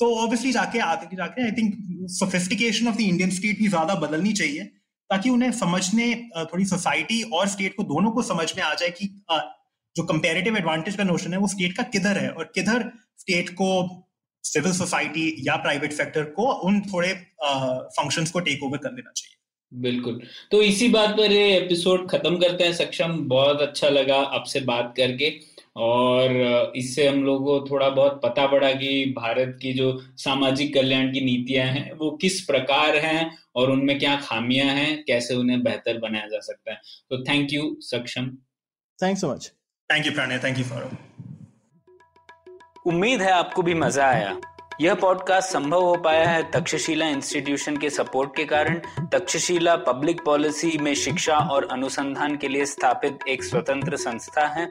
[0.00, 1.74] तो ऑब्वियसली जाके आगे जाके I think
[2.10, 4.64] sophistication of the Indian state भी ज़्यादा बदलनी चाहिए
[5.10, 6.14] ताकि उन्हें समझने
[6.52, 9.08] थोड़ी सोसाइटी और स्टेट को दोनों को समझ में आ जाए कि
[9.96, 12.28] जो कंपेरेटिव एडवांटेज का नोशन है वो स्टेट का किधर है?
[12.30, 13.68] और किधर स्टेट को
[14.44, 17.12] सिविल सोसाइटी या प्राइवेट सेक्टर को उन थोड़े
[17.44, 19.36] फ़ंक्शंस को टेक ओवर कर लेना चाहिए।
[19.72, 20.20] बिल्कुल।
[20.50, 24.92] तो इसी बात पर ये एपिसोड खत्म करते हैं। सक्षम बहुत अच्छा लगा आपसे बात
[24.96, 25.30] करके।
[25.76, 31.12] और इससे हम लोगों को थोड़ा बहुत पता पड़ा कि भारत की जो सामाजिक कल्याण
[31.12, 35.98] की नीतियाँ हैं वो किस प्रकार हैं और उनमें क्या खामियाँ हैं कैसे उन्हें बेहतर
[35.98, 36.80] बनाया जा सकता है।
[37.10, 38.26] तो thank you Saksham.
[38.98, 39.50] Thank so much
[39.90, 40.90] thank you Pranay thank you for
[42.86, 44.38] उम्मीद है आपको भी मज़ा आया।
[44.80, 48.78] यह पॉडकास्ट संभव हो पाया है तक्षशिला इंस्टीट्यूशन के सपोर्ट के कारण।
[49.12, 54.70] तक्षशिला पब्लिक पॉलिसी में शिक्षा और अनुसंधान के लिए स्थापित एक स्वतंत्र संस्था है।